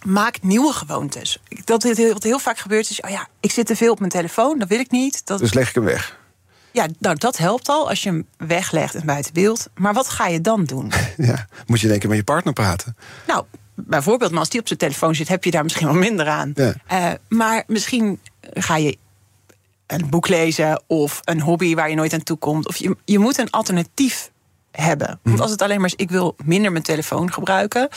maak 0.07 0.43
nieuwe 0.43 0.73
gewoontes. 0.73 1.39
Dat 1.65 1.83
wat 1.83 2.23
heel 2.23 2.39
vaak 2.39 2.59
gebeurt 2.59 2.91
is, 2.91 3.01
oh 3.01 3.11
ja, 3.11 3.29
ik 3.41 3.51
zit 3.51 3.67
te 3.67 3.77
veel 3.77 3.93
op 3.93 3.99
mijn 3.99 4.11
telefoon, 4.11 4.59
dat 4.59 4.69
wil 4.69 4.79
ik 4.81 4.91
niet. 4.91 5.27
Dat, 5.27 5.39
Dus 5.39 5.53
leg 5.55 5.69
ik 5.69 5.75
hem 5.75 5.85
weg. 5.85 6.19
ja, 6.73 6.87
nou, 6.99 7.17
dat 7.19 7.37
helpt 7.37 7.69
al 7.69 7.89
als 7.89 8.03
je 8.03 8.09
hem 8.09 8.27
weglegt 8.37 8.95
en 8.95 9.07
buiten 9.07 9.33
beeld. 9.33 9.69
Maar 9.75 9.95
wat 9.95 10.09
ga 10.09 10.27
je 10.27 10.41
dan 10.41 10.65
doen? 10.65 10.93
Ja, 11.17 11.47
moet 11.67 11.81
je 11.81 11.89
denken 11.89 12.09
met 12.09 12.19
je 12.19 12.25
partner 12.25 12.53
praten. 12.53 12.97
nou, 13.27 13.45
bijvoorbeeld, 13.75 14.31
maar 14.31 14.41
als 14.41 14.49
die 14.49 14.61
op 14.61 14.67
zijn 14.67 14.79
telefoon 14.79 15.15
zit, 15.15 15.29
heb 15.29 15.45
je 15.45 15.51
daar 15.51 15.63
misschien 15.63 15.87
wel 15.87 15.97
minder 15.97 16.29
aan. 16.29 16.53
Ja. 16.55 16.75
Eh, 16.87 17.13
maar 17.29 17.65
misschien 17.67 18.21
ga 18.55 18.77
je 18.77 18.99
een 19.87 20.09
boek 20.11 20.29
lezen 20.29 20.83
of 20.87 21.21
een 21.25 21.41
hobby 21.41 21.75
waar 21.75 21.89
je 21.91 21.97
nooit 21.97 22.13
aan 22.13 22.23
toe 22.23 22.37
komt. 22.37 22.69
Of 22.69 22.77
je, 22.77 22.97
je 23.05 23.19
moet 23.19 23.39
een 23.39 23.51
alternatief 23.51 24.31
hebben. 24.71 25.07
Want 25.07 25.21
Mhm. 25.23 25.41
als 25.41 25.51
het 25.51 25.63
alleen 25.63 25.77
maar 25.81 25.87
is, 25.89 25.95
ik 25.95 26.11
wil 26.11 26.37
minder 26.45 26.73
mijn 26.73 26.85
telefoon 26.85 27.33
gebruiken. 27.33 27.89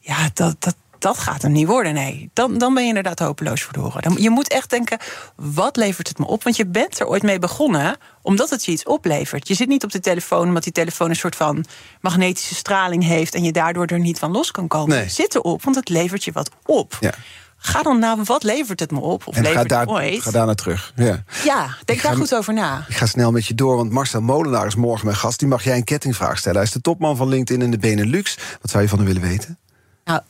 Ja, 0.00 0.30
dat, 0.34 0.56
dat, 0.58 0.76
dat 1.04 1.18
gaat 1.18 1.42
hem 1.42 1.52
niet 1.52 1.66
worden, 1.66 1.94
nee. 1.94 2.30
Dan, 2.32 2.58
dan 2.58 2.74
ben 2.74 2.82
je 2.82 2.88
inderdaad 2.88 3.18
hopeloos 3.18 3.62
verloren. 3.62 4.02
Dan, 4.02 4.16
je 4.18 4.30
moet 4.30 4.48
echt 4.48 4.70
denken, 4.70 4.98
wat 5.36 5.76
levert 5.76 6.08
het 6.08 6.18
me 6.18 6.26
op? 6.26 6.42
Want 6.42 6.56
je 6.56 6.66
bent 6.66 7.00
er 7.00 7.06
ooit 7.06 7.22
mee 7.22 7.38
begonnen 7.38 7.96
omdat 8.22 8.50
het 8.50 8.64
je 8.64 8.72
iets 8.72 8.84
oplevert. 8.84 9.48
Je 9.48 9.54
zit 9.54 9.68
niet 9.68 9.84
op 9.84 9.92
de 9.92 10.00
telefoon 10.00 10.48
omdat 10.48 10.62
die 10.62 10.72
telefoon 10.72 11.08
een 11.08 11.16
soort 11.16 11.36
van 11.36 11.64
magnetische 12.00 12.54
straling 12.54 13.04
heeft... 13.04 13.34
en 13.34 13.42
je 13.42 13.52
daardoor 13.52 13.86
er 13.86 13.98
niet 13.98 14.18
van 14.18 14.30
los 14.30 14.50
kan 14.50 14.68
komen. 14.68 14.96
Nee. 14.96 15.08
Zit 15.08 15.34
erop, 15.34 15.62
want 15.62 15.76
het 15.76 15.88
levert 15.88 16.24
je 16.24 16.32
wat 16.32 16.50
op. 16.64 16.96
Ja. 17.00 17.12
Ga 17.56 17.82
dan 17.82 17.98
naar 17.98 18.16
wat 18.24 18.42
levert 18.42 18.80
het 18.80 18.90
me 18.90 19.00
op? 19.00 19.26
Of 19.26 19.36
En 19.36 19.42
ga 19.42 19.48
levert 19.48 19.68
daar, 19.68 19.80
het 19.80 19.88
ooit? 19.88 20.22
ga 20.22 20.30
daar 20.30 20.46
naar 20.46 20.54
terug. 20.54 20.92
Ja. 20.96 21.24
Ja, 21.44 21.76
denk 21.84 22.00
ga 22.00 22.08
daar 22.08 22.16
goed 22.16 22.34
over 22.34 22.54
na. 22.54 22.84
Ik 22.88 22.96
ga 22.96 23.06
snel 23.06 23.30
met 23.30 23.46
je 23.46 23.54
door, 23.54 23.76
want 23.76 23.90
Marcel 23.90 24.20
Molenaar 24.20 24.66
is 24.66 24.74
morgen 24.74 25.06
mijn 25.06 25.18
gast. 25.18 25.38
Die 25.38 25.48
mag 25.48 25.64
jij 25.64 25.76
een 25.76 25.84
kettingvraag 25.84 26.38
stellen. 26.38 26.56
Hij 26.56 26.66
is 26.66 26.72
de 26.72 26.80
topman 26.80 27.16
van 27.16 27.28
LinkedIn 27.28 27.62
in 27.62 27.70
de 27.70 27.78
Benelux. 27.78 28.38
Wat 28.60 28.70
zou 28.70 28.82
je 28.82 28.88
van 28.88 28.98
hem 28.98 29.06
willen 29.06 29.22
weten? 29.22 29.58
Nou, 30.04 30.20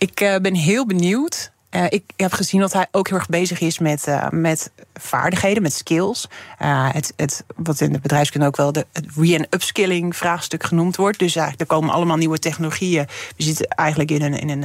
ik 0.00 0.20
eh, 0.20 0.36
ben 0.36 0.54
heel 0.54 0.86
benieuwd. 0.86 1.50
Eh, 1.68 1.84
ik 1.88 2.04
heb 2.16 2.32
gezien 2.32 2.60
dat 2.60 2.72
hij 2.72 2.86
ook 2.90 3.08
heel 3.08 3.16
erg 3.18 3.28
bezig 3.28 3.60
is 3.60 3.78
met, 3.78 4.06
eh, 4.06 4.28
met 4.30 4.70
vaardigheden, 4.94 5.62
met 5.62 5.72
skills. 5.72 6.28
Het, 6.58 7.12
het, 7.16 7.44
wat 7.56 7.80
in 7.80 7.92
de 7.92 8.00
bedrijfskunde 8.00 8.46
ook 8.46 8.56
wel 8.56 8.72
de 8.72 8.86
re- 9.16 9.34
en 9.34 9.46
upskilling 9.50 10.16
vraagstuk 10.16 10.64
genoemd 10.64 10.96
wordt. 10.96 11.18
Dus 11.18 11.36
eigenlijk, 11.36 11.70
er 11.70 11.76
komen 11.76 11.94
allemaal 11.94 12.16
nieuwe 12.16 12.38
technologieën. 12.38 13.06
We 13.36 13.42
zitten 13.42 13.68
eigenlijk 13.68 14.10
in 14.10 14.22
een, 14.22 14.38
in 14.38 14.62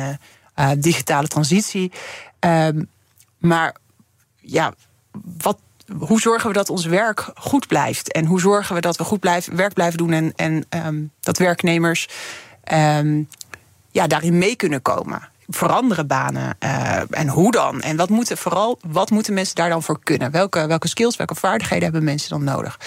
een 0.55 0.81
digitale 0.81 1.27
transitie. 1.27 1.91
Ehm, 2.39 2.83
maar 3.38 3.75
ja, 4.36 4.73
wat, 5.38 5.59
hoe 5.97 6.21
zorgen 6.21 6.47
we 6.47 6.55
dat 6.55 6.69
ons 6.69 6.86
werk 6.86 7.31
goed 7.36 7.67
blijft? 7.67 8.11
En 8.11 8.25
hoe 8.25 8.39
zorgen 8.39 8.75
we 8.75 8.81
dat 8.81 8.97
we 8.97 9.03
goed 9.03 9.19
blijven, 9.19 9.55
werk 9.55 9.73
blijven 9.73 9.97
doen 9.97 10.11
en, 10.11 10.33
en 10.36 10.65
ehm, 10.69 11.03
dat 11.19 11.38
werknemers 11.38 12.07
ehm, 12.63 13.23
ja, 13.95 14.07
daarin 14.07 14.37
mee 14.37 14.55
kunnen 14.55 14.81
komen? 14.81 15.29
Veranderen 15.47 16.07
banen 16.07 16.55
eh, 16.59 17.01
en 17.09 17.27
hoe 17.27 17.51
dan? 17.51 17.81
En 17.81 17.97
wat 17.97 18.09
moeten 18.09 18.37
vooral 18.37 18.79
wat 18.87 19.09
moeten 19.09 19.33
mensen 19.33 19.55
daar 19.55 19.69
dan 19.69 19.83
voor 19.83 19.99
kunnen? 20.03 20.31
Welke, 20.31 20.67
welke 20.67 20.87
skills, 20.87 21.15
welke 21.15 21.35
vaardigheden 21.35 21.83
hebben 21.83 22.03
mensen 22.03 22.29
dan 22.29 22.43
nodig? 22.43 22.79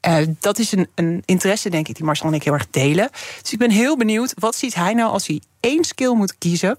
Eh, 0.00 0.16
dat 0.40 0.58
is 0.58 0.72
een, 0.72 0.88
een 0.94 1.22
interesse, 1.24 1.70
denk 1.70 1.88
ik, 1.88 1.94
die 1.94 2.04
Marcel 2.04 2.26
en 2.26 2.34
ik 2.34 2.42
heel 2.42 2.52
erg 2.52 2.70
delen. 2.70 3.08
Dus 3.42 3.52
ik 3.52 3.58
ben 3.58 3.70
heel 3.70 3.96
benieuwd, 3.96 4.34
wat 4.38 4.56
ziet 4.56 4.74
hij 4.74 4.94
nou 4.94 5.10
als 5.10 5.26
hij 5.26 5.42
één 5.60 5.84
skill 5.84 6.14
moet 6.14 6.38
kiezen? 6.38 6.76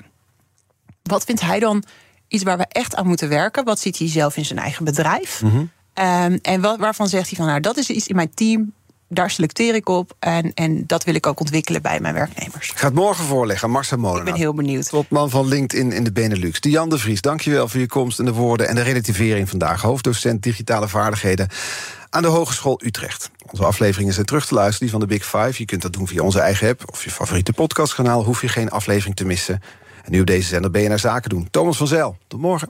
Wat 1.03 1.23
vindt 1.23 1.41
hij 1.41 1.59
dan 1.59 1.83
iets 2.27 2.43
waar 2.43 2.57
we 2.57 2.65
echt 2.69 2.95
aan 2.95 3.07
moeten 3.07 3.29
werken? 3.29 3.63
Wat 3.63 3.79
ziet 3.79 3.97
hij 3.97 4.07
zelf 4.07 4.37
in 4.37 4.45
zijn 4.45 4.59
eigen 4.59 4.85
bedrijf? 4.85 5.41
Ehm, 5.93 6.37
en 6.41 6.61
wat, 6.61 6.79
waarvan 6.79 7.07
zegt 7.07 7.27
hij 7.29 7.37
van, 7.37 7.47
nou, 7.47 7.59
dat 7.59 7.77
is 7.77 7.89
iets 7.89 8.07
in 8.07 8.15
mijn 8.15 8.33
team, 8.33 8.73
daar 9.09 9.31
selecteer 9.31 9.75
ik 9.75 9.89
op. 9.89 10.15
En, 10.19 10.53
en 10.53 10.83
dat 10.87 11.03
wil 11.03 11.15
ik 11.15 11.27
ook 11.27 11.39
ontwikkelen 11.39 11.81
bij 11.81 11.99
mijn 11.99 12.13
werknemers. 12.13 12.69
Ik 12.69 12.77
ga 12.77 12.85
het 12.85 12.95
morgen 12.95 13.25
voorleggen 13.25 13.69
Marcel 13.69 13.97
Molenaar. 13.97 14.27
Ik 14.27 14.31
ben 14.31 14.41
heel 14.41 14.53
benieuwd. 14.53 14.89
Topman 14.89 15.29
van 15.29 15.47
LinkedIn 15.47 15.91
in 15.91 16.03
de 16.03 16.11
Benelux. 16.11 16.61
Diane 16.61 16.89
de 16.89 16.97
Vries, 16.97 17.21
dankjewel 17.21 17.67
voor 17.67 17.79
je 17.79 17.87
komst 17.87 18.19
en 18.19 18.25
de 18.25 18.33
woorden 18.33 18.67
en 18.67 18.75
de 18.75 18.81
relativering 18.81 19.49
vandaag. 19.49 19.81
Hoofddocent 19.81 20.43
digitale 20.43 20.87
vaardigheden 20.87 21.47
aan 22.09 22.21
de 22.21 22.27
Hogeschool 22.27 22.81
Utrecht. 22.83 23.31
Onze 23.51 23.65
afleveringen 23.65 24.13
zijn 24.13 24.25
terug 24.25 24.45
te 24.45 24.53
luisteren, 24.53 24.79
die 24.79 24.89
van 24.89 24.99
de 24.99 25.05
Big 25.05 25.25
Five. 25.25 25.53
Je 25.57 25.65
kunt 25.65 25.81
dat 25.81 25.93
doen 25.93 26.07
via 26.07 26.21
onze 26.23 26.39
eigen 26.39 26.69
app 26.69 26.83
of 26.91 27.03
je 27.03 27.11
favoriete 27.11 27.53
podcastkanaal. 27.53 28.23
Hoef 28.23 28.41
je 28.41 28.47
geen 28.47 28.69
aflevering 28.69 29.15
te 29.15 29.25
missen. 29.25 29.61
En 30.03 30.11
nu 30.11 30.19
op 30.19 30.25
deze 30.25 30.47
zender 30.47 30.71
BNR 30.71 30.99
Zaken 30.99 31.29
doen. 31.29 31.47
Thomas 31.51 31.77
van 31.77 31.87
Zijl, 31.87 32.17
tot 32.27 32.39
morgen. 32.39 32.69